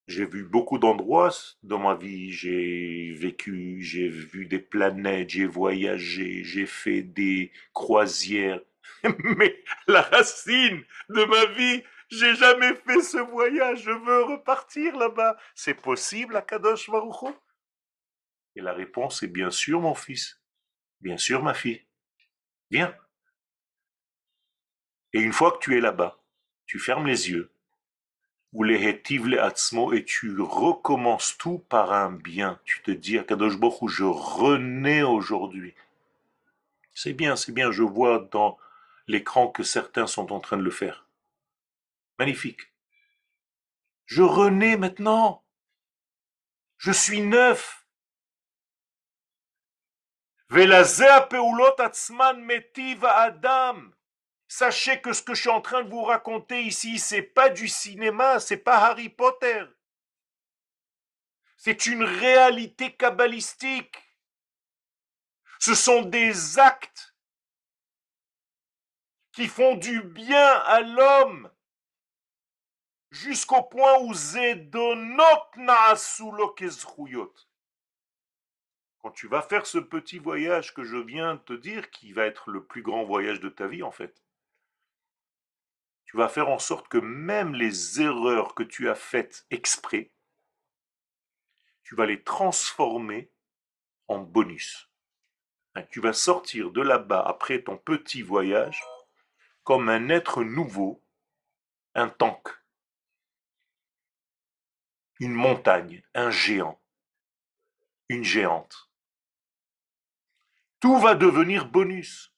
J'ai 0.07 0.25
vu 0.25 0.45
beaucoup 0.45 0.79
d'endroits 0.79 1.33
dans 1.63 1.79
ma 1.79 1.95
vie. 1.95 2.31
J'ai 2.31 3.13
vécu, 3.13 3.81
j'ai 3.81 4.07
vu 4.07 4.45
des 4.45 4.59
planètes, 4.59 5.31
j'ai 5.31 5.45
voyagé, 5.45 6.45
j'ai 6.45 6.65
fait 6.65 7.01
des 7.01 7.51
croisières. 7.73 8.61
Mais 9.37 9.61
la 9.87 10.01
racine 10.01 10.83
de 11.09 11.25
ma 11.25 11.45
vie, 11.57 11.83
j'ai 12.09 12.35
jamais 12.35 12.73
fait 12.75 13.01
ce 13.01 13.17
voyage. 13.17 13.83
Je 13.83 13.91
veux 13.91 14.23
repartir 14.23 14.95
là-bas. 14.95 15.37
C'est 15.55 15.73
possible 15.73 16.37
à 16.37 16.41
Kadosh 16.41 16.89
Baruch 16.89 17.35
Et 18.55 18.61
la 18.61 18.73
réponse 18.73 19.23
est 19.23 19.27
bien 19.27 19.51
sûr, 19.51 19.81
mon 19.81 19.93
fils. 19.93 20.41
Bien 21.01 21.17
sûr, 21.17 21.43
ma 21.43 21.53
fille. 21.53 21.85
Viens. 22.71 22.95
Et 25.11 25.19
une 25.19 25.33
fois 25.33 25.51
que 25.51 25.59
tu 25.59 25.77
es 25.77 25.81
là-bas, 25.81 26.17
tu 26.65 26.79
fermes 26.79 27.07
les 27.07 27.29
yeux 27.29 27.51
ou 28.53 28.63
les 28.63 28.77
et 29.93 30.05
tu 30.05 30.39
recommences 30.39 31.37
tout 31.37 31.59
par 31.69 31.91
un 31.91 32.11
bien. 32.11 32.59
Tu 32.65 32.81
te 32.81 32.91
dis 32.91 33.17
Kadosh 33.23 33.57
je 33.87 34.03
renais 34.03 35.03
aujourd'hui. 35.03 35.73
C'est 36.93 37.13
bien, 37.13 37.35
c'est 37.35 37.51
bien, 37.51 37.71
je 37.71 37.83
vois 37.83 38.27
dans 38.31 38.57
l'écran 39.07 39.47
que 39.47 39.63
certains 39.63 40.07
sont 40.07 40.31
en 40.31 40.39
train 40.39 40.57
de 40.57 40.63
le 40.63 40.71
faire. 40.71 41.05
Magnifique. 42.17 42.71
Je 44.05 44.23
renais 44.23 44.77
maintenant. 44.77 45.43
Je 46.77 46.91
suis 46.91 47.21
neuf. 47.21 47.85
Adam. 53.03 53.75
Sachez 54.47 55.01
que 55.01 55.13
ce 55.13 55.21
que 55.21 55.33
je 55.33 55.41
suis 55.41 55.49
en 55.49 55.61
train 55.61 55.83
de 55.83 55.89
vous 55.89 56.03
raconter 56.03 56.61
ici, 56.61 56.99
c'est 56.99 57.21
pas 57.21 57.49
du 57.49 57.67
cinéma, 57.67 58.39
c'est 58.39 58.57
pas 58.57 58.77
Harry 58.77 59.09
Potter. 59.09 59.63
C'est 61.57 61.85
une 61.85 62.03
réalité 62.03 62.95
kabbalistique. 62.95 63.97
Ce 65.59 65.75
sont 65.75 66.03
des 66.03 66.59
actes 66.59 67.15
qui 69.31 69.47
font 69.47 69.75
du 69.75 70.01
bien 70.01 70.53
à 70.65 70.81
l'homme 70.81 71.51
jusqu'au 73.11 73.63
point 73.63 73.99
où 73.99 74.13
Zedonot 74.13 75.23
Quand 78.99 79.11
tu 79.11 79.27
vas 79.27 79.41
faire 79.41 79.65
ce 79.65 79.77
petit 79.77 80.19
voyage 80.19 80.73
que 80.73 80.83
je 80.83 80.97
viens 80.97 81.35
de 81.35 81.39
te 81.39 81.53
dire, 81.53 81.89
qui 81.89 82.13
va 82.13 82.25
être 82.25 82.49
le 82.49 82.63
plus 82.63 82.81
grand 82.81 83.03
voyage 83.03 83.39
de 83.39 83.49
ta 83.49 83.67
vie 83.67 83.83
en 83.83 83.91
fait, 83.91 84.23
tu 86.07 86.15
vas 86.15 86.29
faire 86.29 86.49
en 86.49 86.57
sorte 86.57 86.87
que 86.87 86.97
même 86.97 87.53
les 87.53 88.01
erreurs 88.01 88.55
que 88.55 88.63
tu 88.63 88.89
as 88.89 88.95
faites 88.95 89.45
exprès, 89.51 90.11
tu 91.83 91.95
vas 91.95 92.05
les 92.05 92.23
transformer 92.23 93.29
en 94.07 94.19
bonus. 94.19 94.89
Hein, 95.75 95.83
tu 95.91 95.99
vas 95.99 96.13
sortir 96.13 96.71
de 96.71 96.81
là-bas 96.81 97.21
après 97.21 97.61
ton 97.61 97.77
petit 97.77 98.21
voyage 98.21 98.81
comme 99.63 99.89
un 99.89 100.07
être 100.07 100.43
nouveau, 100.43 101.03
un 101.93 102.07
tank, 102.07 102.47
une 105.19 105.33
montagne, 105.33 106.03
un 106.13 106.31
géant, 106.31 106.81
une 108.07 108.23
géante. 108.23 108.89
Tout 110.79 110.99
va 110.99 111.15
devenir 111.15 111.67
bonus. 111.67 112.33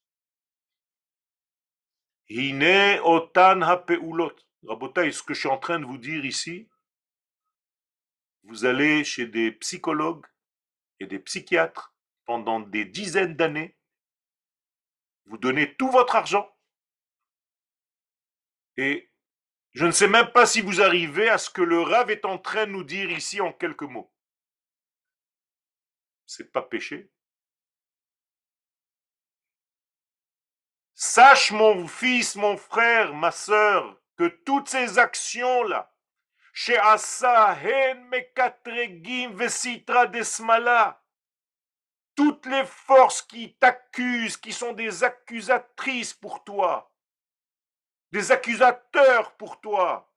Hine 2.30 3.00
otan 3.04 3.62
Rabotaï, 4.64 5.12
ce 5.12 5.24
que 5.24 5.34
je 5.34 5.40
suis 5.40 5.50
en 5.50 5.58
train 5.58 5.80
de 5.80 5.86
vous 5.86 5.98
dire 5.98 6.26
ici, 6.26 6.70
vous 8.44 8.66
allez 8.66 9.04
chez 9.04 9.26
des 9.26 9.52
psychologues 9.52 10.26
et 11.00 11.08
des 11.08 11.20
psychiatres 11.20 11.96
pendant 12.26 12.60
des 12.60 12.86
dizaines 12.86 13.36
d'années, 13.36 13.76
vous 15.26 15.38
donnez 15.38 15.76
tout 15.76 15.90
votre 15.90 16.16
argent, 16.16 16.56
et 18.78 19.12
je 19.74 19.86
ne 19.86 19.92
sais 19.92 20.08
même 20.08 20.32
pas 20.32 20.46
si 20.46 20.62
vous 20.62 20.82
arrivez 20.82 21.30
à 21.30 21.38
ce 21.38 21.50
que 21.50 21.62
le 21.62 21.82
Rav 21.82 22.10
est 22.10 22.26
en 22.26 22.38
train 22.38 22.66
de 22.66 22.72
nous 22.72 22.84
dire 22.84 23.12
ici 23.12 23.42
en 23.42 23.52
quelques 23.52 23.84
mots. 23.84 24.14
C'est 26.26 26.52
pas 26.52 26.62
péché. 26.62 27.12
Sache 31.02 31.52
mon 31.52 31.88
fils, 31.88 32.36
mon 32.36 32.58
frère, 32.58 33.14
ma 33.14 33.32
sœur, 33.32 34.02
que 34.18 34.28
toutes 34.28 34.68
ces 34.68 35.00
actions-là, 35.00 35.95
chez 36.52 36.78
Mekatregim, 38.10 39.32
Vesitra, 39.34 40.08
Desmala, 40.08 41.02
toutes 42.18 42.45
les 42.47 42.66
forces 42.66 43.22
qui 43.22 43.56
t'accusent, 43.56 44.36
qui 44.36 44.52
sont 44.52 44.74
des 44.74 45.06
accusatrices 45.06 46.14
pour 46.14 46.43
toi, 46.43 46.91
des 48.12 48.34
accusateurs 48.34 49.38
pour 49.38 49.62
toi, 49.62 50.14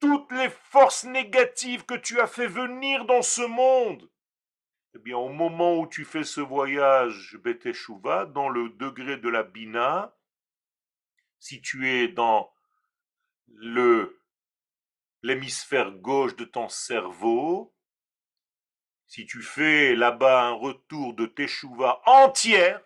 toutes 0.00 0.32
les 0.32 0.48
forces 0.48 1.04
négatives 1.04 1.84
que 1.84 1.92
tu 1.92 2.22
as 2.22 2.26
fait 2.26 2.46
venir 2.46 3.04
dans 3.04 3.20
ce 3.20 3.42
monde, 3.42 4.10
eh 4.94 4.98
bien, 5.00 5.16
au 5.16 5.28
moment 5.28 5.78
où 5.78 5.86
tu 5.86 6.04
fais 6.04 6.24
ce 6.24 6.40
voyage 6.40 7.36
Beteshuva, 7.42 8.26
dans 8.26 8.48
le 8.48 8.70
degré 8.70 9.16
de 9.16 9.28
la 9.28 9.42
Bina, 9.42 10.16
si 11.38 11.60
tu 11.60 11.90
es 11.90 12.08
dans 12.08 12.52
le 13.46 14.20
l'hémisphère 15.22 15.90
gauche 15.90 16.36
de 16.36 16.44
ton 16.44 16.68
cerveau, 16.68 17.74
si 19.06 19.26
tu 19.26 19.42
fais 19.42 19.94
là-bas 19.94 20.48
un 20.48 20.52
retour 20.52 21.14
de 21.14 21.26
Teshuva 21.26 22.02
entière, 22.04 22.82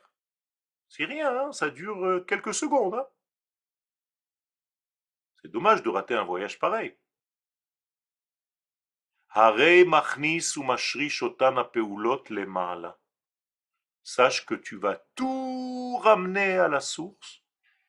c'est 0.89 1.05
rien, 1.05 1.37
hein, 1.37 1.53
ça 1.53 1.69
dure 1.69 2.05
euh, 2.05 2.21
quelques 2.21 2.55
secondes. 2.55 2.95
Hein. 2.95 3.07
C'est 5.43 5.51
dommage 5.51 5.83
de 5.83 5.89
rater 5.89 6.15
un 6.15 6.25
voyage 6.25 6.59
pareil. 6.59 6.97
Sache 14.03 14.47
que 14.47 14.55
tu 14.55 14.77
vas 14.77 14.97
tout 15.15 15.99
ramener 16.03 16.59
à 16.59 16.69
la 16.69 16.81
source. 16.81 17.43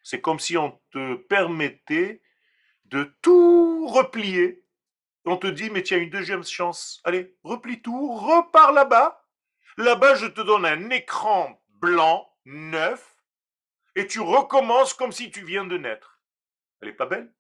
C'est 0.04 0.22
comme 0.22 0.40
si 0.40 0.58
on 0.58 0.80
te 0.92 1.16
permettait 1.16 2.22
de 2.86 3.04
tout 3.22 3.88
replier. 3.88 4.66
On 5.26 5.38
te 5.38 5.48
dit, 5.48 5.70
mais 5.70 5.84
tiens, 5.84 6.00
une 6.00 6.10
deuxième 6.10 6.44
chance. 6.44 7.02
Allez, 7.06 7.38
replie 7.44 7.82
tout, 7.82 8.18
repars 8.18 8.74
là-bas. 8.74 9.26
Là-bas, 9.78 10.16
je 10.16 10.26
te 10.26 10.42
donne 10.42 10.66
un 10.66 10.90
écran 10.90 11.64
blanc, 11.80 12.30
neuf, 12.46 13.16
et 13.96 14.08
tu 14.08 14.20
recommences 14.20 14.94
comme 14.94 15.14
si 15.14 15.32
tu 15.32 15.46
viens 15.46 15.66
de 15.66 15.78
naître. 15.78 16.22
Elle 16.82 16.90
est 16.90 16.94
pas 16.94 17.06
belle? 17.06 17.34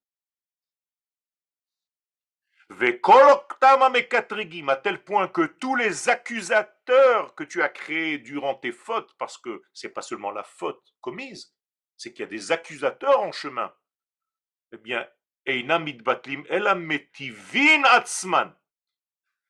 À 4.69 4.75
tel 4.75 5.03
point 5.03 5.27
que 5.27 5.41
tous 5.41 5.75
les 5.75 6.09
accusateurs 6.09 7.35
que 7.35 7.43
tu 7.43 7.61
as 7.61 7.69
créés 7.69 8.19
durant 8.19 8.55
tes 8.55 8.71
fautes, 8.71 9.15
parce 9.17 9.37
que 9.37 9.61
c'est 9.73 9.89
pas 9.89 10.01
seulement 10.01 10.31
la 10.31 10.43
faute 10.43 10.93
commise, 11.01 11.55
c'est 11.97 12.13
qu'il 12.13 12.21
y 12.21 12.27
a 12.27 12.29
des 12.29 12.51
accusateurs 12.51 13.19
en 13.19 13.31
chemin. 13.31 13.73
Eh 14.71 14.77
bien, 14.77 15.07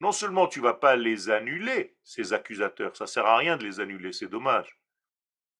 non 0.01 0.11
seulement 0.11 0.47
tu 0.47 0.61
vas 0.61 0.73
pas 0.73 0.95
les 0.95 1.29
annuler, 1.29 1.97
ces 2.03 2.31
accusateurs, 2.33 2.95
ça 2.95 3.05
sert 3.05 3.25
à 3.25 3.37
rien 3.37 3.57
de 3.57 3.65
les 3.65 3.79
annuler, 3.79 4.13
c'est 4.13 4.27
dommage. 4.27 4.79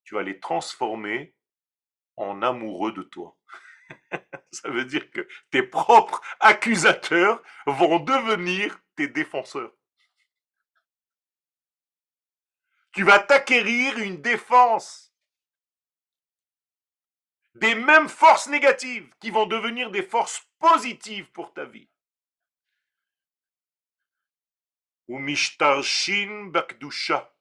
Tu 0.06 0.16
vas 0.16 0.24
les 0.24 0.40
transformer 0.40 1.36
en 2.16 2.42
amoureux 2.42 2.94
de 2.94 3.04
toi. 3.04 3.38
Ça 4.52 4.70
veut 4.70 4.86
dire 4.86 5.10
que 5.12 5.28
tes 5.52 5.64
propres 5.64 6.22
accusateurs 6.40 7.42
vont 7.66 8.00
devenir 8.00 8.80
tes 8.96 9.08
défenseurs. 9.08 9.74
Tu 12.92 13.04
vas 13.04 13.20
t'acquérir 13.20 13.98
une 14.00 14.22
défense 14.22 15.14
des 17.56 17.76
mêmes 17.76 18.10
forces 18.10 18.48
négatives 18.48 19.10
qui 19.20 19.32
vont 19.32 19.46
devenir 19.46 19.92
des 19.92 20.04
forces 20.04 20.48
positives 20.60 21.30
pour 21.32 21.54
ta 21.54 21.66
vie. 21.66 21.90
Ou 25.08 25.20
bakdusha. 26.52 27.34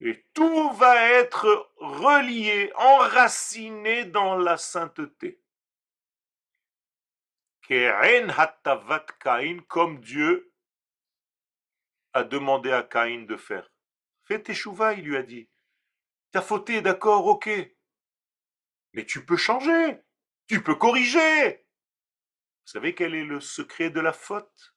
Et 0.00 0.24
tout 0.34 0.72
va 0.72 1.00
être 1.12 1.72
relié, 1.76 2.70
enraciné 2.74 4.04
dans 4.04 4.36
la 4.36 4.58
sainteté 4.58 5.40
comme 9.68 10.00
Dieu 10.00 10.52
a 12.12 12.24
demandé 12.24 12.72
à 12.72 12.82
Caïn 12.82 13.26
de 13.26 13.36
faire. 13.36 13.70
Fais 14.24 14.42
tes 14.42 14.54
chouvas, 14.54 14.94
il 14.94 15.04
lui 15.04 15.16
a 15.16 15.22
dit. 15.22 15.48
T'as 16.32 16.42
fauté, 16.42 16.80
d'accord, 16.80 17.26
ok. 17.26 17.48
Mais 18.92 19.04
tu 19.04 19.24
peux 19.24 19.36
changer, 19.36 20.02
tu 20.46 20.62
peux 20.62 20.74
corriger. 20.74 21.66
Vous 22.64 22.72
savez 22.72 22.94
quel 22.94 23.14
est 23.14 23.24
le 23.24 23.40
secret 23.40 23.90
de 23.90 24.00
la 24.00 24.12
faute? 24.12 24.74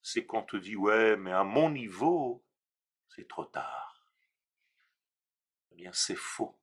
C'est 0.00 0.24
qu'on 0.24 0.42
te 0.42 0.56
dit, 0.56 0.76
ouais, 0.76 1.16
mais 1.16 1.32
à 1.32 1.44
mon 1.44 1.70
niveau, 1.70 2.44
c'est 3.08 3.28
trop 3.28 3.44
tard. 3.44 4.14
Eh 5.70 5.74
bien, 5.74 5.92
c'est 5.92 6.16
faux. 6.16 6.58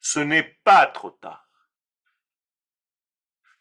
Ce 0.00 0.20
n'est 0.20 0.60
pas 0.64 0.86
trop 0.86 1.10
tard. 1.10 1.45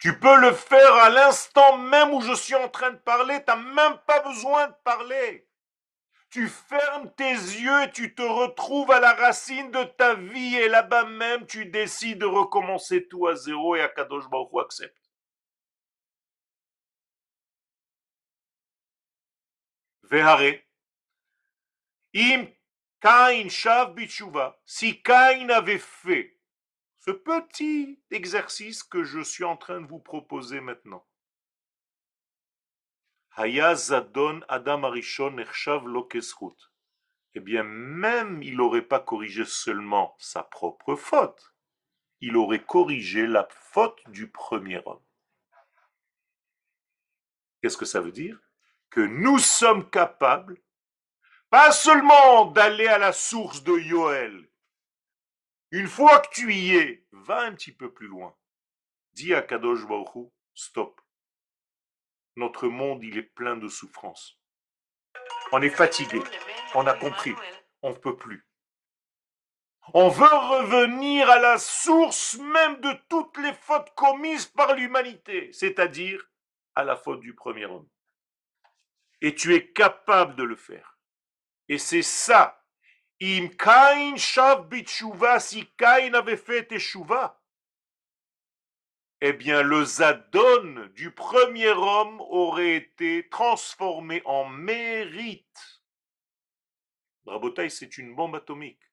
Tu 0.06 0.20
peux 0.20 0.40
le 0.40 0.54
faire 0.54 0.94
à 0.98 1.10
l'instant 1.10 1.80
même 1.80 2.14
où 2.14 2.22
je 2.22 2.36
suis 2.36 2.54
en 2.54 2.70
train 2.70 2.92
de 2.92 2.98
parler, 2.98 3.40
tu 3.44 3.48
n'as 3.48 3.56
même 3.56 3.98
pas 4.06 4.20
besoin 4.20 4.68
de 4.68 4.76
parler. 4.84 5.50
Tu 6.30 6.48
fermes 6.48 7.12
tes 7.16 7.32
yeux 7.32 7.90
tu 7.92 8.14
te 8.14 8.22
retrouves 8.22 8.92
à 8.92 9.00
la 9.00 9.14
racine 9.14 9.72
de 9.72 9.84
ta 9.84 10.14
vie 10.14 10.58
et 10.58 10.70
là-bas 10.70 11.06
même 11.06 11.48
tu 11.48 11.66
décides 11.66 12.20
de 12.20 12.28
recommencer 12.28 13.08
tout 13.08 13.26
à 13.26 13.34
zéro 13.34 13.76
et 13.76 13.82
Akadosh 13.82 14.30
Baruch 14.30 14.66
accepte. 14.66 15.10
Vehare. 20.04 20.62
Im 22.14 22.46
Kain 23.02 23.50
Shav 23.50 23.96
Si 24.66 25.02
Kain 25.02 25.50
avait 25.50 25.80
fait 25.80 26.35
ce 27.06 27.12
petit 27.12 28.00
exercice 28.10 28.82
que 28.82 29.04
je 29.04 29.20
suis 29.20 29.44
en 29.44 29.58
train 29.58 29.80
de 29.80 29.86
vous 29.86 30.00
proposer 30.00 30.60
maintenant. 30.60 31.06
Hayazadon 33.36 34.42
Adam 34.48 34.84
Arishon 34.86 35.36
Eh 37.36 37.40
bien, 37.40 37.64
même 37.64 38.42
il 38.42 38.58
n'aurait 38.58 38.82
pas 38.82 39.00
corrigé 39.00 39.46
seulement 39.46 40.16
sa 40.18 40.42
propre 40.42 40.96
faute, 40.96 41.54
il 42.22 42.38
aurait 42.38 42.64
corrigé 42.64 43.28
la 43.28 43.48
faute 43.52 44.02
du 44.08 44.32
premier 44.32 44.82
homme. 44.88 45.06
Qu'est-ce 47.62 47.78
que 47.78 47.86
ça 47.86 48.02
veut 48.02 48.14
dire? 48.14 48.40
Que 48.90 49.02
nous 49.02 49.38
sommes 49.38 49.88
capables, 49.92 50.60
pas 51.52 51.72
seulement 51.72 52.48
d'aller 52.48 52.88
à 52.88 52.98
la 52.98 53.12
source 53.12 53.64
de 53.64 53.78
Yoel, 53.78 54.50
une 55.72 55.88
fois 55.88 56.20
que 56.20 56.30
tu 56.34 56.54
y 56.54 56.76
es, 56.76 57.06
va 57.12 57.42
un 57.42 57.54
petit 57.54 57.72
peu 57.72 57.92
plus 57.92 58.08
loin. 58.08 58.36
Dis 59.14 59.34
à 59.34 59.42
Kadosh 59.42 59.86
Baruch 59.86 60.32
stop. 60.54 61.02
Notre 62.36 62.68
monde, 62.68 63.04
il 63.04 63.18
est 63.18 63.24
plein 63.24 63.56
de 63.56 63.68
souffrances. 63.68 64.40
On 65.52 65.62
est 65.62 65.70
fatigué. 65.70 66.22
On 66.74 66.86
a 66.86 66.94
compris. 66.94 67.34
On 67.82 67.92
ne 67.92 67.96
peut 67.96 68.18
plus. 68.18 68.46
On 69.94 70.10
veut 70.10 70.26
revenir 70.26 71.30
à 71.30 71.40
la 71.40 71.58
source 71.58 72.38
même 72.40 72.82
de 72.82 72.92
toutes 73.08 73.38
les 73.38 73.54
fautes 73.54 73.94
commises 73.96 74.48
par 74.48 74.74
l'humanité, 74.74 75.52
c'est-à-dire 75.54 76.28
à 76.74 76.84
la 76.84 76.96
faute 76.96 77.22
du 77.22 77.36
premier 77.36 77.66
homme. 77.66 77.88
Et 79.22 79.36
tu 79.36 79.54
es 79.54 79.72
capable 79.72 80.36
de 80.36 80.44
le 80.44 80.56
faire. 80.56 80.98
Et 81.70 81.78
c'est 81.78 82.02
ça 82.02 82.65
Im 83.22 83.50
Kain 83.56 84.18
shav 84.18 84.70
si 85.40 85.66
Kain 85.78 86.14
avait 86.14 86.38
fait 86.38 86.66
teshuva, 86.66 87.42
eh 89.22 89.32
bien 89.32 89.64
le 89.64 89.86
zadon 89.86 90.90
du 90.94 91.12
premier 91.12 91.70
homme 91.70 92.20
aurait 92.22 92.76
été 92.76 93.30
transformé 93.30 94.22
en 94.26 94.50
mérite. 94.50 95.82
Rabotai, 97.26 97.70
c'est 97.70 97.98
une 97.98 98.14
bombe 98.14 98.36
atomique. 98.36 98.84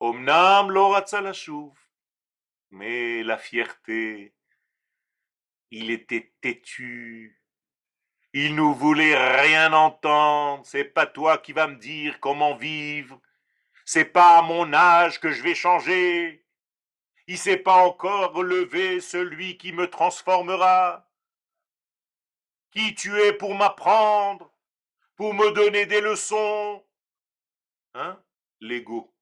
Omnam 0.00 0.70
Mais 2.70 3.22
la 3.24 3.38
fierté, 3.38 4.34
il 5.70 5.90
était 5.90 6.34
têtu. 6.40 7.37
Il 8.32 8.54
ne 8.54 8.62
voulait 8.62 9.16
rien 9.40 9.72
entendre. 9.72 10.64
C'est 10.66 10.84
pas 10.84 11.06
toi 11.06 11.38
qui 11.38 11.52
vas 11.52 11.66
me 11.66 11.76
dire 11.76 12.20
comment 12.20 12.54
vivre. 12.56 13.20
C'est 13.84 14.04
pas 14.04 14.38
à 14.38 14.42
mon 14.42 14.72
âge 14.74 15.18
que 15.18 15.32
je 15.32 15.42
vais 15.42 15.54
changer. 15.54 16.44
Il 17.26 17.38
s'est 17.38 17.58
pas 17.58 17.86
encore 17.86 18.42
levé 18.42 19.00
celui 19.00 19.56
qui 19.56 19.72
me 19.72 19.88
transformera. 19.88 21.08
Qui 22.70 22.94
tu 22.94 23.18
es 23.18 23.32
pour 23.32 23.54
m'apprendre, 23.54 24.52
pour 25.16 25.32
me 25.32 25.50
donner 25.52 25.86
des 25.86 26.00
leçons? 26.00 26.84
Hein? 27.94 28.22
L'ego. 28.60 29.14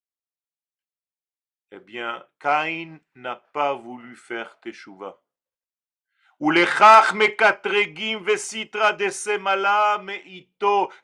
Eh 1.71 1.81
bien, 1.81 2.27
Caïn 2.39 3.01
n'a 3.15 3.37
pas 3.37 3.75
voulu 3.75 4.17
faire 4.17 4.59
teshuva. 4.61 5.21
Et 6.39 6.66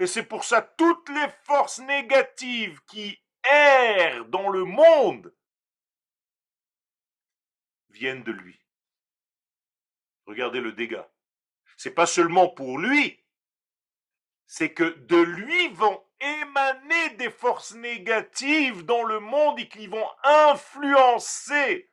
c'est 0.06 0.24
pour 0.24 0.44
ça 0.44 0.60
toutes 0.62 1.08
les 1.08 1.28
forces 1.44 1.78
négatives 1.78 2.82
qui 2.86 3.18
errent 3.44 4.26
dans 4.26 4.50
le 4.50 4.64
monde 4.64 5.34
viennent 7.88 8.24
de 8.24 8.32
lui. 8.32 8.60
Regardez 10.26 10.60
le 10.60 10.72
dégât. 10.72 11.08
C'est 11.76 11.94
pas 11.94 12.06
seulement 12.06 12.48
pour 12.48 12.78
lui, 12.78 13.24
c'est 14.46 14.74
que 14.74 14.84
de 14.84 15.16
lui 15.16 15.68
vont 15.68 16.04
émaner 16.20 17.10
des 17.16 17.30
forces 17.30 17.74
négatives 17.74 18.84
dans 18.84 19.02
le 19.02 19.18
monde 19.18 19.58
et 19.58 19.68
qui 19.68 19.86
vont 19.86 20.08
influencer 20.22 21.90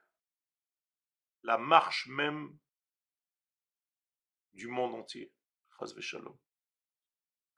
la 1.43 1.57
marche 1.57 2.07
même 2.07 2.59
du 4.60 4.68
monde 4.68 4.93
entier. 4.93 5.32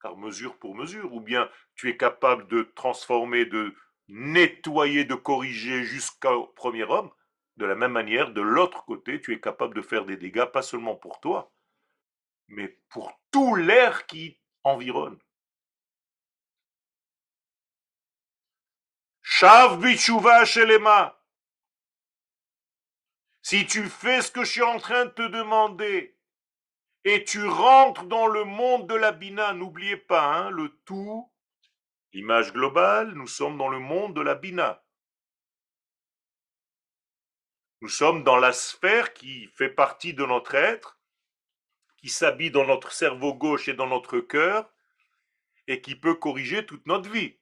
Car 0.01 0.15
mesure 0.15 0.57
pour 0.59 0.75
mesure, 0.75 1.11
ou 1.13 1.19
bien 1.19 1.49
tu 1.75 1.89
es 1.89 1.97
capable 1.97 2.47
de 2.47 2.63
transformer, 2.75 3.45
de 3.45 3.75
nettoyer, 4.07 5.03
de 5.05 5.15
corriger 5.15 5.83
jusqu'au 5.83 6.47
premier 6.47 6.83
homme, 6.83 7.11
de 7.57 7.65
la 7.65 7.75
même 7.75 7.91
manière, 7.91 8.31
de 8.31 8.41
l'autre 8.41 8.85
côté, 8.85 9.19
tu 9.19 9.33
es 9.33 9.41
capable 9.41 9.75
de 9.75 9.81
faire 9.81 10.05
des 10.05 10.17
dégâts, 10.17 10.45
pas 10.45 10.61
seulement 10.61 10.95
pour 10.95 11.19
toi, 11.19 11.51
mais 12.47 12.67
pour 12.89 13.11
tout 13.31 13.55
l'air 13.55 14.05
qui 14.05 14.39
environne. 14.63 15.19
Shav 19.21 19.79
bichuva 19.81 20.45
shelema. 20.45 21.17
Si 23.41 23.65
tu 23.65 23.89
fais 23.89 24.21
ce 24.21 24.31
que 24.31 24.43
je 24.43 24.51
suis 24.51 24.61
en 24.61 24.77
train 24.77 25.05
de 25.05 25.11
te 25.11 25.27
demander 25.27 26.15
et 27.03 27.23
tu 27.23 27.45
rentres 27.45 28.03
dans 28.05 28.27
le 28.27 28.43
monde 28.43 28.87
de 28.87 28.95
la 28.95 29.11
bina, 29.11 29.53
n'oubliez 29.53 29.97
pas, 29.97 30.33
hein, 30.33 30.49
le 30.51 30.69
tout, 30.85 31.31
l'image 32.13 32.53
globale, 32.53 33.13
nous 33.13 33.27
sommes 33.27 33.57
dans 33.57 33.69
le 33.69 33.79
monde 33.79 34.15
de 34.15 34.21
la 34.21 34.35
bina. 34.35 34.83
Nous 37.81 37.89
sommes 37.89 38.23
dans 38.23 38.37
la 38.37 38.53
sphère 38.53 39.13
qui 39.13 39.47
fait 39.47 39.69
partie 39.69 40.13
de 40.13 40.25
notre 40.25 40.53
être, 40.53 40.99
qui 41.97 42.09
s'habille 42.09 42.51
dans 42.51 42.65
notre 42.65 42.91
cerveau 42.91 43.33
gauche 43.33 43.67
et 43.67 43.73
dans 43.73 43.87
notre 43.87 44.19
cœur, 44.19 44.71
et 45.67 45.81
qui 45.81 45.95
peut 45.95 46.15
corriger 46.15 46.65
toute 46.65 46.85
notre 46.85 47.09
vie. 47.09 47.39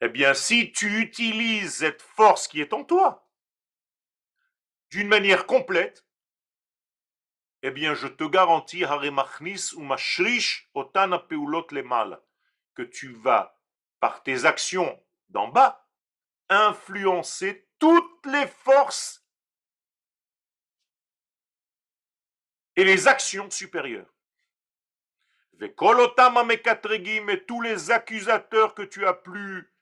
Eh 0.00 0.08
bien, 0.08 0.34
si 0.34 0.72
tu 0.72 1.00
utilises 1.00 1.76
cette 1.76 2.02
force 2.02 2.46
qui 2.46 2.60
est 2.60 2.72
en 2.72 2.84
toi, 2.84 3.28
d'une 4.90 5.08
manière 5.08 5.46
complète, 5.46 6.04
eh 7.62 7.70
bien, 7.70 7.94
je 7.94 8.08
te 8.08 8.24
garantis, 8.24 8.84
que 12.74 12.82
tu 12.82 13.12
vas, 13.12 13.60
par 14.00 14.22
tes 14.22 14.44
actions 14.44 15.00
d'en 15.28 15.48
bas, 15.48 15.88
influencer 16.48 17.68
toutes 17.78 18.26
les 18.26 18.46
forces 18.46 19.24
et 22.76 22.84
les 22.84 23.06
actions 23.06 23.50
supérieures. 23.50 24.12
Et 25.60 25.74
tous 27.46 27.60
les 27.60 27.90
accusateurs 27.90 28.74
que 28.74 28.82
tu 28.82 29.06
as 29.06 29.14
plus 29.14 29.72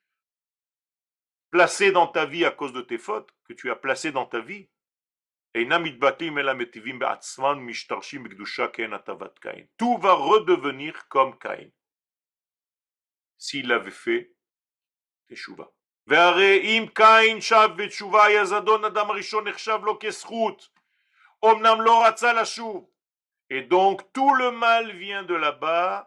placés 1.50 1.92
dans 1.92 2.06
ta 2.06 2.26
vie 2.26 2.44
à 2.44 2.50
cause 2.50 2.72
de 2.72 2.82
tes 2.82 2.98
fautes, 2.98 3.30
que 3.44 3.54
tu 3.54 3.70
as 3.70 3.76
placés 3.76 4.12
dans 4.12 4.26
ta 4.26 4.40
vie, 4.40 4.68
tout 9.77 9.97
va 9.97 10.13
redevenir 10.13 11.07
comme 11.07 11.37
Caïn. 11.39 11.71
S'il 13.37 13.71
avait 13.71 13.91
fait 13.91 14.33
teshuva. 15.27 15.71
והרי 16.07 16.89
Caïn 16.93 17.39
shav 17.41 17.71
shuva 17.71 17.75
ותשובה 17.77 18.25
היה 18.25 18.45
זדון 18.45 18.85
אדם 18.85 19.09
הראשון 19.09 19.47
נחשב 19.47 19.79
לו 19.83 19.99
כזכות. 19.99 20.69
אמנם 21.45 21.81
לא 21.81 22.05
רצה 22.07 22.33
לשוב. 22.33 22.89
Et 23.49 23.61
donc 23.61 24.11
tout 24.13 24.33
le 24.33 24.51
mal 24.51 24.91
vient 24.91 25.23
de 25.23 25.35
là-bas. 25.35 26.03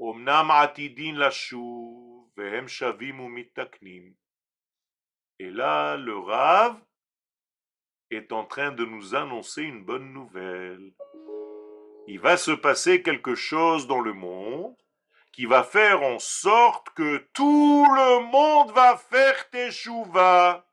אמנם 0.00 0.50
עתידין 0.50 1.16
לשוב, 1.16 2.30
והם 2.36 2.68
שבים 2.68 3.20
ומתקנים. 3.20 4.14
Et 5.40 5.50
là, 5.50 5.96
le 5.96 6.18
Rav 6.18 6.74
est 8.11 8.31
en 8.31 8.45
train 8.45 8.71
de 8.71 8.85
nous 8.85 9.15
annoncer 9.15 9.63
une 9.63 9.83
bonne 9.83 10.13
nouvelle. 10.13 10.93
Il 12.07 12.19
va 12.19 12.37
se 12.37 12.51
passer 12.51 13.01
quelque 13.01 13.35
chose 13.35 13.87
dans 13.87 13.99
le 13.99 14.13
monde 14.13 14.75
qui 15.31 15.45
va 15.45 15.63
faire 15.63 16.01
en 16.01 16.19
sorte 16.19 16.89
que 16.91 17.17
tout 17.33 17.85
le 17.93 18.31
monde 18.31 18.71
va 18.71 18.95
faire 18.95 19.49
teshuva. 19.49 20.65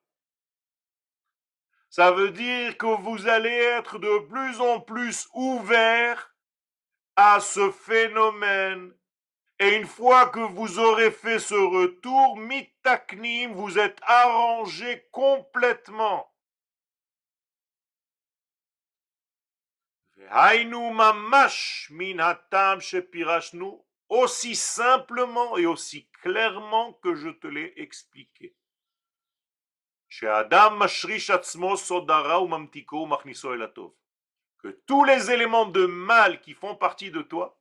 Ça 1.91 2.13
veut 2.13 2.31
dire 2.31 2.79
que 2.79 2.87
vous 2.87 3.29
allez 3.29 3.51
être 3.51 3.99
de 3.99 4.19
plus 4.27 4.61
en 4.61 4.81
plus 4.81 5.29
ouverts 5.35 6.35
à 7.17 7.41
ce 7.41 7.71
phénomène. 7.71 8.95
Et 9.59 9.77
une 9.77 9.87
fois 9.87 10.27
que 10.29 10.41
vous 10.41 10.79
aurez 10.79 11.11
fait 11.11 11.39
ce 11.39 11.55
retour, 11.55 12.37
mitaknim, 12.37 13.53
vous 13.53 13.79
êtes 13.79 13.99
arrangé 14.03 15.07
complètement. 15.13 16.32
Aussi 24.09 24.57
simplement 24.57 25.57
et 25.59 25.67
aussi 25.67 26.09
clairement 26.23 26.95
que 26.95 27.15
je 27.15 27.29
te 27.29 27.47
l'ai 27.47 27.75
expliqué. 27.77 28.57
Que 34.59 34.69
tous 34.87 35.05
les 35.05 35.31
éléments 35.31 35.67
de 35.67 35.87
mal 35.87 36.41
qui 36.41 36.55
font 36.55 36.77
partie 36.77 37.11
de 37.11 37.23
toi, 37.23 37.61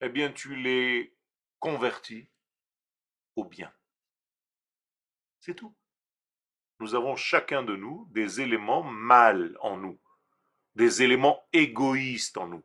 eh 0.00 0.08
bien 0.08 0.32
tu 0.32 0.56
les 0.56 1.14
convertis 1.58 2.28
au 3.34 3.44
bien. 3.44 3.72
C'est 5.40 5.54
tout 5.54 5.74
nous 6.78 6.94
avons 6.94 7.16
chacun 7.16 7.62
de 7.62 7.74
nous 7.74 8.06
des 8.10 8.40
éléments 8.40 8.82
mal 8.82 9.56
en 9.60 9.76
nous, 9.76 9.98
des 10.76 11.02
éléments 11.02 11.44
égoïstes 11.52 12.36
en 12.36 12.46
nous. 12.46 12.64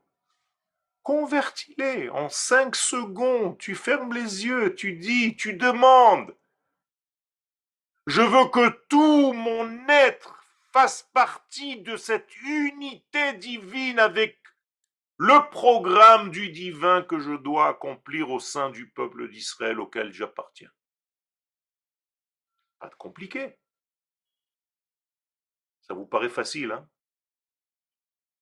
Convertis-les 1.04 2.10
en 2.10 2.30
cinq 2.30 2.76
secondes, 2.76 3.58
tu 3.58 3.74
fermes 3.74 4.14
les 4.14 4.46
yeux, 4.46 4.76
tu 4.76 4.94
dis, 4.94 5.36
tu 5.36 5.54
demandes. 5.54 6.36
Je 8.08 8.22
veux 8.22 8.50
que 8.50 8.70
tout 8.88 9.34
mon 9.34 9.88
être 9.88 10.44
fasse 10.72 11.10
partie 11.14 11.82
de 11.82 11.98
cette 11.98 12.36
unité 12.42 13.34
divine 13.34 14.00
avec 14.00 14.38
le 15.18 15.50
programme 15.50 16.32
du 16.32 16.50
divin 16.50 17.04
que 17.04 17.20
je 17.20 17.34
dois 17.34 17.70
accomplir 17.70 18.30
au 18.30 18.40
sein 18.40 18.70
du 18.70 18.90
peuple 18.90 19.30
d'Israël 19.30 19.80
auquel 19.80 20.12
j'appartiens. 20.12 20.72
Pas 22.80 22.90
de 22.90 22.96
compliqué. 22.96 23.58
Ça 25.82 25.94
vous 25.94 26.08
paraît 26.08 26.30
facile, 26.30 26.72
hein? 26.72 26.90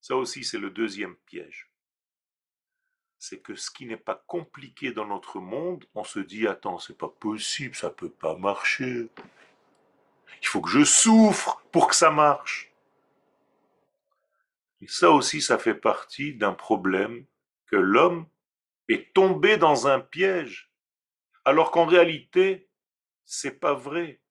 Ça 0.01 0.15
aussi, 0.15 0.43
c'est 0.43 0.57
le 0.57 0.69
deuxième 0.69 1.15
piège. 1.25 1.69
C'est 3.17 3.41
que 3.41 3.55
ce 3.55 3.69
qui 3.69 3.85
n'est 3.85 3.97
pas 3.97 4.23
compliqué 4.27 4.93
dans 4.93 5.05
notre 5.05 5.39
monde, 5.39 5.85
on 5.93 6.03
se 6.03 6.19
dit 6.19 6.47
attends, 6.47 6.79
c'est 6.79 6.97
pas 6.97 7.09
possible, 7.09 7.75
ça 7.75 7.89
peut 7.89 8.09
pas 8.09 8.35
marcher. 8.35 9.09
Il 10.41 10.47
faut 10.47 10.61
que 10.61 10.69
je 10.69 10.85
souffre 10.85 11.61
pour 11.71 11.89
que 11.89 11.95
ça 11.95 12.11
marche. 12.11 12.71
Et 14.81 14.87
ça 14.87 15.11
aussi, 15.11 15.41
ça 15.41 15.57
fait 15.57 15.75
partie 15.75 16.33
d'un 16.33 16.53
problème 16.53 17.25
que 17.65 17.75
l'homme 17.75 18.25
est 18.87 19.13
tombé 19.13 19.57
dans 19.57 19.87
un 19.87 19.99
piège, 19.99 20.71
alors 21.43 21.71
qu'en 21.71 21.85
réalité, 21.85 22.69
c'est 23.25 23.59
pas 23.59 23.73
vrai. 23.73 24.21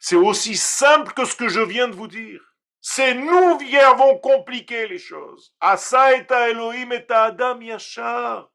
C'est 0.00 0.16
aussi 0.16 0.56
simple 0.56 1.12
que 1.12 1.24
ce 1.24 1.36
que 1.36 1.48
je 1.48 1.60
viens 1.60 1.88
de 1.88 1.94
vous 1.94 2.08
dire. 2.08 2.51
C'est 2.84 3.14
nous 3.14 3.58
qui 3.58 3.78
avons 3.78 4.18
compliqué 4.18 4.88
les 4.88 4.98
choses. 4.98 5.54
Asa 5.60 6.16
et 6.16 6.26
Elohim 6.50 6.90
et 6.90 7.06
Adam 7.08 7.60
Yachar. 7.60 8.50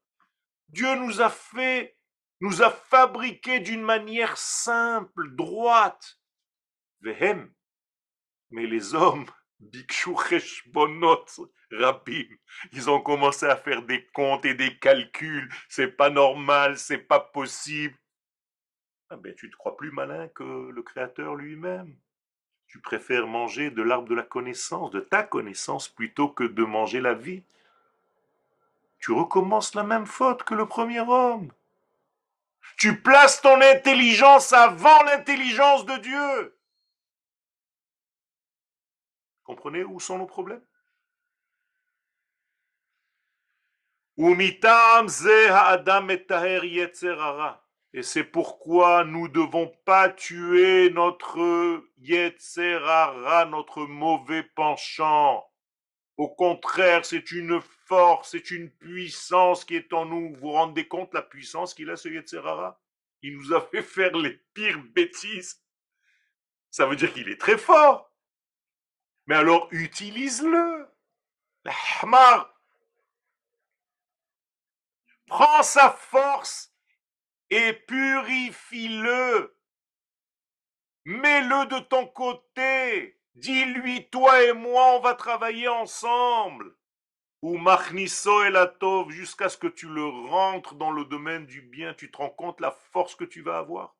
Dieu 0.68 0.94
nous 0.96 1.22
a 1.22 1.30
fait, 1.30 1.96
nous 2.42 2.62
a 2.62 2.70
fabriqué 2.70 3.58
d'une 3.60 3.82
manière 3.82 4.36
simple, 4.36 5.34
droite. 5.34 6.20
Vehem. 7.00 7.50
Mais 8.50 8.66
les 8.66 8.94
hommes, 8.94 9.24
Bikshu 9.60 10.10
ils 12.72 12.90
ont 12.90 13.00
commencé 13.00 13.46
à 13.46 13.56
faire 13.56 13.82
des 13.82 14.06
comptes 14.08 14.44
et 14.44 14.54
des 14.54 14.78
calculs. 14.78 15.50
C'est 15.70 15.96
pas 15.96 16.10
normal, 16.10 16.76
c'est 16.76 16.98
pas 16.98 17.20
possible. 17.20 17.96
Ah 19.08 19.16
ben, 19.16 19.34
tu 19.34 19.50
te 19.50 19.56
crois 19.56 19.74
plus 19.74 19.90
malin 19.90 20.28
que 20.28 20.70
le 20.70 20.82
Créateur 20.82 21.34
lui-même. 21.34 21.96
Tu 22.68 22.78
préfères 22.80 23.26
manger 23.26 23.70
de 23.70 23.82
l'arbre 23.82 24.08
de 24.08 24.14
la 24.14 24.22
connaissance, 24.22 24.90
de 24.90 25.00
ta 25.00 25.22
connaissance, 25.22 25.88
plutôt 25.88 26.28
que 26.28 26.44
de 26.44 26.64
manger 26.64 27.00
la 27.00 27.14
vie? 27.14 27.42
Tu 28.98 29.12
recommences 29.12 29.74
la 29.74 29.84
même 29.84 30.06
faute 30.06 30.42
que 30.42 30.54
le 30.54 30.66
premier 30.66 31.00
homme. 31.00 31.50
Tu 32.76 33.00
places 33.00 33.40
ton 33.40 33.60
intelligence 33.60 34.52
avant 34.52 35.02
l'intelligence 35.04 35.86
de 35.86 35.96
Dieu. 35.96 36.58
Comprenez 39.44 39.82
où 39.84 39.98
sont 39.98 40.18
nos 40.18 40.26
problèmes? 40.26 40.62
Et 47.94 48.02
c'est 48.02 48.24
pourquoi 48.24 49.04
nous 49.04 49.28
ne 49.28 49.32
devons 49.32 49.68
pas 49.84 50.10
tuer 50.10 50.90
notre 50.90 51.82
Yetzerara, 51.98 53.46
notre 53.46 53.86
mauvais 53.86 54.42
penchant. 54.42 55.50
Au 56.18 56.28
contraire, 56.28 57.04
c'est 57.04 57.30
une 57.32 57.60
force, 57.86 58.32
c'est 58.32 58.50
une 58.50 58.70
puissance 58.70 59.64
qui 59.64 59.76
est 59.76 59.92
en 59.92 60.04
nous. 60.04 60.34
Vous 60.34 60.40
vous 60.40 60.52
rendez 60.52 60.86
compte 60.86 61.14
la 61.14 61.22
puissance 61.22 61.72
qu'il 61.74 61.88
a, 61.90 61.96
ce 61.96 62.08
Yetzerara? 62.08 62.78
Il 63.22 63.36
nous 63.36 63.54
a 63.54 63.60
fait 63.60 63.82
faire 63.82 64.16
les 64.16 64.36
pires 64.52 64.82
bêtises. 64.94 65.62
Ça 66.70 66.86
veut 66.86 66.96
dire 66.96 67.12
qu'il 67.12 67.28
est 67.28 67.40
très 67.40 67.56
fort. 67.56 68.12
Mais 69.26 69.36
alors, 69.36 69.68
utilise-le. 69.70 70.88
Hamar. 72.00 72.54
Prends 75.26 75.62
sa 75.62 75.90
force 75.90 76.74
et 77.50 77.72
purifie-le. 77.72 79.56
Mets-le 81.04 81.66
de 81.66 81.78
ton 81.80 82.06
côté. 82.06 83.18
Dis-lui, 83.34 84.08
toi 84.10 84.42
et 84.42 84.52
moi, 84.52 84.96
on 84.96 85.00
va 85.00 85.14
travailler 85.14 85.68
ensemble. 85.68 86.76
Ou 87.40 87.56
machniso 87.56 88.44
et 88.44 88.50
la 88.50 88.74
jusqu'à 89.08 89.48
ce 89.48 89.56
que 89.56 89.68
tu 89.68 89.88
le 89.88 90.04
rentres 90.04 90.74
dans 90.74 90.90
le 90.90 91.04
domaine 91.04 91.46
du 91.46 91.62
bien. 91.62 91.94
Tu 91.94 92.10
te 92.10 92.16
rends 92.16 92.30
compte 92.30 92.60
la 92.60 92.72
force 92.72 93.14
que 93.14 93.24
tu 93.24 93.42
vas 93.42 93.58
avoir. 93.58 93.96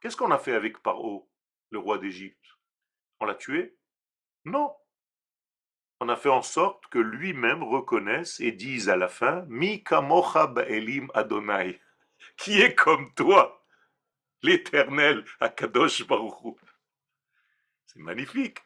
Qu'est-ce 0.00 0.16
qu'on 0.16 0.30
a 0.30 0.38
fait 0.38 0.54
avec 0.54 0.82
Paro, 0.82 1.30
le 1.70 1.78
roi 1.78 1.96
d'Égypte? 1.96 2.44
On 3.20 3.24
l'a 3.24 3.34
tué? 3.34 3.78
Non. 4.44 4.76
On 6.00 6.08
a 6.08 6.16
fait 6.16 6.28
en 6.28 6.42
sorte 6.42 6.86
que 6.88 6.98
lui-même 6.98 7.62
reconnaisse 7.62 8.40
et 8.40 8.52
dise 8.52 8.88
à 8.88 8.96
la 8.96 9.08
fin 9.08 9.44
Mi 9.48 9.82
elim 10.68 11.08
Adonai, 11.14 11.80
qui 12.36 12.60
est 12.60 12.74
comme 12.74 13.12
toi, 13.14 13.64
l'éternel 14.42 15.24
Akadosh 15.40 16.06
Baruch 16.06 16.58
C'est 17.86 18.00
magnifique. 18.00 18.58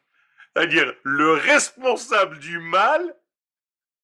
C'est-à-dire, 0.55 0.93
le 1.05 1.35
responsable 1.35 2.39
du 2.39 2.59
mal 2.59 3.17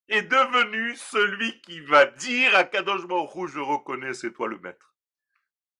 est 0.07 0.21
devenu 0.21 0.95
celui 0.95 1.59
qui 1.61 1.81
va 1.81 2.05
dire 2.05 2.55
à 2.55 2.63
Kadosh 2.63 3.05
Baruch 3.07 3.49
je 3.51 3.59
reconnais, 3.59 4.13
c'est 4.13 4.31
toi 4.31 4.47
le 4.47 4.59
maître. 4.59 4.95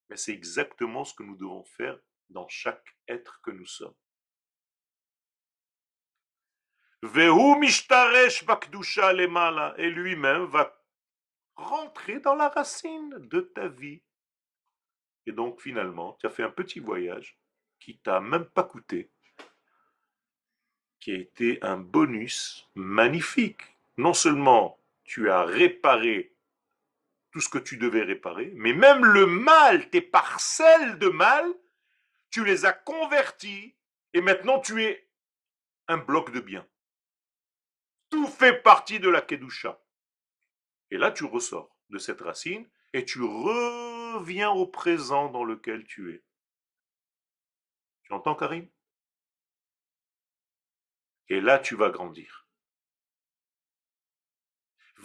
Mais 0.09 0.17
c'est 0.17 0.33
exactement 0.33 1.03
ce 1.03 1.13
que 1.13 1.23
nous 1.23 1.37
devons 1.37 1.63
faire 1.63 1.97
dans 2.29 2.47
chaque 2.47 2.97
être 3.07 3.39
que 3.41 3.51
nous 3.51 3.65
sommes. 3.65 3.95
Et 9.77 9.89
lui-même 9.89 10.45
va 10.45 10.81
rentrer 11.55 12.19
dans 12.19 12.35
la 12.35 12.49
racine 12.49 13.15
de 13.19 13.41
ta 13.41 13.67
vie. 13.67 14.01
Et 15.25 15.31
donc 15.31 15.61
finalement, 15.61 16.17
tu 16.19 16.25
as 16.27 16.29
fait 16.29 16.43
un 16.43 16.49
petit 16.49 16.79
voyage 16.79 17.37
qui 17.79 17.97
t'a 17.97 18.19
même 18.19 18.45
pas 18.45 18.63
coûté, 18.63 19.11
qui 20.99 21.11
a 21.11 21.15
été 21.15 21.59
un 21.61 21.77
bonus 21.77 22.69
magnifique. 22.75 23.61
Non 23.97 24.13
seulement 24.13 24.79
tu 25.03 25.29
as 25.29 25.43
réparé 25.43 26.33
tout 27.31 27.41
ce 27.41 27.49
que 27.49 27.59
tu 27.59 27.77
devais 27.77 28.03
réparer, 28.03 28.51
mais 28.55 28.73
même 28.73 29.03
le 29.05 29.25
mal, 29.25 29.89
tes 29.89 30.01
parcelles 30.01 30.97
de 30.99 31.09
mal, 31.09 31.45
tu 32.29 32.43
les 32.43 32.65
as 32.65 32.73
converties 32.73 33.75
et 34.13 34.21
maintenant 34.21 34.59
tu 34.59 34.83
es 34.83 35.07
un 35.87 35.97
bloc 35.97 36.31
de 36.31 36.39
bien. 36.39 36.65
Tout 38.15 38.27
fait 38.27 38.63
partie 38.63 39.01
de 39.01 39.09
la 39.09 39.19
Kedusha. 39.19 39.77
Et 40.89 40.97
là, 40.97 41.11
tu 41.11 41.25
ressors 41.25 41.77
de 41.89 41.97
cette 41.97 42.21
racine 42.21 42.65
et 42.93 43.03
tu 43.03 43.21
reviens 43.21 44.51
au 44.51 44.67
présent 44.67 45.27
dans 45.27 45.43
lequel 45.43 45.83
tu 45.85 46.13
es. 46.13 46.23
Tu 48.03 48.13
entends, 48.13 48.35
Karim 48.35 48.69
Et 51.27 51.41
là, 51.41 51.59
tu 51.59 51.75
vas 51.75 51.89
grandir. 51.89 52.47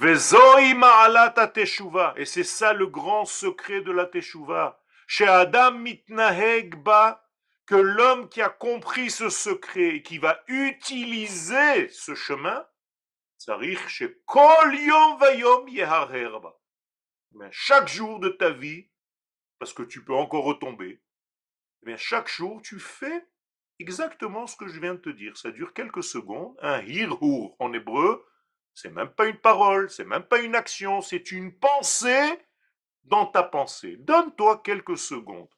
Et 0.01 0.15
c'est 2.25 2.45
ça 2.45 2.73
le 2.73 2.87
grand 2.87 3.25
secret 3.25 3.81
de 3.81 3.91
la 3.91 4.07
Teshuvah. 4.07 4.81
Chez 5.09 5.27
Adam 5.27 5.73
mitnaheg 5.73 6.77
que 7.67 7.75
l'homme 7.75 8.29
qui 8.29 8.41
a 8.41 8.51
compris 8.51 9.11
ce 9.11 9.29
secret 9.31 9.97
et 9.97 10.03
qui 10.03 10.19
va 10.19 10.45
utiliser 10.47 11.89
ce 11.89 12.15
chemin, 12.15 12.65
mais 17.33 17.49
chaque 17.53 17.89
jour 17.89 18.19
de 18.19 18.29
ta 18.29 18.51
vie, 18.51 18.89
parce 19.59 19.73
que 19.73 19.83
tu 19.83 20.05
peux 20.05 20.15
encore 20.15 20.45
retomber, 20.45 21.01
mais 21.83 21.97
chaque 21.97 22.29
jour 22.29 22.61
tu 22.63 22.79
fais 22.79 23.27
exactement 23.79 24.47
ce 24.47 24.57
que 24.57 24.69
je 24.69 24.81
viens 24.81 24.95
de 24.95 25.01
te 25.01 25.11
dire. 25.11 25.37
Ça 25.37 25.51
dure 25.51 25.73
quelques 25.73 26.03
secondes. 26.05 26.55
Un 26.61 26.83
hirhur 26.83 27.55
en 27.59 27.73
hébreu, 27.73 28.27
c'est 28.75 28.91
même 28.91 29.11
pas 29.11 29.27
une 29.27 29.39
parole, 29.39 29.91
c'est 29.91 30.05
même 30.05 30.25
pas 30.25 30.41
une 30.41 30.55
action, 30.55 31.01
c'est 31.01 31.33
une 31.33 31.57
pensée 31.59 32.39
dans 33.05 33.27
ta 33.27 33.43
pensée. 33.43 33.97
Donne-toi 33.99 34.59
quelques 34.63 34.99
secondes. 34.99 35.49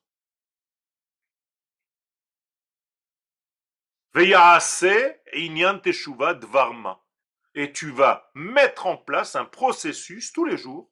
Et 7.54 7.72
tu 7.72 7.90
vas 7.90 8.30
mettre 8.34 8.86
en 8.86 8.96
place 8.96 9.36
un 9.36 9.44
processus 9.44 10.32
tous 10.32 10.44
les 10.44 10.56
jours 10.56 10.90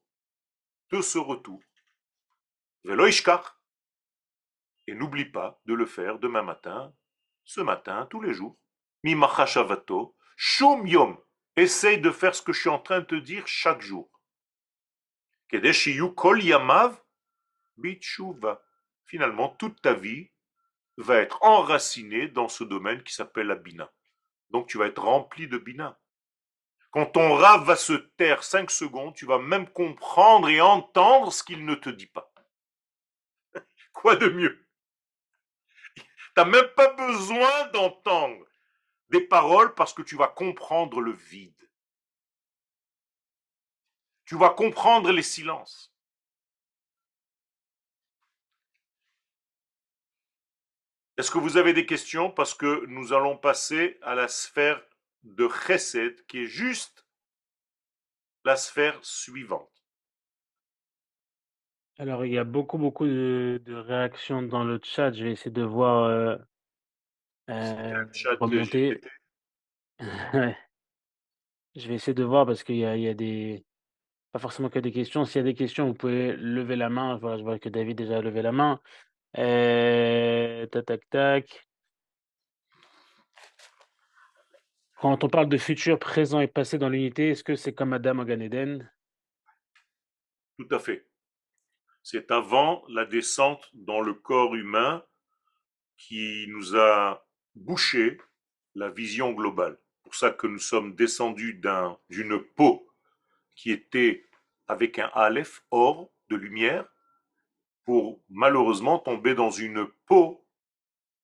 de 0.91 1.01
ce 1.01 1.19
retour. 1.19 1.63
Et 4.87 4.95
n'oublie 4.95 5.25
pas 5.25 5.61
de 5.67 5.75
le 5.75 5.87
faire 5.87 6.19
demain 6.19 6.43
matin, 6.43 6.95
ce 7.45 7.61
matin, 7.61 8.07
tous 8.11 8.21
les 8.21 8.35
jours. 8.35 8.59
Mimachashavato, 9.03 10.17
shum 10.37 10.87
yom. 10.87 11.19
Essaye 11.57 12.01
de 12.01 12.11
faire 12.11 12.35
ce 12.35 12.43
que 12.43 12.53
je 12.53 12.61
suis 12.61 12.69
en 12.69 12.79
train 12.79 13.01
de 13.01 13.07
te 13.07 13.15
dire 13.15 13.47
chaque 13.47 13.81
jour. 13.81 14.11
kol 16.17 16.43
yamav 16.43 17.01
Finalement, 19.07 19.49
toute 19.49 19.81
ta 19.83 19.95
vie 19.95 20.31
va 20.97 21.17
être 21.17 21.43
enracinée 21.43 22.29
dans 22.29 22.49
ce 22.49 22.63
domaine 22.63 23.03
qui 23.03 23.15
s'appelle 23.15 23.49
la 23.49 23.57
bina. 23.57 23.93
Donc 24.51 24.69
tu 24.69 24.79
vas 24.79 24.87
être 24.87 25.03
rempli 25.03 25.49
de 25.49 25.59
bina. 25.59 25.99
Quand 26.91 27.07
ton 27.07 27.35
rave 27.35 27.65
va 27.65 27.77
se 27.77 27.93
taire 27.93 28.43
cinq 28.43 28.71
secondes, 28.71 29.15
tu 29.15 29.25
vas 29.25 29.39
même 29.39 29.69
comprendre 29.71 30.49
et 30.49 30.61
entendre 30.61 31.33
ce 31.33 31.45
qu'il 31.45 31.65
ne 31.65 31.75
te 31.77 31.89
dit 31.89 32.09
pas. 32.09 32.33
Quoi 33.93 34.17
de 34.17 34.29
mieux? 34.29 34.67
Tu 35.95 36.03
n'as 36.37 36.45
même 36.45 36.69
pas 36.75 36.93
besoin 36.95 37.67
d'entendre 37.69 38.45
des 39.11 39.21
paroles 39.21 39.75
parce 39.75 39.93
que 39.93 40.03
tu 40.03 40.17
vas 40.17 40.29
comprendre 40.29 41.01
le 41.01 41.13
vide. 41.13 41.55
Tu 44.25 44.37
vas 44.37 44.51
comprendre 44.51 45.11
les 45.13 45.23
silences. 45.23 45.93
Est-ce 51.17 51.31
que 51.31 51.39
vous 51.39 51.57
avez 51.57 51.73
des 51.73 51.85
questions? 51.85 52.31
Parce 52.31 52.55
que 52.55 52.87
nous 52.87 53.13
allons 53.13 53.37
passer 53.37 53.99
à 54.03 54.15
la 54.15 54.27
sphère 54.27 54.83
de 55.23 55.49
Chesed, 55.49 56.25
qui 56.27 56.41
est 56.41 56.47
juste 56.47 57.07
la 58.45 58.57
sphère 58.57 58.99
suivante. 59.03 59.71
Alors, 61.99 62.25
il 62.25 62.33
y 62.33 62.39
a 62.39 62.45
beaucoup, 62.45 62.79
beaucoup 62.79 63.07
de, 63.07 63.61
de 63.63 63.75
réactions 63.75 64.41
dans 64.41 64.65
le 64.65 64.81
chat. 64.83 65.13
Je 65.13 65.25
vais 65.25 65.33
essayer 65.33 65.51
de 65.51 65.63
voir 65.63 66.05
euh, 66.05 66.37
euh, 67.51 68.07
Chat 68.13 68.37
remonter. 68.41 68.99
Je 71.77 71.87
vais 71.87 71.95
essayer 71.95 72.15
de 72.15 72.25
voir 72.25 72.47
parce 72.47 72.65
qu'il 72.65 72.77
y 72.77 72.81
y 72.81 73.09
a 73.09 73.15
des... 73.15 73.65
Pas 74.33 74.39
forcément 74.39 74.71
que 74.71 74.79
des 74.79 74.93
questions. 74.93 75.25
S'il 75.25 75.41
y 75.41 75.43
a 75.43 75.45
des 75.45 75.55
questions, 75.55 75.87
vous 75.87 75.95
pouvez 75.95 76.35
lever 76.37 76.77
la 76.77 76.89
main. 76.89 77.19
Voilà, 77.19 77.37
je 77.37 77.43
vois 77.43 77.59
que 77.59 77.69
David 77.69 77.99
déjà 77.99 78.19
a 78.19 78.23
levé 78.23 78.43
la 78.43 78.53
main. 78.53 78.81
Euh, 79.37 80.67
tac, 80.67 80.87
tac, 80.87 81.11
tac. 81.11 81.69
Quand 85.01 85.25
on 85.25 85.29
parle 85.31 85.49
de 85.49 85.57
futur, 85.57 85.99
présent 85.99 86.41
et 86.41 86.47
passé 86.47 86.77
dans 86.77 86.91
l'unité, 86.91 87.31
est-ce 87.31 87.43
que 87.43 87.57
c'est 87.57 87.73
comme 87.73 87.95
Adam 87.95 88.19
au 88.19 88.25
Gan 88.27 88.41
Eden? 88.41 88.93
Tout 90.59 90.69
à 90.71 90.79
fait. 90.79 91.07
C'est 92.03 92.31
avant 92.31 92.85
la 92.89 93.07
descente 93.07 93.71
dans 93.73 94.03
le 94.03 94.13
corps 94.13 94.55
humain 94.55 95.03
qui 95.97 96.45
nous 96.49 96.77
a 96.77 97.27
bouché 97.55 98.19
la 98.75 98.91
vision 98.91 99.33
globale. 99.33 99.79
pour 100.03 100.15
ça 100.17 100.31
que 100.33 100.49
nous 100.49 100.59
sommes 100.59 100.97
descendus 100.97 101.55
d'un- 101.55 101.97
d'une 102.09 102.43
peau 102.57 102.91
qui 103.55 103.71
était 103.71 104.27
avec 104.67 104.99
un 104.99 105.09
aleph, 105.15 105.63
or, 105.71 106.11
de 106.29 106.35
lumière, 106.35 106.85
pour 107.85 108.21
malheureusement 108.29 108.99
tomber 108.99 109.37
dans 109.37 109.51
une 109.53 109.87
peau, 110.07 110.45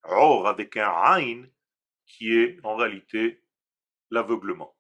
or, 0.05 0.47
avec 0.47 0.77
un 0.77 0.89
ain, 0.89 1.47
qui 2.07 2.33
est 2.33 2.61
en 2.63 2.77
réalité 2.77 3.43
l'aveuglement. 4.11 4.75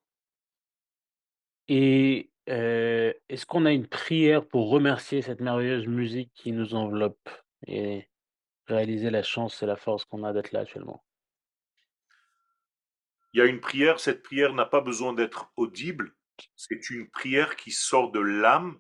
Et 1.69 2.31
euh, 2.49 3.13
est-ce 3.29 3.45
qu'on 3.47 3.67
a 3.67 3.73
une 3.73 3.89
prière 3.89 4.47
pour 4.47 4.71
remercier 4.71 5.23
cette 5.23 5.41
merveilleuse 5.41 5.87
musique 5.87 6.33
qui 6.35 6.53
nous 6.53 6.75
enveloppe 6.75 7.29
et 7.67 8.09
réaliser 8.67 9.11
la 9.11 9.23
chance 9.23 9.63
et 9.63 9.67
la 9.67 9.77
force 9.77 10.05
qu'on 10.05 10.25
a 10.25 10.33
d'être 10.33 10.53
là 10.53 10.61
actuellement? 10.61 11.05
Il 13.33 13.39
y 13.39 13.43
a 13.43 13.47
une 13.47 13.61
prière, 13.61 14.01
cette 14.01 14.23
prière 14.23 14.55
n'a 14.55 14.65
pas 14.65 14.81
besoin 14.81 15.13
d'être 15.13 15.53
audible, 15.57 16.15
c'est 16.55 16.91
une 16.91 17.11
prière 17.11 17.57
qui 17.57 17.71
sort 17.71 18.13
de 18.13 18.21
l'âme 18.21 18.79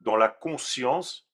dans 0.00 0.16
la 0.16 0.28
conscience 0.28 1.28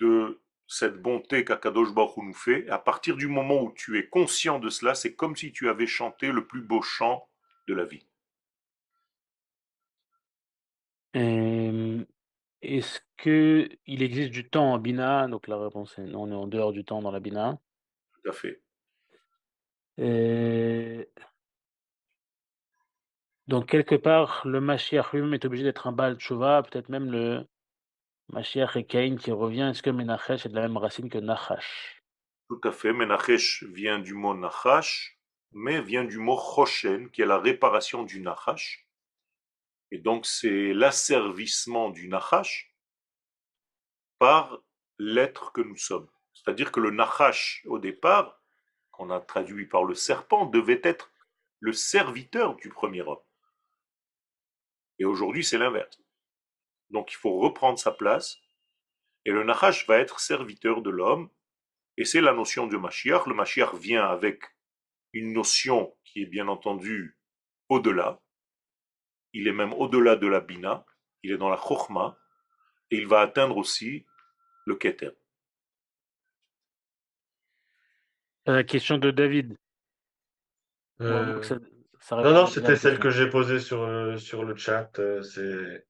de 0.00 0.42
cette 0.70 1.02
bonté 1.02 1.44
qu'Akadosh 1.44 1.92
Baruch 1.92 2.16
Hu 2.16 2.22
nous 2.22 2.32
fait. 2.32 2.68
À 2.68 2.78
partir 2.78 3.16
du 3.16 3.26
moment 3.26 3.60
où 3.60 3.72
tu 3.72 3.98
es 3.98 4.08
conscient 4.08 4.60
de 4.60 4.68
cela, 4.68 4.94
c'est 4.94 5.16
comme 5.16 5.34
si 5.34 5.50
tu 5.50 5.68
avais 5.68 5.88
chanté 5.88 6.30
le 6.30 6.46
plus 6.46 6.62
beau 6.62 6.80
chant 6.80 7.28
de 7.66 7.74
la 7.74 7.84
vie. 7.84 8.06
Euh, 11.16 12.04
est-ce 12.62 13.00
que 13.16 13.68
il 13.86 14.04
existe 14.04 14.30
du 14.30 14.48
temps 14.48 14.72
en 14.72 14.78
Bina? 14.78 15.26
Donc 15.26 15.48
la 15.48 15.58
réponse 15.58 15.98
est 15.98 16.04
non, 16.04 16.22
on 16.22 16.30
est 16.30 16.34
en 16.36 16.46
dehors 16.46 16.72
du 16.72 16.84
temps 16.84 17.02
dans 17.02 17.10
la 17.10 17.18
Bina. 17.18 17.58
Tout 18.22 18.30
à 18.30 18.32
fait. 18.32 18.62
Euh, 19.98 21.04
donc 23.48 23.66
quelque 23.66 23.96
part, 23.96 24.46
le 24.46 24.60
Mashiach 24.60 25.12
lui-même 25.12 25.34
est 25.34 25.44
obligé 25.44 25.64
d'être 25.64 25.88
un 25.88 25.92
Baal 25.92 26.14
Tshuva, 26.14 26.62
peut-être 26.62 26.90
même 26.90 27.10
le 27.10 27.44
Mashiach 28.32 28.76
et 28.76 28.84
Caïn 28.84 29.16
qui 29.16 29.32
revient. 29.32 29.68
Est-ce 29.70 29.82
que 29.82 29.90
Menachesh 29.90 30.46
est 30.46 30.48
de 30.50 30.54
la 30.54 30.62
même 30.62 30.76
racine 30.76 31.10
que 31.10 31.18
Nachash? 31.18 32.02
Tout 32.48 32.60
à 32.64 32.70
fait. 32.72 32.92
Menachesh 32.92 33.64
vient 33.64 33.98
du 33.98 34.14
mot 34.14 34.34
Nachash, 34.34 35.18
mais 35.52 35.80
vient 35.80 36.04
du 36.04 36.18
mot 36.18 36.36
Choshen, 36.36 37.10
qui 37.10 37.22
est 37.22 37.26
la 37.26 37.38
réparation 37.38 38.04
du 38.04 38.20
Nachash. 38.20 38.86
Et 39.90 39.98
donc, 39.98 40.26
c'est 40.26 40.72
l'asservissement 40.72 41.90
du 41.90 42.08
Nachash 42.08 42.72
par 44.18 44.60
l'être 44.98 45.52
que 45.52 45.60
nous 45.60 45.76
sommes. 45.76 46.08
C'est-à-dire 46.32 46.70
que 46.70 46.80
le 46.80 46.90
Nachash, 46.90 47.64
au 47.66 47.78
départ, 47.78 48.40
qu'on 48.92 49.10
a 49.10 49.18
traduit 49.18 49.66
par 49.66 49.84
le 49.84 49.94
serpent, 49.94 50.46
devait 50.46 50.80
être 50.84 51.10
le 51.58 51.72
serviteur 51.72 52.54
du 52.56 52.68
premier 52.68 53.02
homme. 53.02 53.22
Et 55.00 55.04
aujourd'hui, 55.04 55.42
c'est 55.42 55.58
l'inverse. 55.58 56.00
Donc, 56.90 57.12
il 57.12 57.16
faut 57.16 57.38
reprendre 57.38 57.78
sa 57.78 57.92
place. 57.92 58.38
Et 59.24 59.30
le 59.32 59.44
Nachash 59.44 59.86
va 59.86 59.98
être 59.98 60.20
serviteur 60.20 60.82
de 60.82 60.90
l'homme. 60.90 61.30
Et 61.96 62.04
c'est 62.04 62.20
la 62.20 62.32
notion 62.32 62.66
de 62.66 62.76
Mashiach. 62.76 63.26
Le 63.26 63.34
Mashiach 63.34 63.74
vient 63.74 64.04
avec 64.06 64.42
une 65.12 65.32
notion 65.32 65.96
qui 66.04 66.22
est 66.22 66.26
bien 66.26 66.48
entendu 66.48 67.18
au-delà. 67.68 68.20
Il 69.32 69.46
est 69.46 69.52
même 69.52 69.72
au-delà 69.74 70.16
de 70.16 70.26
la 70.26 70.40
Bina. 70.40 70.84
Il 71.22 71.32
est 71.32 71.36
dans 71.36 71.48
la 71.50 71.56
Chokhmah. 71.56 72.16
Et 72.90 72.96
il 72.96 73.06
va 73.06 73.20
atteindre 73.20 73.56
aussi 73.56 74.06
le 74.66 74.74
Keter. 74.76 75.10
Euh, 78.48 78.62
question 78.62 78.98
de 78.98 79.10
David. 79.10 79.56
Euh, 81.00 81.34
Donc, 81.34 81.44
ça, 81.44 81.58
ça 82.00 82.16
Non, 82.16 82.22
répond 82.22 82.34
non, 82.40 82.46
c'était 82.46 82.72
la 82.72 82.76
celle 82.76 82.98
que 82.98 83.10
j'ai 83.10 83.28
posée 83.28 83.60
sur, 83.60 83.86
le- 83.86 84.18
sur 84.18 84.44
le 84.44 84.56
chat. 84.56 84.98
euh, 84.98 85.22
C'est, 85.22 85.86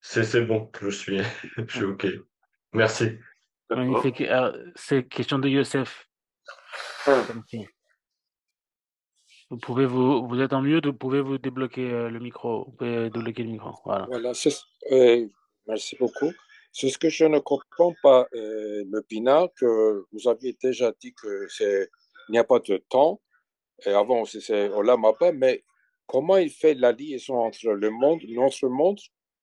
c'est, 0.00 0.24
c'est 0.24 0.42
bon, 0.42 0.70
je 0.80 0.90
suis, 0.90 1.18
je 1.56 1.76
suis 1.76 1.84
OK. 1.84 2.06
Merci. 2.72 3.18
Magnifique. 3.70 4.20
Alors, 4.22 4.54
c'est 4.76 5.06
question 5.08 5.38
de 5.38 5.48
Youssef. 5.48 6.08
Compris. 7.04 7.66
Vous 9.50 9.56
pouvez 9.56 9.86
vous, 9.86 10.26
vous 10.26 10.40
êtes 10.40 10.52
en 10.52 10.60
mute, 10.60 10.86
vous 10.86 10.92
pouvez 10.92 11.22
vous 11.22 11.38
débloquer 11.38 11.90
euh, 11.90 12.10
le 12.10 12.18
micro, 12.18 12.64
vous 12.66 12.72
pouvez 12.72 13.08
débloquer 13.08 13.42
le 13.44 13.50
micro. 13.50 13.72
Voilà. 13.84 14.06
Voilà, 14.10 14.32
euh, 14.92 15.26
merci 15.66 15.96
beaucoup. 15.96 16.30
C'est 16.70 16.90
ce 16.90 16.98
que 16.98 17.08
je 17.08 17.24
ne 17.24 17.38
comprends 17.38 17.94
pas, 18.02 18.26
euh, 18.34 18.84
le 18.90 19.04
Bina, 19.08 19.48
que 19.56 20.04
vous 20.12 20.28
aviez 20.28 20.56
déjà 20.62 20.92
dit 21.00 21.14
que 21.14 21.48
c'est, 21.48 21.88
il 22.28 22.32
n'y 22.32 22.38
a 22.38 22.44
pas 22.44 22.58
de 22.58 22.76
temps. 22.90 23.22
Et 23.86 23.90
avant, 23.90 24.26
c'est, 24.26 24.40
c'est 24.40 24.68
Olam 24.68 25.04
Abba, 25.06 25.32
mais 25.32 25.64
comment 26.06 26.36
il 26.36 26.50
fait 26.50 26.74
la 26.74 26.92
liaison 26.92 27.38
entre 27.38 27.70
le 27.70 27.90
monde, 27.90 28.20
notre 28.28 28.68
monde, 28.68 29.00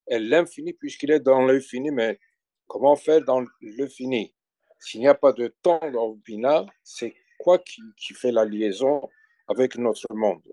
l'infini, 0.07 0.73
puisqu'il 0.73 1.11
est 1.11 1.19
dans 1.19 1.41
l'infini, 1.41 1.91
mais 1.91 2.19
comment 2.67 2.95
faire 2.95 3.21
dans 3.21 3.45
le 3.61 3.87
fini? 3.87 4.33
S'il 4.79 4.99
n'y 5.01 5.07
a 5.07 5.15
pas 5.15 5.33
de 5.33 5.47
temps 5.61 5.79
dans 5.91 6.09
le 6.09 6.15
Bina, 6.15 6.65
c'est 6.83 7.15
quoi 7.39 7.59
qui, 7.59 7.81
qui 7.97 8.13
fait 8.13 8.31
la 8.31 8.45
liaison 8.45 9.09
avec 9.47 9.77
notre 9.77 10.13
monde? 10.13 10.43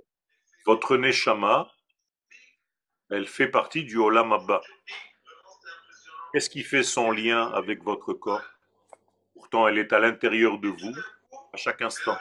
Votre 0.64 0.96
Neshama, 0.96 1.70
elle 3.11 3.26
fait 3.26 3.48
partie 3.48 3.84
du 3.84 3.98
Olam 3.98 4.32
Abba. 4.32 4.62
Qu'est-ce 6.32 6.48
qui 6.48 6.62
fait 6.62 6.82
son 6.82 7.11
lien 7.11 7.48
avec 7.53 7.82
votre 7.82 8.14
corps? 8.14 8.42
Pourtant, 9.34 9.68
elle 9.68 9.78
est 9.78 9.92
à 9.92 9.98
l'intérieur 9.98 10.59
de 10.59 10.68
vous 10.68 10.94
à 11.53 11.57
chaque 11.57 11.82
instant. 11.82 12.16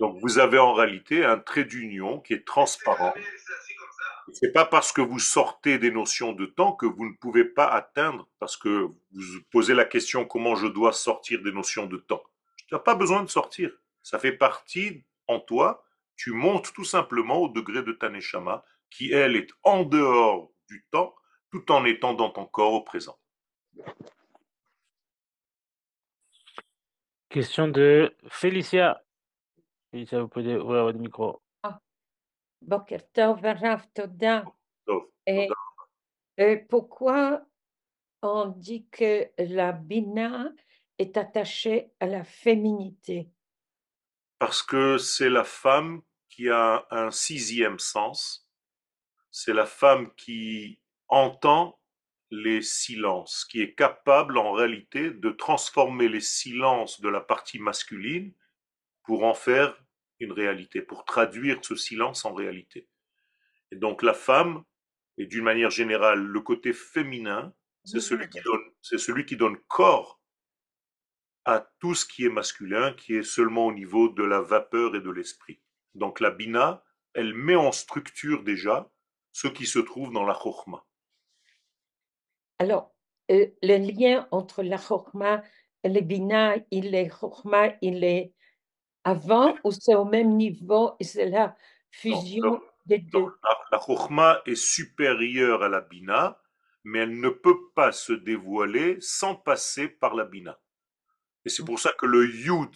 Donc, 0.00 0.18
vous 0.20 0.38
avez 0.38 0.58
en 0.58 0.74
réalité 0.74 1.24
un 1.24 1.38
trait 1.38 1.64
d'union 1.64 2.20
qui 2.20 2.34
est 2.34 2.46
transparent. 2.46 3.14
Ce 4.32 4.46
n'est 4.46 4.52
pas 4.52 4.64
parce 4.64 4.92
que 4.92 5.00
vous 5.00 5.18
sortez 5.18 5.78
des 5.78 5.90
notions 5.90 6.32
de 6.32 6.46
temps 6.46 6.72
que 6.72 6.86
vous 6.86 7.06
ne 7.06 7.14
pouvez 7.14 7.44
pas 7.44 7.66
atteindre, 7.66 8.28
parce 8.38 8.56
que 8.56 8.68
vous 8.68 8.94
vous 9.12 9.42
posez 9.50 9.74
la 9.74 9.84
question 9.84 10.24
comment 10.24 10.54
je 10.54 10.66
dois 10.66 10.92
sortir 10.92 11.42
des 11.42 11.52
notions 11.52 11.86
de 11.86 11.96
temps? 11.96 12.22
Tu 12.56 12.74
n'as 12.74 12.80
pas 12.80 12.94
besoin 12.94 13.22
de 13.22 13.28
sortir. 13.28 13.70
Ça 14.02 14.18
fait 14.18 14.32
partie 14.32 15.04
en 15.26 15.40
toi. 15.40 15.84
Tu 16.16 16.32
montes 16.32 16.72
tout 16.72 16.84
simplement 16.84 17.38
au 17.38 17.48
degré 17.48 17.82
de 17.82 17.92
ta 17.92 18.08
neshama, 18.08 18.64
qui 18.90 19.12
elle 19.12 19.36
est 19.36 19.48
en 19.62 19.84
dehors 19.84 20.52
du 20.68 20.86
temps, 20.90 21.14
tout 21.50 21.70
en 21.72 21.84
étant 21.84 22.14
dans 22.14 22.30
ton 22.30 22.46
corps 22.46 22.74
au 22.74 22.82
présent. 22.82 23.18
Question 27.30 27.68
de 27.68 28.14
Félicia. 28.28 29.02
Félicia, 29.90 30.20
vous 30.20 30.28
pouvez 30.28 30.56
ouvrir 30.56 30.84
votre 30.84 30.98
micro. 30.98 31.40
Boker 32.62 33.10
Tov, 33.12 33.40
Rav, 33.42 33.86
Toda. 33.94 34.44
Et 36.36 36.56
pourquoi 36.68 37.42
on 38.22 38.46
dit 38.46 38.86
que 38.90 39.30
la 39.38 39.72
Bina 39.72 40.50
est 40.98 41.16
attachée 41.16 41.92
à 42.00 42.06
la 42.06 42.24
féminité? 42.24 43.28
Parce 44.38 44.62
que 44.62 44.98
c'est 44.98 45.30
la 45.30 45.44
femme 45.44 46.02
qui 46.28 46.48
a 46.48 46.86
un 46.90 47.10
sixième 47.10 47.78
sens. 47.78 48.48
C'est 49.30 49.52
la 49.52 49.66
femme 49.66 50.14
qui 50.14 50.80
entend 51.08 51.78
les 52.30 52.62
silences, 52.62 53.44
qui 53.44 53.60
est 53.60 53.74
capable 53.74 54.38
en 54.38 54.52
réalité 54.52 55.10
de 55.10 55.30
transformer 55.30 56.08
les 56.08 56.20
silences 56.20 57.00
de 57.00 57.08
la 57.08 57.20
partie 57.20 57.58
masculine 57.58 58.32
pour 59.02 59.24
en 59.24 59.34
faire 59.34 59.76
une 60.20 60.32
réalité, 60.32 60.82
pour 60.82 61.04
traduire 61.04 61.58
ce 61.62 61.74
silence 61.74 62.24
en 62.24 62.32
réalité. 62.32 62.88
Et 63.72 63.76
donc 63.76 64.02
la 64.02 64.14
femme, 64.14 64.62
et 65.18 65.26
d'une 65.26 65.44
manière 65.44 65.70
générale, 65.70 66.20
le 66.20 66.40
côté 66.40 66.72
féminin, 66.72 67.52
c'est 67.84 68.00
celui 68.00 68.28
qui 68.28 68.40
donne, 68.42 68.60
c'est 68.82 68.98
celui 68.98 69.24
qui 69.24 69.36
donne 69.36 69.56
corps 69.68 70.20
à 71.46 71.66
tout 71.78 71.94
ce 71.94 72.04
qui 72.04 72.26
est 72.26 72.30
masculin, 72.30 72.92
qui 72.92 73.14
est 73.14 73.22
seulement 73.22 73.66
au 73.66 73.72
niveau 73.72 74.10
de 74.10 74.22
la 74.22 74.40
vapeur 74.40 74.94
et 74.94 75.00
de 75.00 75.10
l'esprit. 75.10 75.60
Donc 75.94 76.20
la 76.20 76.30
bina, 76.30 76.84
elle 77.14 77.34
met 77.34 77.56
en 77.56 77.72
structure 77.72 78.44
déjà 78.44 78.90
ce 79.32 79.48
qui 79.48 79.66
se 79.66 79.78
trouve 79.78 80.12
dans 80.12 80.24
la 80.24 80.34
chokhmah. 80.34 80.84
Alors, 82.58 82.94
euh, 83.30 83.46
le 83.62 83.78
lien 83.78 84.28
entre 84.32 84.62
la 84.62 84.76
chokma 84.76 85.42
et 85.82 85.88
le 85.88 86.00
bina, 86.00 86.56
il 86.70 86.94
est 86.94 87.08
chokma, 87.08 87.72
il 87.80 88.04
est 88.04 88.34
avant 89.04 89.54
ou 89.64 89.70
c'est 89.70 89.94
au 89.94 90.04
même 90.04 90.36
niveau 90.36 90.94
et 91.00 91.04
c'est 91.04 91.26
la 91.26 91.56
fusion 91.90 92.60
des 92.86 92.98
deux? 92.98 93.26
la, 93.42 93.58
la 93.72 93.80
chokhma 93.80 94.42
est 94.46 94.54
supérieure 94.54 95.62
à 95.62 95.68
la 95.68 95.80
bina, 95.80 96.40
mais 96.84 97.00
elle 97.00 97.20
ne 97.20 97.28
peut 97.28 97.70
pas 97.74 97.92
se 97.92 98.12
dévoiler 98.12 98.96
sans 99.00 99.34
passer 99.34 99.88
par 99.88 100.14
la 100.14 100.24
bina. 100.24 100.58
Et 101.44 101.48
c'est 101.48 101.64
pour 101.64 101.78
ça 101.78 101.92
que 101.98 102.06
le 102.06 102.26
yud 102.26 102.70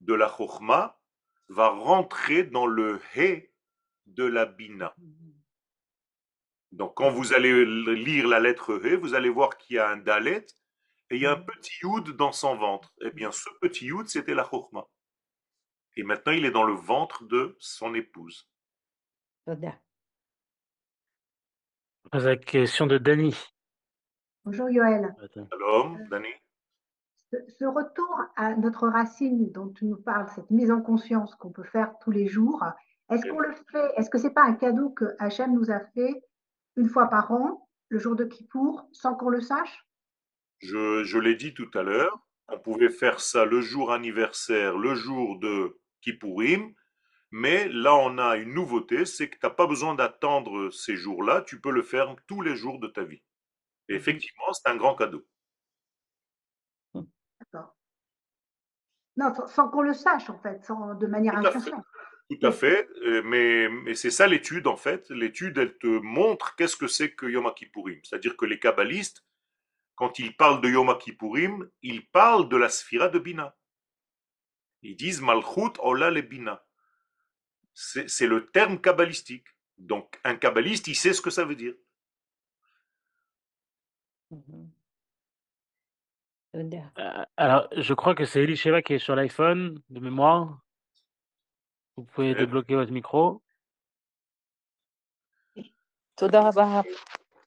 de 0.00 0.14
la 0.14 0.28
chokhma 0.28 0.98
va 1.48 1.68
rentrer 1.68 2.44
dans 2.44 2.66
le 2.66 3.00
he 3.14 3.50
de 4.06 4.24
la 4.24 4.46
bina. 4.46 4.94
Donc, 6.72 6.94
quand 6.96 7.10
vous 7.10 7.32
allez 7.32 7.64
lire 7.64 8.28
la 8.28 8.40
lettre 8.40 8.78
He, 8.84 8.96
vous 8.96 9.14
allez 9.14 9.30
voir 9.30 9.56
qu'il 9.56 9.76
y 9.76 9.78
a 9.78 9.88
un 9.88 9.96
dalet 9.96 10.46
et 11.10 11.16
il 11.16 11.22
y 11.22 11.26
a 11.26 11.32
un 11.32 11.40
petit 11.40 11.72
yud 11.82 12.16
dans 12.16 12.32
son 12.32 12.56
ventre. 12.56 12.92
Eh 13.00 13.10
bien, 13.10 13.32
ce 13.32 13.48
petit 13.60 13.86
yud, 13.86 14.08
c'était 14.08 14.34
la 14.34 14.44
chokhma. 14.44 14.86
Et 15.96 16.02
maintenant, 16.02 16.32
il 16.32 16.44
est 16.44 16.50
dans 16.50 16.64
le 16.64 16.74
ventre 16.74 17.24
de 17.24 17.56
son 17.58 17.94
épouse. 17.94 18.48
La 22.12 22.36
question 22.36 22.86
de 22.86 22.98
Dany. 22.98 23.34
Bonjour 24.44 24.68
Yoël. 24.68 25.14
Attends. 25.22 25.48
Shalom, 25.50 26.06
Dani. 26.10 26.28
Ce, 27.32 27.36
ce 27.58 27.64
retour 27.64 28.20
à 28.36 28.54
notre 28.56 28.88
racine 28.88 29.50
dont 29.52 29.68
tu 29.70 29.86
nous 29.86 29.96
parles, 29.96 30.28
cette 30.34 30.50
mise 30.50 30.70
en 30.70 30.82
conscience 30.82 31.34
qu'on 31.34 31.50
peut 31.50 31.64
faire 31.64 31.94
tous 32.00 32.10
les 32.10 32.26
jours, 32.26 32.62
est-ce 33.10 33.26
qu'on 33.28 33.40
le 33.40 33.54
fait 33.72 33.92
Est-ce 33.96 34.10
que 34.10 34.18
c'est 34.18 34.34
pas 34.34 34.44
un 34.44 34.54
cadeau 34.54 34.90
que 34.90 35.16
Hachem 35.18 35.54
nous 35.54 35.70
a 35.70 35.80
fait 35.94 36.22
une 36.76 36.88
fois 36.88 37.08
par 37.08 37.32
an, 37.32 37.68
le 37.88 37.98
jour 37.98 38.16
de 38.16 38.24
Kippour, 38.24 38.88
sans 38.92 39.14
qu'on 39.14 39.30
le 39.30 39.40
sache? 39.40 39.86
Je, 40.58 41.04
je 41.04 41.18
l'ai 41.18 41.36
dit 41.36 41.54
tout 41.54 41.70
à 41.74 41.82
l'heure, 41.82 42.18
on 42.48 42.58
pouvait 42.58 42.90
faire 42.90 43.20
ça 43.20 43.44
le 43.44 43.60
jour 43.60 43.92
anniversaire, 43.92 44.76
le 44.76 44.94
jour 44.94 45.38
de 45.38 45.78
Kippourim, 46.02 46.74
mais 47.30 47.68
là 47.68 47.94
on 47.94 48.18
a 48.18 48.36
une 48.36 48.54
nouveauté, 48.54 49.04
c'est 49.04 49.28
que 49.28 49.38
tu 49.38 49.46
n'as 49.46 49.50
pas 49.50 49.66
besoin 49.66 49.94
d'attendre 49.94 50.70
ces 50.70 50.96
jours-là, 50.96 51.42
tu 51.42 51.60
peux 51.60 51.72
le 51.72 51.82
faire 51.82 52.14
tous 52.26 52.42
les 52.42 52.56
jours 52.56 52.78
de 52.78 52.88
ta 52.88 53.04
vie. 53.04 53.22
Et 53.88 53.94
effectivement, 53.94 54.52
c'est 54.52 54.68
un 54.68 54.76
grand 54.76 54.96
cadeau. 54.96 55.26
D'accord. 56.94 57.76
Non, 59.16 59.32
sans, 59.46 59.68
qu'on 59.68 59.82
le 59.82 59.94
sache 59.94 60.28
en 60.28 60.38
fait, 60.38 60.64
sans, 60.64 60.94
de 60.94 61.06
manière 61.06 61.34
Tout 61.34 61.46
à 61.46 61.50
fait. 61.50 61.58
inconsciente. 61.58 61.84
Tout 62.28 62.44
à 62.44 62.50
fait, 62.50 62.88
euh, 63.04 63.22
mais, 63.24 63.68
mais 63.68 63.94
c'est 63.94 64.10
ça 64.10 64.26
l'étude 64.26 64.66
en 64.66 64.76
fait. 64.76 65.08
L'étude, 65.10 65.58
elle 65.58 65.78
te 65.78 65.86
montre 65.86 66.56
qu'est-ce 66.56 66.76
que 66.76 66.88
c'est 66.88 67.14
que 67.14 67.26
Yom 67.26 67.52
Kippourim. 67.54 68.00
C'est-à-dire 68.02 68.36
que 68.36 68.44
les 68.44 68.58
kabbalistes, 68.58 69.24
quand 69.94 70.18
ils 70.18 70.36
parlent 70.36 70.60
de 70.60 70.68
Yom 70.68 70.96
Kippourim, 70.98 71.70
ils 71.82 72.06
parlent 72.08 72.48
de 72.48 72.56
la 72.56 72.68
sphira 72.68 73.08
de 73.08 73.20
Bina. 73.20 73.56
Ils 74.82 74.96
disent 74.96 75.20
Malchut 75.20 75.78
Ola 75.80 76.10
Lebina. 76.10 76.64
C'est 77.74 78.26
le 78.26 78.46
terme 78.50 78.80
kabbalistique. 78.80 79.46
Donc 79.78 80.18
un 80.24 80.36
kabbaliste, 80.36 80.88
il 80.88 80.94
sait 80.94 81.12
ce 81.12 81.20
que 81.20 81.30
ça 81.30 81.44
veut 81.44 81.56
dire. 81.56 81.74
Mm-hmm. 84.32 84.68
Euh, 86.56 87.24
alors, 87.36 87.68
je 87.76 87.92
crois 87.92 88.14
que 88.14 88.24
c'est 88.24 88.42
Elisheva 88.42 88.80
qui 88.80 88.94
est 88.94 88.98
sur 88.98 89.14
l'iPhone, 89.14 89.82
de 89.90 90.00
mémoire. 90.00 90.58
Vous 91.96 92.04
pouvez 92.04 92.34
débloquer 92.34 92.74
votre 92.74 92.92
micro. 92.92 93.42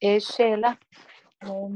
Et 0.00 0.18
là, 0.56 0.76
euh, 1.44 1.68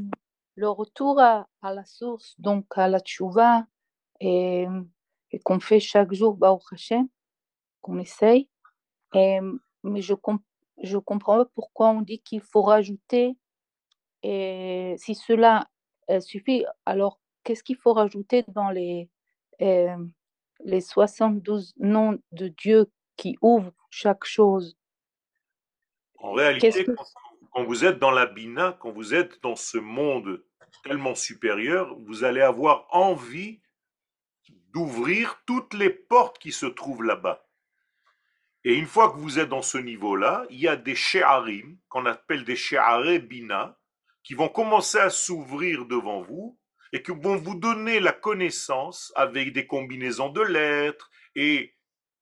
le 0.55 0.68
retour 0.68 1.20
à, 1.20 1.48
la 1.62 1.84
source, 1.84 2.34
donc 2.38 2.66
à 2.76 2.88
la 2.88 3.00
tchouva, 3.00 3.66
et 4.20 4.66
et 5.35 5.41
qu'on 5.41 5.59
fait 5.59 5.80
chaque 5.80 6.12
jour, 6.12 6.39
qu'on 7.80 7.99
essaye, 7.99 8.49
et, 9.14 9.41
mais 9.82 10.01
je 10.01 10.14
je 10.82 10.99
comprends 10.99 11.39
pas 11.39 11.51
pourquoi 11.57 11.91
on 11.91 12.03
dit 12.03 12.20
qu'il 12.20 12.41
faut 12.41 12.62
rajouter, 12.62 13.37
et 14.22 14.95
si 14.97 15.16
cela 15.16 15.68
euh, 16.09 16.20
suffit, 16.20 16.64
alors 16.87 17.18
qu'est-ce 17.43 17.64
qu'il 17.64 17.76
faut 17.76 17.93
rajouter 17.93 18.45
dans 18.47 18.70
les, 18.70 19.11
euh, 19.61 19.97
les 20.64 20.80
72 20.80 21.74
noms 21.78 22.16
de 22.30 22.47
Dieu 22.47 22.87
qui 23.16 23.37
ouvrent 23.43 23.74
chaque 23.91 24.24
chose? 24.24 24.78
En 26.18 26.32
réalité, 26.32 26.85
que... 26.85 26.93
quand 27.53 27.64
vous 27.64 27.85
êtes 27.85 27.99
dans 27.99 28.12
la 28.12 28.26
Bina, 28.26 28.78
quand 28.80 28.93
vous 28.93 29.14
êtes 29.14 29.43
dans 29.43 29.57
ce 29.57 29.78
monde 29.78 30.45
tellement 30.85 31.16
supérieur, 31.16 31.97
vous 31.99 32.22
allez 32.22 32.41
avoir 32.41 32.87
envie 32.91 33.61
d'ouvrir 34.75 35.41
toutes 35.47 35.72
les 35.72 35.91
portes 35.91 36.39
qui 36.39 36.51
se 36.51 36.66
trouvent 36.66 37.05
là-bas. 37.05 37.47
Et 38.64 38.75
une 38.75 38.87
fois 38.87 39.12
que 39.12 39.18
vous 39.18 39.39
êtes 39.39 39.49
dans 39.49 39.62
ce 39.62 39.79
niveau-là, 39.79 40.47
il 40.51 40.59
y 40.59 40.68
a 40.68 40.77
des 40.77 40.97
she'arim, 40.97 41.79
qu'on 41.89 42.07
appelle 42.07 42.45
des 42.45 42.57
she'are 42.57 43.20
bina, 43.20 43.79
qui 44.25 44.35
vont 44.35 44.49
commencer 44.49 44.99
à 44.99 45.11
s'ouvrir 45.11 45.85
devant 45.87 46.22
vous 46.22 46.59
et 46.93 47.03
qui 47.03 47.12
vont 47.12 47.37
vous 47.37 47.55
donner 47.55 48.01
la 48.01 48.12
connaissance 48.12 49.12
avec 49.16 49.53
des 49.53 49.66
combinaisons 49.66 50.31
de 50.31 50.41
lettres 50.41 51.11
et 51.37 51.75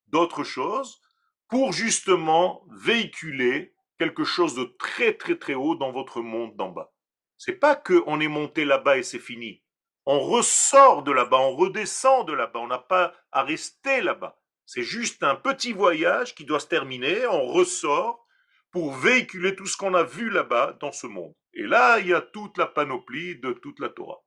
d'autres 0.09 0.45
choses 0.45 1.01
pour 1.49 1.73
justement 1.73 2.67
véhiculer 2.71 3.75
quelque 3.99 4.25
chose 4.25 4.55
de 4.55 4.65
très 4.79 5.15
très 5.15 5.37
très 5.37 5.55
haut 5.55 5.77
dans 5.77 5.93
votre 5.93 6.21
monde 6.21 6.57
d'en 6.57 6.71
bas. 6.71 6.93
C'est 7.39 7.59
pas 7.59 7.77
que 7.77 8.03
on 8.07 8.21
est 8.21 8.29
monté 8.29 8.65
là-bas 8.65 8.99
et 8.99 9.03
c'est 9.03 9.19
fini. 9.19 9.62
On 10.05 10.21
ressort 10.21 11.03
de 11.05 11.13
là-bas, 11.13 11.39
on 11.39 11.57
redescend 11.57 12.27
de 12.27 12.33
là-bas, 12.33 12.59
on 12.61 12.67
n'a 12.67 12.79
pas 12.79 13.15
à 13.31 13.43
rester 13.43 14.01
là-bas. 14.01 14.39
C'est 14.67 14.83
juste 14.83 15.23
un 15.23 15.37
petit 15.37 15.73
voyage 15.73 16.35
qui 16.35 16.45
doit 16.45 16.61
se 16.61 16.67
terminer, 16.67 17.27
on 17.27 17.47
ressort 17.47 18.27
pour 18.71 18.93
véhiculer 18.93 19.55
tout 19.55 19.67
ce 19.67 19.77
qu'on 19.77 19.95
a 19.95 20.03
vu 20.03 20.31
là-bas 20.31 20.77
dans 20.81 20.93
ce 20.93 21.07
monde. 21.07 21.35
Et 21.55 21.63
là, 21.63 21.99
il 21.99 22.09
y 22.09 22.15
a 22.15 22.21
toute 22.23 22.57
la 22.59 22.67
panoplie 22.67 23.39
de 23.39 23.53
toute 23.53 23.79
la 23.79 23.91
Torah. 23.91 24.23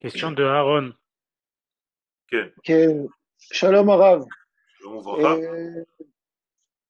Question 0.00 0.32
de 0.32 0.44
Aaron. 0.44 0.92
Shalom 3.50 3.88
Arav. 3.88 4.24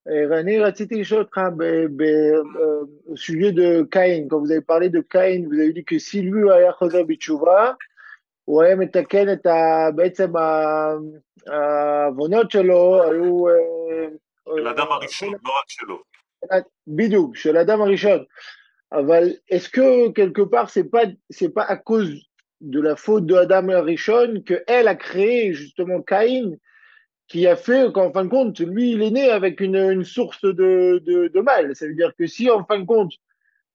René, 0.08 0.62
רציתי 0.62 0.96
לשאול 1.02 1.22
אותך 1.22 1.38
ב- 1.58 1.86
ב- 1.96 2.04
euh, 2.04 2.86
au 3.12 3.16
sujet 3.18 3.52
de 3.52 3.84
Caïn. 3.92 4.28
Quand 4.30 4.40
vous 4.40 4.52
avez 4.52 4.62
parlé 4.62 4.90
de 4.90 5.02
Caïn, 5.02 5.46
vous 5.48 5.60
avez 5.60 5.74
dit 5.74 5.84
que 5.84 6.00
si 6.00 6.22
lui 6.22 6.52
היה 6.52 6.72
חוזר 6.72 7.04
בתשובה, 7.04 7.72
הוא 8.46 8.64
היה 8.64 8.76
מתקן 8.76 9.34
את 9.34 9.46
ה... 9.46 9.90
בעצם 9.96 10.38
ה- 10.38 10.96
העוונות 11.48 12.52
שלו 12.52 13.04
היו... 13.04 13.48
אה, 13.50 14.08
של 14.58 14.68
האדם 14.68 14.88
אה, 14.88 14.94
הראשון, 14.94 15.30
לא 15.30 15.52
רק 15.60 15.66
שלו. 15.68 16.02
בדיוק, 16.88 17.36
של 17.36 17.58
האדם 17.58 17.82
הראשון. 17.82 18.24
אבל 18.92 19.24
est-ce 19.52 19.70
que 19.70 20.12
quelque 20.14 20.42
part 20.42 20.70
c'est 20.70 20.90
pas 20.90 21.06
c'est 21.30 21.54
pas 21.54 21.66
à 21.66 21.76
cause 21.76 22.12
de 22.62 22.80
la 22.82 22.96
faute 22.96 23.26
de 23.26 23.36
qui 27.33 27.47
a 27.47 27.57
fait 27.57 27.91
qu'en 27.95 28.13
fin 28.13 28.25
de 28.27 28.31
compte 28.31 28.61
lui 28.61 28.93
il 28.93 29.03
est 29.03 29.11
né 29.11 29.31
avec 29.31 29.61
une, 29.61 29.81
une 29.97 30.05
source 30.05 30.45
de, 30.45 31.03
de, 31.09 31.29
de 31.29 31.41
mal. 31.41 31.75
Ça 31.75 31.87
veut 31.87 31.95
dire 31.95 32.13
que 32.19 32.27
si 32.27 32.51
en 32.51 32.63
fin 32.69 32.79
de 32.79 32.85
compte 32.85 33.15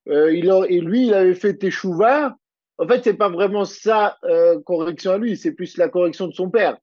euh, 0.08 0.32
il 0.40 0.52
a, 0.52 0.64
et 0.70 0.80
lui 0.80 1.08
il 1.08 1.14
avait 1.14 1.40
fait 1.44 1.56
Teshuvah, 1.56 2.38
en 2.78 2.88
fait 2.88 3.04
c'est 3.04 3.18
pas 3.24 3.30
vraiment 3.30 3.66
sa 3.66 4.18
euh, 4.24 4.62
correction 4.62 5.12
à 5.14 5.18
lui, 5.18 5.36
c'est 5.36 5.54
plus 5.54 5.78
la 5.78 5.90
correction 5.90 6.28
de 6.28 6.34
son 6.34 6.52
père. 6.52 6.78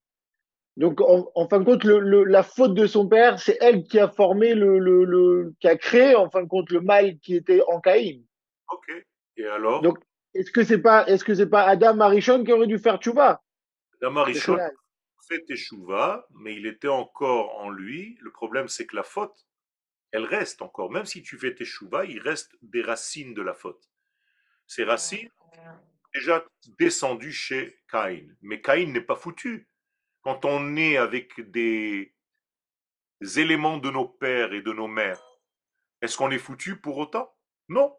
Donc, 0.77 1.01
en, 1.01 1.31
en 1.37 1.49
fin 1.49 1.61
de 1.61 1.65
compte, 1.65 1.85
le, 1.85 2.01
le, 2.01 2.25
la 2.25 2.43
faute 2.43 2.75
de 2.75 2.89
son 2.89 3.07
père, 3.07 3.39
c'est 3.39 3.57
elle 3.61 3.85
qui 3.85 4.01
a 4.01 4.09
formé 4.09 4.55
le, 4.55 4.81
le, 4.81 5.55
qui 5.61 5.69
a 5.69 5.77
créé, 5.77 6.17
en 6.17 6.29
fin 6.29 6.43
de 6.43 6.49
compte, 6.49 6.69
le 6.73 6.81
mal 6.81 7.17
qui 7.21 7.37
était 7.37 7.63
en 7.69 7.79
Caïn. 7.79 8.23
Ok. 8.73 8.89
Et 9.37 9.47
alors? 9.47 9.83
Donc, 9.83 9.99
est-ce 10.35 10.51
que 10.51 10.65
c'est 10.65 10.83
pas, 10.83 11.07
est-ce 11.07 11.23
que 11.23 11.33
c'est 11.33 11.47
pas 11.47 11.63
Adam 11.63 12.01
Arishon 12.01 12.43
qui 12.43 12.53
aurait 12.53 12.67
dû 12.67 12.81
faire 12.81 12.99
tchouva? 12.99 13.41
Adam 14.03 14.17
Arishon? 14.17 14.59
Fait 15.27 15.45
Teshuvah, 15.45 16.27
mais 16.31 16.55
il 16.55 16.67
était 16.67 16.89
encore 16.89 17.59
en 17.59 17.71
lui. 17.71 18.17
Le 18.21 18.31
problème, 18.31 18.69
c'est 18.69 18.87
que 18.87 18.97
la 18.97 19.03
faute, 19.03 19.47
elle 20.13 20.25
reste 20.25 20.63
encore. 20.63 20.91
Même 20.91 21.07
si 21.07 21.23
tu 21.23 21.39
fais 21.39 21.55
Teshuvah, 21.55 22.05
il 22.05 22.21
reste 22.21 22.57
des 22.63 22.83
racines 22.83 23.35
de 23.35 23.43
la 23.43 23.55
faute. 23.55 23.91
Ces 24.67 24.85
racines, 24.85 25.31
déjà 26.15 26.45
descendues 26.79 27.33
chez 27.33 27.79
Caïn. 27.89 28.35
Mais 28.41 28.61
Caïn 28.61 28.93
n'est 28.93 29.01
pas 29.01 29.17
foutu. 29.17 29.69
Quand 30.23 30.45
on 30.45 30.77
est 30.77 30.97
avec 30.97 31.41
des 31.51 32.15
éléments 33.37 33.79
de 33.79 33.91
nos 33.91 34.09
pères 34.09 34.53
et 34.53 34.63
de 34.63 34.73
nos 34.73 34.89
mères, 34.89 35.23
est-ce 36.01 36.17
qu'on 36.17 36.31
est 36.31 36.39
foutu 36.39 36.81
pour 36.81 36.99
autant? 36.99 37.35
Non. 37.69 37.95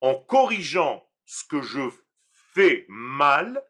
En 0.00 0.14
corrigeant 0.14 1.08
ce 1.24 1.44
que 1.44 1.62
je 1.62 1.88
fais 2.54 2.84
mal, 2.88 3.64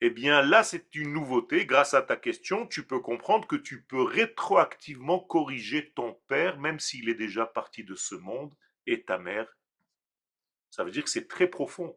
eh 0.00 0.10
bien 0.10 0.42
là, 0.42 0.62
c'est 0.62 0.94
une 0.94 1.12
nouveauté. 1.12 1.64
Grâce 1.66 1.94
à 1.94 2.02
ta 2.02 2.16
question, 2.16 2.66
tu 2.66 2.86
peux 2.86 3.00
comprendre 3.00 3.46
que 3.46 3.56
tu 3.56 3.82
peux 3.82 4.02
rétroactivement 4.02 5.20
corriger 5.20 5.92
ton 5.94 6.14
père, 6.28 6.58
même 6.58 6.80
s'il 6.80 7.08
est 7.08 7.14
déjà 7.14 7.46
parti 7.46 7.82
de 7.84 7.94
ce 7.94 8.14
monde, 8.14 8.54
et 8.86 9.04
ta 9.04 9.18
mère 9.18 9.56
Ça 10.70 10.84
veut 10.84 10.90
dire 10.90 11.04
que 11.04 11.10
c'est 11.10 11.28
très 11.28 11.48
profond. 11.48 11.96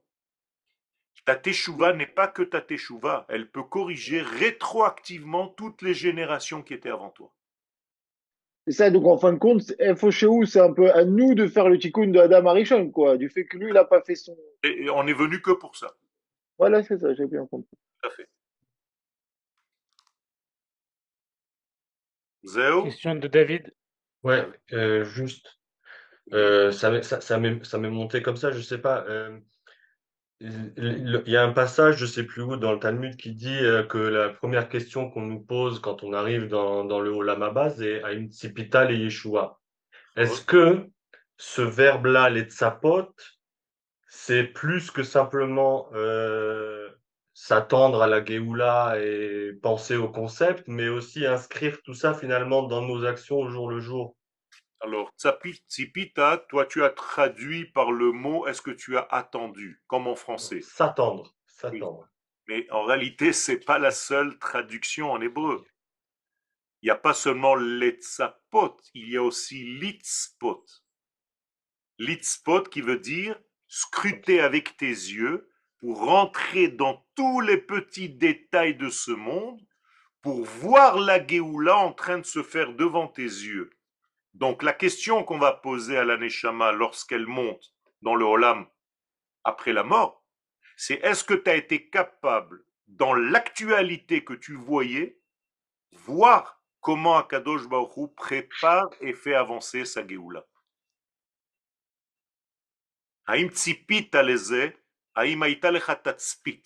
Ta 1.25 1.35
teshuva 1.35 1.93
n'est 1.93 2.07
pas 2.07 2.27
que 2.27 2.41
ta 2.41 2.61
teshuva, 2.61 3.25
elle 3.29 3.51
peut 3.51 3.63
corriger 3.63 4.21
rétroactivement 4.21 5.49
toutes 5.49 5.81
les 5.81 5.93
générations 5.93 6.63
qui 6.63 6.73
étaient 6.73 6.89
avant 6.89 7.09
toi. 7.09 7.33
C'est 8.65 8.73
ça, 8.73 8.89
donc 8.89 9.05
en 9.05 9.17
fin 9.17 9.33
de 9.33 9.39
compte, 9.39 9.73
FOCHEU, 9.97 10.45
c'est 10.45 10.59
un 10.59 10.71
peu 10.73 10.91
à 10.91 11.03
nous 11.03 11.33
de 11.33 11.47
faire 11.47 11.69
le 11.69 11.77
tikkun 11.77 12.07
de 12.07 12.19
Adam 12.19 12.45
Arishon, 12.47 12.91
quoi, 12.91 13.17
du 13.17 13.29
fait 13.29 13.45
que 13.45 13.57
lui, 13.57 13.67
il 13.67 13.73
n'a 13.73 13.83
pas 13.83 14.01
fait 14.01 14.15
son. 14.15 14.37
Et, 14.63 14.83
et 14.83 14.89
on 14.89 15.05
est 15.07 15.13
venu 15.13 15.41
que 15.41 15.51
pour 15.51 15.75
ça. 15.75 15.95
Voilà, 16.57 16.83
c'est 16.83 16.97
ça, 16.97 17.13
j'ai 17.13 17.25
bien 17.25 17.45
compris. 17.45 17.77
Tout 18.01 18.07
à 18.07 18.11
fait. 18.11 18.29
Zéo 22.43 22.83
Question 22.83 23.15
de 23.15 23.27
David. 23.27 23.73
Ouais, 24.23 24.47
euh, 24.73 25.03
juste, 25.05 25.59
euh, 26.33 26.71
ça 26.71 26.91
m'est 26.91 27.03
ça, 27.03 27.21
ça 27.21 27.37
m'est 27.37 27.63
ça 27.65 27.77
m'est 27.77 27.89
monté 27.89 28.21
comme 28.21 28.37
ça, 28.37 28.51
je 28.51 28.61
sais 28.61 28.77
pas. 28.77 29.05
euh, 29.07 29.39
il 30.41 31.23
y 31.27 31.35
a 31.35 31.43
un 31.43 31.51
passage, 31.51 31.97
je 31.97 32.05
sais 32.05 32.23
plus 32.23 32.43
où, 32.43 32.55
dans 32.55 32.71
le 32.71 32.79
Talmud 32.79 33.17
qui 33.17 33.33
dit 33.33 33.59
euh, 33.59 33.83
que 33.83 33.97
la 33.97 34.29
première 34.29 34.69
question 34.69 35.09
qu'on 35.09 35.23
nous 35.23 35.41
pose 35.41 35.81
quand 35.81 36.01
on 36.03 36.13
arrive 36.13 36.47
dans, 36.47 36.85
dans 36.85 37.01
le 37.01 37.09
Olam 37.09 37.43
Haba, 37.43 37.69
c'est 37.69 38.01
à 38.03 38.13
une 38.13 38.29
et 38.29 38.95
Yeshua. 38.95 39.59
Est-ce 40.15 40.41
que 40.45 40.87
ce 41.35 41.61
verbe-là, 41.61 42.29
les 42.29 42.43
tzapot, 42.43 43.13
c'est 44.07 44.45
plus 44.45 44.91
que 44.91 45.03
simplement 45.03 45.89
euh, 45.93 46.89
s'attendre 47.41 48.01
à 48.01 48.07
la 48.07 48.23
Géoula 48.23 48.99
et 48.99 49.53
penser 49.63 49.95
au 49.95 50.09
concept, 50.09 50.67
mais 50.67 50.89
aussi 50.89 51.25
inscrire 51.25 51.81
tout 51.83 51.93
ça 51.93 52.13
finalement 52.13 52.63
dans 52.63 52.81
nos 52.81 53.05
actions 53.05 53.37
au 53.37 53.47
jour 53.47 53.69
le 53.69 53.79
jour? 53.79 54.17
Alors, 54.81 55.09
tzipita, 55.17 56.45
toi 56.49 56.65
tu 56.65 56.83
as 56.83 56.89
traduit 56.89 57.71
par 57.71 57.93
le 57.93 58.11
mot 58.11 58.45
est-ce 58.45 58.61
que 58.61 58.71
tu 58.71 58.97
as 58.97 59.07
attendu, 59.09 59.81
comme 59.87 60.07
en 60.07 60.15
français. 60.15 60.59
S'attendre, 60.59 61.33
s'attendre. 61.47 62.09
Mais 62.49 62.69
en 62.71 62.83
réalité, 62.83 63.31
c'est 63.31 63.63
pas 63.63 63.79
la 63.79 63.91
seule 63.91 64.37
traduction 64.37 65.09
en 65.09 65.21
hébreu. 65.21 65.65
Il 66.81 66.87
n'y 66.87 66.91
a 66.91 66.95
pas 66.95 67.13
seulement 67.13 67.55
l'etzapot, 67.55 68.75
il 68.93 69.11
y 69.11 69.15
a 69.15 69.23
aussi 69.23 69.63
l'itzpot. 69.79 70.65
L'itzpot 71.99 72.63
qui 72.63 72.81
veut 72.81 72.99
dire 72.99 73.39
scruter 73.67 74.41
avec 74.41 74.75
tes 74.75 74.87
yeux 74.87 75.48
pour 75.79 76.05
rentrer 76.05 76.67
dans 76.67 77.05
tous 77.15 77.41
les 77.41 77.57
petits 77.57 78.09
détails 78.09 78.75
de 78.75 78.89
ce 78.89 79.11
monde, 79.11 79.59
pour 80.21 80.43
voir 80.43 80.99
la 80.99 81.25
Géoula 81.25 81.77
en 81.77 81.93
train 81.93 82.19
de 82.19 82.25
se 82.25 82.43
faire 82.43 82.73
devant 82.73 83.07
tes 83.07 83.23
yeux. 83.23 83.71
Donc 84.33 84.63
la 84.63 84.73
question 84.73 85.23
qu'on 85.23 85.39
va 85.39 85.53
poser 85.53 85.97
à 85.97 86.03
la 86.03 86.17
Neshama 86.17 86.71
lorsqu'elle 86.71 87.25
monte 87.25 87.73
dans 88.01 88.15
le 88.15 88.25
Olam 88.25 88.67
après 89.43 89.73
la 89.73 89.83
mort, 89.83 90.23
c'est 90.75 90.95
est-ce 91.03 91.23
que 91.23 91.33
tu 91.33 91.49
as 91.49 91.55
été 91.55 91.89
capable, 91.89 92.63
dans 92.87 93.13
l'actualité 93.13 94.23
que 94.23 94.33
tu 94.33 94.55
voyais, 94.55 95.19
voir 95.91 96.61
comment 96.81 97.17
Akadosh 97.17 97.67
Baruch 97.67 98.15
prépare 98.15 98.89
et 99.01 99.13
fait 99.13 99.33
avancer 99.33 99.85
sa 99.85 100.05
Géoula? 100.05 100.45
Haïm 103.25 103.49
tzipita 103.49 104.23
leze, 104.23 104.73
haïm 105.19 105.43
tatzpit. 106.03 106.63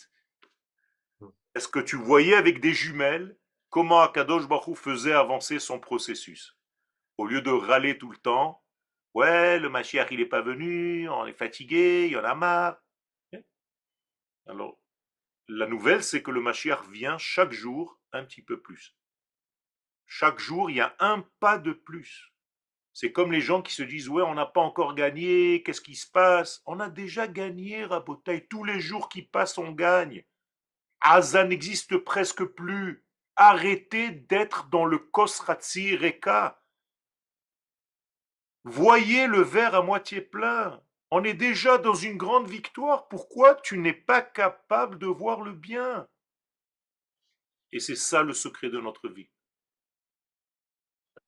Est-ce 1.55 1.67
que 1.67 1.79
tu 1.79 1.95
voyais 1.95 2.35
avec 2.35 2.59
des 2.59 2.73
jumelles 2.73 3.37
comment 3.69 4.01
Akadosh 4.01 4.47
Baruch 4.47 4.77
faisait 4.77 5.13
avancer 5.13 5.59
son 5.59 5.79
processus? 5.79 6.57
Au 7.17 7.27
lieu 7.27 7.41
de 7.41 7.51
râler 7.51 7.97
tout 7.97 8.11
le 8.11 8.17
temps, 8.17 8.63
ouais, 9.13 9.59
le 9.59 9.69
Mashiach 9.69 10.07
il 10.11 10.19
n'est 10.19 10.25
pas 10.25 10.41
venu, 10.41 11.07
on 11.09 11.27
est 11.27 11.33
fatigué, 11.33 12.05
il 12.07 12.13
y 12.13 12.17
en 12.17 12.23
a 12.23 12.35
marre. 12.35 12.79
Alors, 14.47 14.79
la 15.47 15.67
nouvelle, 15.67 16.03
c'est 16.03 16.23
que 16.23 16.31
le 16.31 16.41
Mashiach 16.41 16.87
vient 16.89 17.17
chaque 17.17 17.51
jour 17.51 17.99
un 18.11 18.23
petit 18.23 18.41
peu 18.41 18.61
plus. 18.61 18.95
Chaque 20.05 20.39
jour, 20.39 20.69
il 20.69 20.77
y 20.77 20.81
a 20.81 20.95
un 20.99 21.21
pas 21.39 21.57
de 21.57 21.71
plus. 21.71 22.32
C'est 22.93 23.11
comme 23.11 23.31
les 23.31 23.41
gens 23.41 23.61
qui 23.61 23.73
se 23.73 23.83
disent 23.83 24.07
Ouais, 24.07 24.21
on 24.21 24.35
n'a 24.35 24.45
pas 24.45 24.61
encore 24.61 24.93
gagné, 24.93 25.63
qu'est-ce 25.63 25.81
qui 25.81 25.95
se 25.95 26.09
passe? 26.09 26.61
On 26.65 26.79
a 26.79 26.89
déjà 26.89 27.27
gagné, 27.27 27.85
Rabotaï. 27.85 28.47
Tous 28.47 28.63
les 28.63 28.79
jours 28.79 29.09
qui 29.09 29.23
passent, 29.23 29.57
on 29.57 29.71
gagne. 29.71 30.23
Asa 31.01 31.43
n'existe 31.43 31.97
presque 31.97 32.43
plus. 32.43 33.03
Arrêtez 33.35 34.11
d'être 34.11 34.69
dans 34.69 34.85
le 34.85 34.99
Kosratzi 34.99 35.95
Reka. 35.95 36.61
Voyez 38.63 39.27
le 39.27 39.41
verre 39.41 39.75
à 39.75 39.81
moitié 39.81 40.21
plein. 40.21 40.81
On 41.09 41.23
est 41.23 41.33
déjà 41.33 41.79
dans 41.79 41.95
une 41.95 42.17
grande 42.17 42.47
victoire. 42.47 43.07
Pourquoi 43.07 43.55
tu 43.55 43.77
n'es 43.77 43.93
pas 43.93 44.21
capable 44.21 44.99
de 44.99 45.07
voir 45.07 45.41
le 45.41 45.51
bien? 45.51 46.07
Et 47.71 47.79
c'est 47.79 47.95
ça 47.95 48.21
le 48.21 48.33
secret 48.33 48.69
de 48.69 48.79
notre 48.79 49.09
vie. 49.09 49.29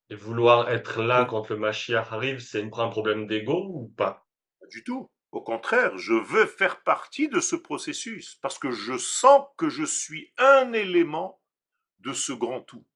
Et 0.08 0.14
vouloir 0.14 0.70
être 0.70 1.02
là 1.02 1.24
quand 1.24 1.48
le 1.48 1.56
Mashiach 1.56 2.12
arrive, 2.12 2.38
c'est 2.38 2.62
un 2.62 2.88
problème 2.88 3.26
d'ego 3.26 3.70
ou 3.74 3.88
pas? 3.96 4.26
Pas 4.60 4.66
du 4.68 4.84
tout. 4.84 5.10
Au 5.32 5.42
contraire, 5.42 5.98
je 5.98 6.14
veux 6.14 6.46
faire 6.46 6.82
partie 6.82 7.28
de 7.28 7.40
ce 7.40 7.56
processus 7.56 8.36
parce 8.36 8.58
que 8.58 8.70
je 8.70 8.96
sens 8.96 9.46
que 9.58 9.68
je 9.68 9.84
suis 9.84 10.32
un 10.38 10.72
élément 10.72 11.42
de 11.98 12.12
ce 12.12 12.32
grand 12.32 12.60
tout. 12.60 12.86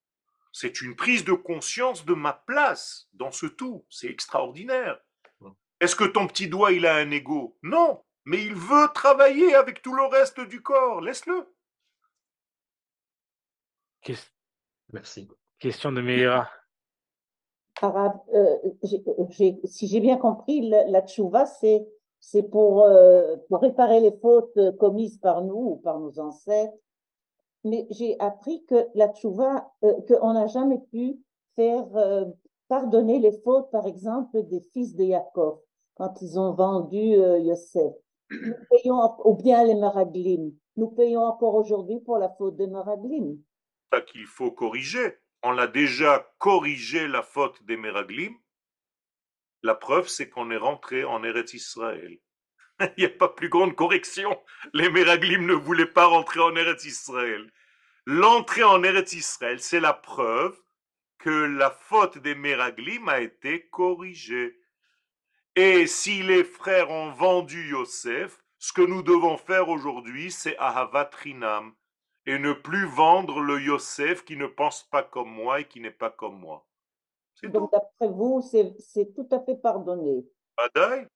C'est 0.52 0.80
une 0.80 0.96
prise 0.96 1.24
de 1.24 1.32
conscience 1.32 2.04
de 2.04 2.14
ma 2.14 2.32
place 2.32 3.08
dans 3.12 3.32
ce 3.32 3.46
tout. 3.46 3.84
C'est 3.90 4.08
extraordinaire. 4.08 5.00
Est-ce 5.80 5.96
que 5.96 6.04
ton 6.04 6.26
petit 6.26 6.48
doigt, 6.48 6.72
il 6.72 6.86
a 6.86 6.96
un 6.96 7.10
ego? 7.10 7.58
Non, 7.62 8.04
mais 8.24 8.44
il 8.44 8.54
veut 8.54 8.88
travailler 8.94 9.54
avec 9.54 9.82
tout 9.82 9.94
le 9.94 10.04
reste 10.04 10.40
du 10.40 10.62
corps. 10.62 11.00
Laisse-le. 11.00 11.46
Merci. 14.92 15.28
Question 15.58 15.92
de 15.92 16.00
Meira. 16.00 16.50
Euh, 17.82 18.58
si 19.64 19.86
j'ai 19.86 20.00
bien 20.00 20.16
compris, 20.16 20.68
la, 20.68 21.02
tchouva, 21.02 21.46
c'est 21.46 21.86
euh, 22.34 23.36
pour 23.48 23.60
réparer 23.60 24.00
les 24.00 24.12
fautes 24.20 24.58
commises 24.78 25.18
par 25.18 25.42
nous 25.42 25.72
ou 25.72 25.76
par 25.76 25.98
nos 25.98 26.18
ancêtres. 26.18 26.76
Mais 27.64 27.86
j'ai 27.90 28.18
appris 28.20 28.64
que 28.64 28.86
la 28.94 29.08
tchouva, 29.08 29.70
euh, 29.84 29.94
qu'on 30.08 30.32
n'a 30.32 30.46
jamais 30.46 30.80
pu 30.90 31.18
faire 31.56 31.88
pardonner 32.68 33.18
les 33.18 33.32
fautes, 33.40 33.70
par 33.70 33.86
exemple, 33.86 34.42
des 34.44 34.60
fils 34.72 34.94
de 34.94 35.04
Yaakov, 35.04 35.58
quand 35.94 36.22
ils 36.22 36.38
ont 36.38 36.52
vendu 36.52 36.98
Yosef. 36.98 37.92
Nous 38.30 38.54
payons, 38.70 39.00
ou 39.24 39.34
bien 39.34 39.64
les 39.64 39.74
Meraglim. 39.74 40.52
Nous 40.76 40.88
payons 40.88 41.22
encore 41.22 41.56
aujourd'hui 41.56 41.98
pour 42.00 42.18
la 42.18 42.28
faute 42.30 42.56
des 42.56 42.68
Meraglim. 42.68 43.38
ça 43.92 44.00
qu'il 44.02 44.26
faut 44.26 44.52
corriger. 44.52 45.16
On 45.42 45.52
l'a 45.52 45.66
déjà 45.66 46.30
corrigé 46.38 47.08
la 47.08 47.22
faute 47.22 47.62
des 47.64 47.76
Meraglim. 47.76 48.36
La 49.62 49.74
preuve, 49.74 50.08
c'est 50.08 50.28
qu'on 50.28 50.50
est 50.50 50.56
rentré 50.56 51.04
en 51.04 51.24
Eretz 51.24 51.54
Israël. 51.54 52.18
Il 52.80 52.92
n'y 52.98 53.04
a 53.04 53.10
pas 53.10 53.28
plus 53.28 53.48
grande 53.48 53.74
correction. 53.74 54.38
Les 54.74 54.90
Meraglim 54.90 55.46
ne 55.46 55.54
voulaient 55.54 55.86
pas 55.86 56.06
rentrer 56.06 56.40
en 56.40 56.54
Eretz 56.56 56.84
Israël. 56.84 57.50
L'entrée 58.04 58.64
en 58.64 58.82
Eretz 58.82 59.14
Israël, 59.14 59.60
c'est 59.60 59.80
la 59.80 59.94
preuve 59.94 60.58
que 61.18 61.30
la 61.30 61.70
faute 61.70 62.18
des 62.18 62.34
Meraglim 62.34 63.08
a 63.08 63.20
été 63.20 63.68
corrigée. 63.68 64.58
Et 65.56 65.86
si 65.86 66.22
les 66.22 66.44
frères 66.44 66.90
ont 66.90 67.12
vendu 67.12 67.68
Yosef, 67.68 68.38
ce 68.58 68.72
que 68.72 68.82
nous 68.82 69.02
devons 69.02 69.38
faire 69.38 69.68
aujourd'hui, 69.70 70.30
c'est 70.30 70.56
Ahavat 70.58 71.10
Rinam 71.22 71.74
et 72.26 72.38
ne 72.38 72.52
plus 72.52 72.86
vendre 72.86 73.40
le 73.40 73.60
Yosef 73.60 74.24
qui 74.24 74.36
ne 74.36 74.46
pense 74.46 74.84
pas 74.84 75.02
comme 75.02 75.30
moi 75.30 75.60
et 75.60 75.68
qui 75.68 75.80
n'est 75.80 75.90
pas 75.90 76.10
comme 76.10 76.38
moi. 76.38 76.66
C'est 77.34 77.46
tout. 77.46 77.52
Donc, 77.52 77.72
d'après 77.72 78.08
vous, 78.08 78.42
c'est 78.42 78.74
c'est 78.78 79.14
tout 79.14 79.28
à 79.30 79.40
fait 79.40 79.56
pardonné. 79.56 80.26
Badaï, 80.56 81.06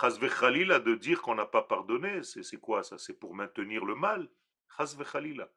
Chas 0.00 0.18
v'chalila 0.20 0.78
de 0.78 0.94
dire 0.94 1.22
qu'on 1.22 1.34
n'a 1.34 1.46
pas 1.46 1.62
pardonné, 1.62 2.22
c'est 2.22 2.42
c'est 2.42 2.58
quoi 2.58 2.82
ça? 2.82 2.98
C'est 2.98 3.18
pour 3.18 3.34
maintenir 3.34 3.84
le 3.84 3.94
mal? 3.94 4.28
Chas 4.76 4.94
v'chalila. 4.96 5.48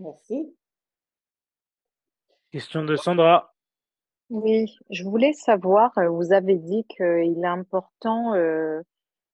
Merci. 0.00 0.56
Question 2.50 2.84
de 2.84 2.96
Sandra. 2.96 3.54
Oui, 4.30 4.78
je 4.88 5.04
voulais 5.04 5.34
savoir, 5.34 5.96
euh, 5.98 6.08
vous 6.08 6.32
avez 6.32 6.56
dit 6.56 6.84
qu'il 6.88 7.38
est 7.42 7.46
important 7.46 8.34
euh, 8.34 8.80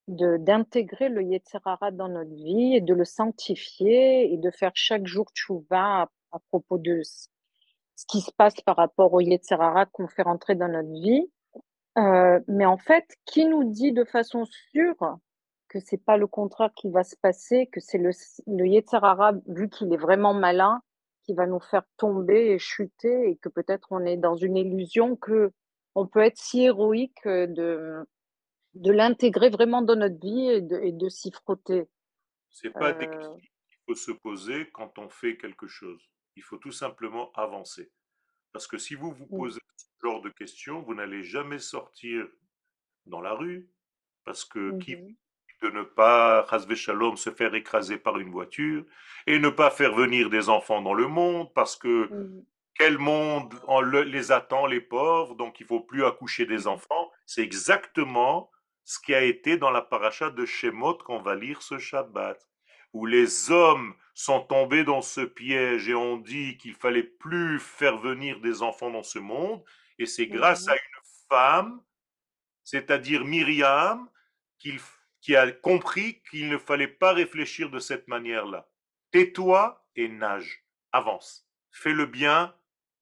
d'intégrer 0.09 1.11
le 1.11 1.23
Yetzirara 1.23 1.91
dans 1.91 2.09
notre 2.09 2.35
vie 2.35 2.75
et 2.75 2.81
de 2.81 2.95
le 2.95 3.05
sanctifier 3.05 4.33
et 4.33 4.39
de 4.39 4.51
faire 4.51 4.73
chaque 4.75 5.07
jour 5.07 5.27
tchouva 5.35 6.09
à, 6.33 6.39
propos 6.49 6.79
de 6.79 7.03
ce 7.03 8.07
qui 8.07 8.21
se 8.21 8.33
passe 8.33 8.61
par 8.63 8.77
rapport 8.77 9.13
au 9.13 9.21
Yetzirara 9.21 9.87
qu'on 9.87 10.09
fait 10.09 10.23
rentrer 10.23 10.55
dans 10.55 10.69
notre 10.69 10.91
vie. 10.91 11.31
Euh, 11.99 12.41
mais 12.49 12.65
en 12.65 12.79
fait, 12.79 13.05
qui 13.27 13.45
nous 13.45 13.65
dit 13.65 13.93
de 13.93 14.05
façon 14.05 14.45
sûre 14.45 15.19
que 15.69 15.79
c'est 15.81 16.03
pas 16.03 16.17
le 16.17 16.27
contraire 16.27 16.71
qui 16.75 16.91
va 16.91 17.05
se 17.05 17.17
passer, 17.17 17.67
que 17.67 17.81
c'est 17.81 17.99
le, 17.99 18.11
le 18.47 19.53
vu 19.55 19.69
qu'il 19.69 19.93
est 19.93 19.99
vraiment 19.99 20.33
malin, 20.33 20.81
qui 21.25 21.35
va 21.35 21.47
nous 21.47 21.61
faire 21.61 21.85
tomber 21.99 22.53
et 22.53 22.59
chuter 22.59 23.31
et 23.31 23.37
que 23.37 23.51
peut-être 23.51 23.89
on 23.91 24.07
est 24.07 24.17
dans 24.17 24.37
une 24.37 24.57
illusion 24.57 25.17
que 25.17 25.53
on 25.95 26.07
peut 26.07 26.21
être 26.21 26.39
si 26.39 26.63
héroïque 26.63 27.27
de, 27.27 28.07
de 28.79 28.93
l'intégrer 28.93 29.51
vraiment 29.51 29.83
dans 29.83 29.97
notre 29.97 30.21
vie 30.21 30.49
et 30.51 30.93
de, 30.93 31.09
s'y 31.09 31.31
frotter. 31.33 31.87
C'est 32.51 32.71
pas 32.71 32.93
des 32.93 33.07
Euh, 33.07 33.11
questions 33.11 33.39
qu'il 33.69 33.79
faut 33.87 33.95
se 33.95 34.13
poser 34.13 34.71
quand 34.73 34.99
on 34.99 35.09
fait 35.09 35.37
quelque 35.37 35.67
chose. 35.67 36.03
Il 36.37 36.43
faut 36.43 36.59
tout 36.59 36.73
simplement 36.73 37.33
avancer. 37.33 37.91
Parce 38.53 38.67
que 38.67 38.79
si 38.79 38.95
vous 38.95 39.13
vous 39.13 39.29
mm, 39.31 39.37
posez 39.37 39.61
ce 39.77 39.87
genre 40.09 40.23
de 40.23 40.31
questions, 40.31 40.83
vous 40.83 40.95
n'allez 40.95 41.25
jamais 41.25 41.59
sortir 41.59 42.27
dans 43.07 43.21
la 43.21 43.35
rue. 43.35 43.71
Parce 44.25 44.45
que 44.45 44.73
qui 44.79 44.97
mhm, 44.97 45.17
de 45.63 45.71
ne 45.71 45.83
pas, 45.83 46.43
Hasvé 46.51 46.77
Shalom, 46.77 47.17
se 47.17 47.31
faire 47.31 47.55
écraser 47.55 47.99
par 47.99 48.19
une 48.19 48.31
voiture 48.31 48.85
et 49.27 49.39
ne 49.39 49.49
pas 49.51 49.71
faire 49.71 49.95
venir 49.95 50.31
des 50.31 50.49
enfants 50.49 50.83
dans 50.83 50.95
le 50.95 51.09
monde 51.09 51.53
parce 51.55 51.77
que 51.77 52.11
mhm, 52.11 52.45
quel 52.75 52.99
monde 52.99 53.55
en 53.67 53.81
le- 53.81 54.03
les 54.05 54.33
attend, 54.33 54.67
les 54.67 54.81
pauvres, 54.81 55.35
donc 55.37 55.61
il 55.61 55.67
faut 55.67 55.81
plus 55.81 56.05
accoucher 56.05 56.47
des 56.47 56.67
mhm, 56.67 56.69
enfants. 56.69 57.11
C'est 57.27 57.43
exactement 57.43 58.51
ce 58.89 58.99
qui 58.99 59.15
a 59.15 59.21
été 59.21 59.59
dans 59.59 59.71
la 59.71 59.83
paracha 59.83 60.31
de 60.31 60.47
Shemot 60.47 60.95
qu'on 60.95 61.21
va 61.21 61.35
lire 61.35 61.61
ce 61.61 61.77
Shabbat, 61.79 62.49
où 62.95 63.05
les 63.05 63.51
hommes 63.51 63.95
sont 64.15 64.41
tombés 64.41 64.83
dans 64.83 65.03
ce 65.03 65.21
piège 65.21 65.91
et 65.91 65.95
ont 65.95 66.17
dit 66.17 66.57
qu'il 66.57 66.73
fallait 66.73 67.03
plus 67.03 67.61
faire 67.61 67.99
venir 67.99 68.41
des 68.41 68.63
enfants 68.63 68.91
dans 68.91 69.03
ce 69.03 69.19
monde, 69.19 69.63
et 69.99 70.07
c'est 70.07 70.27
grâce 70.27 70.67
à 70.69 70.73
une 70.73 71.03
femme, 71.29 71.83
c'est-à-dire 72.65 73.27
Myriam, 73.27 74.09
qu'il- 74.59 74.81
qui 75.21 75.37
a 75.37 75.53
compris 75.53 76.23
qu'il 76.31 76.49
ne 76.49 76.57
fallait 76.57 76.89
pas 76.89 77.13
réfléchir 77.13 77.69
de 77.69 77.81
cette 77.81 78.09
manière-là. 78.09 78.71
Tais-toi 79.11 79.85
et 79.97 80.09
nage, 80.09 80.65
avance, 80.93 81.47
fais 81.71 81.93
le 81.93 82.07
bien, 82.07 82.55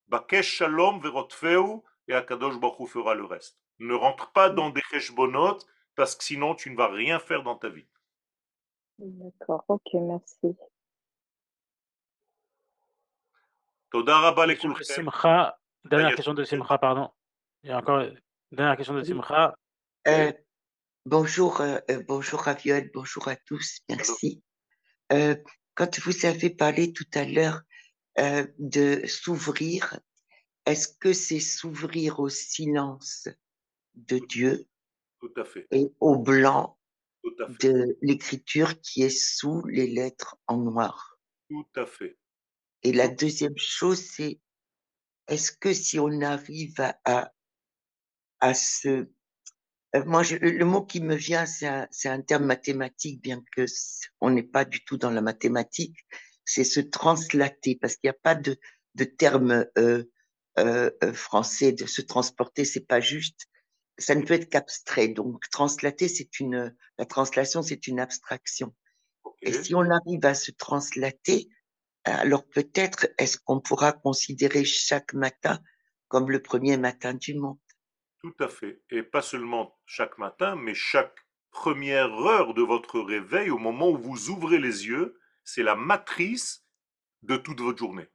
Bakesh 0.08 0.56
Shalom 0.56 1.00
verotfeu, 1.00 1.62
et 2.08 2.14
Akadosh 2.14 2.58
Baruch 2.58 2.88
fera 2.88 3.14
le 3.14 3.24
reste. 3.24 3.60
Ne 3.78 3.94
rentre 3.94 4.32
pas 4.32 4.50
dans 4.50 4.70
des 4.70 4.82
cheshbonot, 4.90 5.58
parce 5.96 6.14
que 6.14 6.22
sinon 6.22 6.54
tu 6.54 6.70
ne 6.70 6.76
vas 6.76 6.88
rien 6.88 7.18
faire 7.18 7.42
dans 7.42 7.56
ta 7.56 7.68
vie. 7.68 7.86
D'accord, 8.98 9.64
ok, 9.68 9.94
merci. 9.94 10.56
Simcha. 14.82 15.58
Dernière 15.84 16.14
question 16.14 16.34
de 16.34 16.44
Simcha, 16.44 16.78
pardon. 16.78 17.10
Il 17.62 17.70
y 17.70 17.72
a 17.72 17.78
encore 17.78 18.04
dernière 18.52 18.76
question 18.76 18.94
de. 18.94 19.02
Simcha. 19.02 19.56
Euh, 20.06 20.32
bonjour, 21.04 21.60
euh, 21.60 21.78
euh, 21.90 22.02
bonjour 22.06 22.40
Raviol, 22.40 22.90
bonjour 22.94 23.28
à 23.28 23.36
tous, 23.36 23.80
merci. 23.88 24.42
Euh, 25.12 25.36
quand 25.74 25.98
vous 26.00 26.26
avez 26.26 26.50
parlé 26.50 26.92
tout 26.92 27.08
à 27.14 27.24
l'heure 27.24 27.62
euh, 28.18 28.46
de 28.58 29.06
s'ouvrir, 29.06 29.98
est-ce 30.64 30.88
que 30.88 31.12
c'est 31.12 31.40
s'ouvrir 31.40 32.20
au 32.20 32.28
silence 32.28 33.28
de 33.94 34.18
Dieu? 34.18 34.66
Tout 35.20 35.32
à 35.36 35.44
fait, 35.44 35.66
et 35.70 35.90
au 36.00 36.16
blanc 36.18 36.78
tout 37.22 37.34
à 37.40 37.48
fait, 37.48 37.68
de 37.68 37.98
l'écriture 38.02 38.80
qui 38.80 39.02
est 39.02 39.10
sous 39.10 39.62
les 39.66 39.86
lettres 39.86 40.36
en 40.46 40.58
noir? 40.58 41.18
tout 41.48 41.66
à 41.76 41.86
fait. 41.86 42.18
Et 42.82 42.92
la 42.92 43.08
deuxième 43.08 43.56
chose, 43.56 44.00
c'est 44.00 44.40
est-ce 45.28 45.50
que 45.52 45.72
si 45.72 45.98
on 45.98 46.20
arrive 46.20 46.74
à, 46.80 46.98
à, 47.04 47.32
à 48.40 48.54
se 48.54 49.08
Euh, 49.94 50.04
Moi, 50.04 50.22
je- 50.22 50.36
le 50.36 50.64
mot 50.64 50.82
qui 50.84 51.00
me 51.00 51.14
vient, 51.14 51.46
c'est 51.46 51.66
un, 51.66 51.88
un 52.04 52.20
terme 52.20 52.44
mathématique, 52.44 53.22
bien 53.22 53.42
que 53.54 53.64
on 54.20 54.30
n'est 54.30 54.42
pas 54.42 54.64
du 54.64 54.84
tout 54.84 54.98
dans 54.98 55.10
la 55.10 55.22
mathématique. 55.22 55.96
C'est 56.44 56.64
se 56.64 56.80
translater, 56.80 57.76
parce 57.80 57.96
qu'il 57.96 58.08
n'y 58.08 58.16
a 58.16 58.20
pas 58.22 58.34
de, 58.34 58.58
de 58.94 59.04
terme 59.04 59.66
euh, 59.78 60.04
euh, 60.58 60.90
français 61.12 61.72
de 61.72 61.86
se 61.86 62.02
transporter. 62.02 62.64
C'est 62.64 62.86
pas 62.86 63.00
juste. 63.00 63.46
Ça 63.98 64.14
ne 64.14 64.22
peut 64.22 64.34
être 64.34 64.50
qu'abstrait. 64.50 65.08
Donc, 65.08 65.48
translater, 65.50 66.08
c'est 66.08 66.40
une. 66.40 66.76
La 66.98 67.06
translation, 67.06 67.62
c'est 67.62 67.86
une 67.86 68.00
abstraction. 68.00 68.74
Et 69.42 69.52
si 69.52 69.74
on 69.74 69.90
arrive 69.90 70.24
à 70.24 70.34
se 70.34 70.50
translater, 70.50 71.48
alors 72.04 72.46
peut-être 72.46 73.08
est-ce 73.18 73.38
qu'on 73.38 73.60
pourra 73.60 73.92
considérer 73.92 74.64
chaque 74.64 75.12
matin 75.14 75.60
comme 76.08 76.30
le 76.30 76.40
premier 76.40 76.76
matin 76.76 77.14
du 77.14 77.34
monde? 77.34 77.58
Tout 78.22 78.34
à 78.40 78.48
fait. 78.48 78.82
Et 78.90 79.02
pas 79.02 79.22
seulement 79.22 79.78
chaque 79.84 80.18
matin, 80.18 80.56
mais 80.56 80.74
chaque 80.74 81.16
première 81.50 82.12
heure 82.12 82.54
de 82.54 82.62
votre 82.62 83.00
réveil, 83.00 83.50
au 83.50 83.58
moment 83.58 83.90
où 83.90 83.98
vous 83.98 84.30
ouvrez 84.30 84.58
les 84.58 84.86
yeux, 84.86 85.18
c'est 85.44 85.62
la 85.62 85.74
matrice 85.74 86.64
de 87.22 87.36
toute 87.36 87.60
votre 87.60 87.78
journée. 87.78 88.08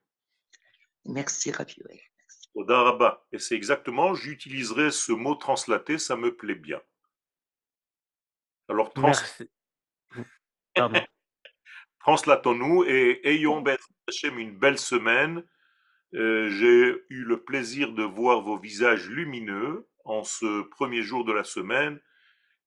Merci, 1.06 1.52
Raviol. 1.52 2.00
Toda. 2.54 3.24
Et 3.32 3.40
c'est 3.40 3.56
exactement, 3.56 4.14
j'utiliserai 4.14 4.92
ce 4.92 5.12
mot 5.12 5.36
translaté, 5.36 5.98
ça 5.98 6.16
me 6.16 6.36
plaît 6.36 6.56
bien. 6.56 6.82
Alors, 8.68 8.94
trans- 8.94 9.12
translatons-nous 12.00 12.84
et 12.86 13.22
ayons 13.28 13.64
une 14.38 14.58
belle 14.58 14.80
semaine. 14.80 15.44
Euh, 16.14 16.50
J'ai 16.50 17.04
eu 17.10 17.24
le 17.24 17.44
plaisir 17.44 17.94
de 17.94 18.04
voir 18.04 18.42
vos 18.42 18.58
visages 18.58 19.10
lumineux 19.10 19.88
en 20.04 20.24
ce 20.24 20.64
premier 20.64 21.04
jour 21.04 21.24
de 21.26 21.32
la 21.32 21.44
semaine. 21.44 22.02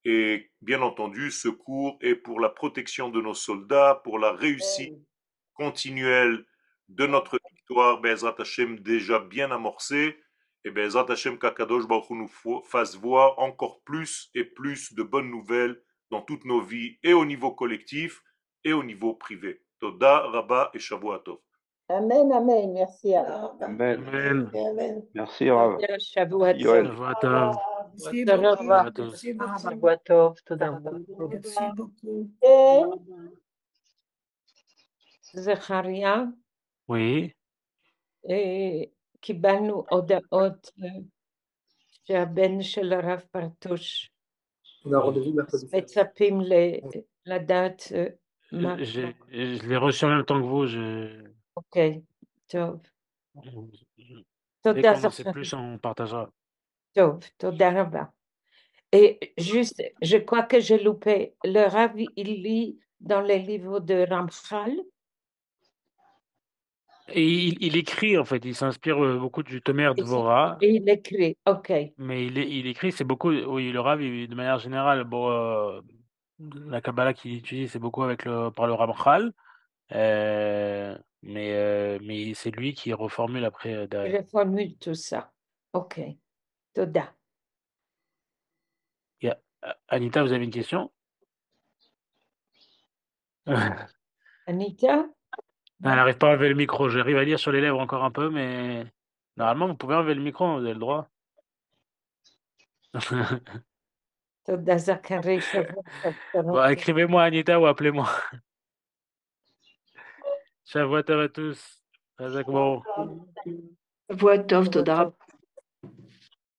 Et 0.04 0.50
bien 0.60 0.82
entendu, 0.82 1.30
ce 1.30 1.48
cours 1.48 1.98
est 2.00 2.14
pour 2.14 2.40
la 2.40 2.50
protection 2.50 3.08
de 3.08 3.20
nos 3.20 3.34
soldats, 3.34 4.00
pour 4.04 4.18
la 4.18 4.32
réussite 4.32 4.94
continuelle 5.54 6.46
de 6.88 7.06
notre 7.06 7.38
victoire, 7.64 8.00
Bezrat 8.00 8.34
Hashem, 8.38 8.78
déjà 8.80 9.18
bien 9.18 9.50
amorcée. 9.50 10.16
Et 10.64 10.70
Bezrat 10.70 11.10
Hashem, 11.10 11.38
qu'Akadosh 11.38 11.86
Baruch 11.86 12.10
nous 12.10 12.28
fasse 12.62 12.96
voir 12.96 13.38
encore 13.38 13.80
plus 13.84 14.30
et 14.34 14.44
plus 14.44 14.94
de 14.94 15.02
bonnes 15.02 15.30
nouvelles 15.30 15.80
dans 16.10 16.20
toutes 16.20 16.44
nos 16.44 16.60
vies, 16.60 16.98
et 17.02 17.14
au 17.14 17.24
niveau 17.24 17.52
collectif, 17.52 18.22
et 18.64 18.72
au 18.72 18.82
niveau 18.82 19.14
privé. 19.14 19.62
Toda, 19.80 20.20
Rabba 20.28 20.70
et 20.74 20.78
Shavuatov. 20.78 21.38
Amen, 21.88 22.32
amen. 22.32 22.72
Merci, 22.72 23.14
Rav. 23.16 23.56
Amen. 23.60 24.04
amen. 24.08 24.50
amen. 24.54 25.02
Merci, 25.14 25.50
Rav. 25.50 25.78
Merci 25.80 26.24
beaucoup. 26.24 26.54
Merci 31.30 31.62
beaucoup. 31.76 32.30
Zacharia. 35.34 36.28
Oui. 36.88 37.34
אה, 38.29 38.83
קיבלנו 39.21 39.83
הודעות 39.89 40.71
אה, 40.83 40.89
שהבן 42.07 42.61
של 42.61 42.93
הרב 42.93 43.19
פרטוש 43.31 44.11
On 44.85 44.89
a 44.93 44.99
rendez-vous 44.99 45.35
mercredi. 45.35 45.77
מצפים 45.77 46.41
ל- 46.41 46.79
לדעת 47.25 47.83
אה, 47.95 48.05
מה... 48.51 48.75
Je, 48.75 48.83
je- 49.29 49.55
je 49.57 49.67
l'ai 49.69 49.77
reçu 49.77 50.05
en 50.05 50.09
même 50.09 50.25
temps 50.25 50.41
que 50.41 50.47
vous. 50.47 50.67
Je, 50.67 51.27
אוקיי, 51.57 52.01
טוב. 52.47 52.79
dès 53.37 53.41
תודה 54.63 54.93
qu'on 54.93 55.07
en 55.07 55.09
sait 55.09 55.23
זכריה. 55.23 55.33
plus, 55.33 55.53
on 55.53 55.77
partagera. 55.79 56.29
טוב, 56.93 57.19
תודה 57.37 57.81
רבה. 57.81 58.03
Et 58.95 59.19
juste, 59.39 59.81
je 60.01 60.17
crois 60.17 60.43
que 60.43 60.59
j'ai 60.59 60.79
loupé. 60.79 61.33
Le 61.45 61.67
Rav, 61.69 61.91
il 62.17 62.41
lit 62.43 62.79
dans 63.01 63.21
les 63.21 63.39
livres 63.39 63.79
de 63.79 64.05
Ramchal. 64.09 64.71
Et 67.08 67.24
il, 67.24 67.62
il 67.62 67.76
écrit, 67.76 68.16
en 68.16 68.24
fait, 68.24 68.44
il 68.44 68.54
s'inspire 68.54 69.02
euh, 69.04 69.18
beaucoup 69.18 69.42
du 69.42 69.60
Tomer 69.60 69.90
Et, 69.96 70.02
Dvorah, 70.02 70.56
et 70.62 70.76
il 70.76 70.88
écrit. 70.88 71.36
OK. 71.46 71.70
mais 71.98 72.26
il, 72.26 72.66
écrit, 72.66 72.92
c'est 72.92 73.04
beaucoup, 73.04 73.30
oui, 73.30 73.70
le 73.72 73.80
Rav, 73.80 74.00
de 74.00 74.34
manière 74.34 74.58
générale, 74.58 75.04
bon, 75.04 75.30
euh, 75.30 75.80
la 76.38 76.80
Kabbalah 76.80 77.12
qu'il 77.12 77.36
utilise, 77.36 77.72
c'est 77.72 77.78
beaucoup 77.78 78.02
avec 78.02 78.24
le, 78.24 78.50
par 78.50 78.66
le 78.66 78.72
Ramchal, 78.72 79.32
euh, 79.92 80.96
mais, 81.22 81.52
euh, 81.52 81.98
mais 82.02 82.32
c'est 82.34 82.50
lui 82.50 82.72
qui 82.72 82.92
reformule 82.92 83.44
après 83.44 83.86
derrière. 83.86 84.22
Je 84.22 84.26
formule 84.30 84.76
tout 84.78 84.94
ça. 84.94 85.30
OK. 85.74 86.00
Toda. 86.72 87.12
Anita, 89.88 90.22
vous 90.22 90.32
avez 90.32 90.44
une 90.44 90.50
question? 90.50 90.90
Ah, 95.84 95.90
elle 95.90 95.96
n'arrive 95.96 96.16
pas 96.16 96.28
à 96.28 96.30
enlever 96.30 96.48
le 96.48 96.54
micro. 96.54 96.88
J'arrive 96.88 97.18
à 97.18 97.24
lire 97.24 97.38
sur 97.38 97.52
les 97.52 97.60
lèvres 97.60 97.78
encore 97.78 98.04
un 98.04 98.10
peu, 98.10 98.30
mais 98.30 98.86
normalement, 99.36 99.66
vous 99.66 99.76
pouvez 99.76 99.94
enlever 99.94 100.14
le 100.14 100.22
micro, 100.22 100.46
vous 100.54 100.64
avez 100.64 100.72
le 100.72 100.80
droit. 100.80 101.10
bon, 106.34 106.64
Écrivez-moi, 106.68 107.22
Anita, 107.22 107.60
ou 107.60 107.66
appelez-moi. 107.66 108.08
Shavuot 110.64 111.10
à 111.10 111.28
tous. 111.28 111.82
Tov, 114.48 115.12